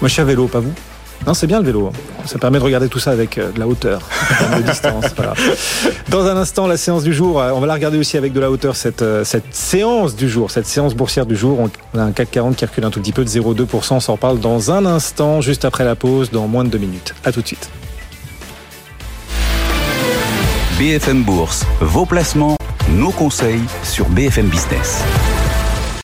Moi 0.00 0.08
je 0.08 0.12
suis 0.12 0.22
à 0.22 0.26
vélo, 0.26 0.48
pas 0.48 0.60
vous? 0.60 0.74
Non, 1.26 1.34
c'est 1.34 1.46
bien 1.46 1.58
le 1.60 1.66
vélo. 1.66 1.92
Ça 2.24 2.38
permet 2.38 2.58
de 2.58 2.64
regarder 2.64 2.88
tout 2.88 2.98
ça 2.98 3.10
avec 3.10 3.36
euh, 3.36 3.52
de 3.52 3.58
la 3.58 3.68
hauteur, 3.68 4.00
de 4.56 4.62
distance. 4.62 5.04
Dans 6.08 6.26
un 6.26 6.36
instant, 6.36 6.66
la 6.66 6.76
séance 6.76 7.02
du 7.02 7.12
jour, 7.12 7.40
euh, 7.40 7.50
on 7.54 7.60
va 7.60 7.66
la 7.66 7.74
regarder 7.74 7.98
aussi 7.98 8.16
avec 8.16 8.32
de 8.32 8.40
la 8.40 8.50
hauteur, 8.50 8.74
cette, 8.74 9.02
euh, 9.02 9.24
cette 9.24 9.54
séance 9.54 10.16
du 10.16 10.28
jour, 10.28 10.50
cette 10.50 10.66
séance 10.66 10.94
boursière 10.94 11.26
du 11.26 11.36
jour. 11.36 11.68
On 11.94 11.98
a 11.98 12.02
un 12.02 12.12
CAC 12.12 12.30
40 12.30 12.56
qui 12.56 12.64
recule 12.64 12.84
un 12.84 12.90
tout 12.90 13.00
petit 13.00 13.12
peu 13.12 13.24
de 13.24 13.28
0,2%. 13.28 13.94
On 13.94 14.00
s'en 14.00 14.12
reparle 14.12 14.40
dans 14.40 14.70
un 14.70 14.86
instant, 14.86 15.40
juste 15.40 15.64
après 15.64 15.84
la 15.84 15.94
pause, 15.94 16.30
dans 16.30 16.48
moins 16.48 16.64
de 16.64 16.70
deux 16.70 16.78
minutes. 16.78 17.14
À 17.24 17.32
tout 17.32 17.42
de 17.42 17.46
suite. 17.46 17.68
BFM 20.78 21.22
Bourse, 21.24 21.66
vos 21.80 22.06
placements, 22.06 22.56
nos 22.92 23.10
conseils 23.10 23.60
sur 23.82 24.08
BFM 24.08 24.46
Business. 24.46 25.04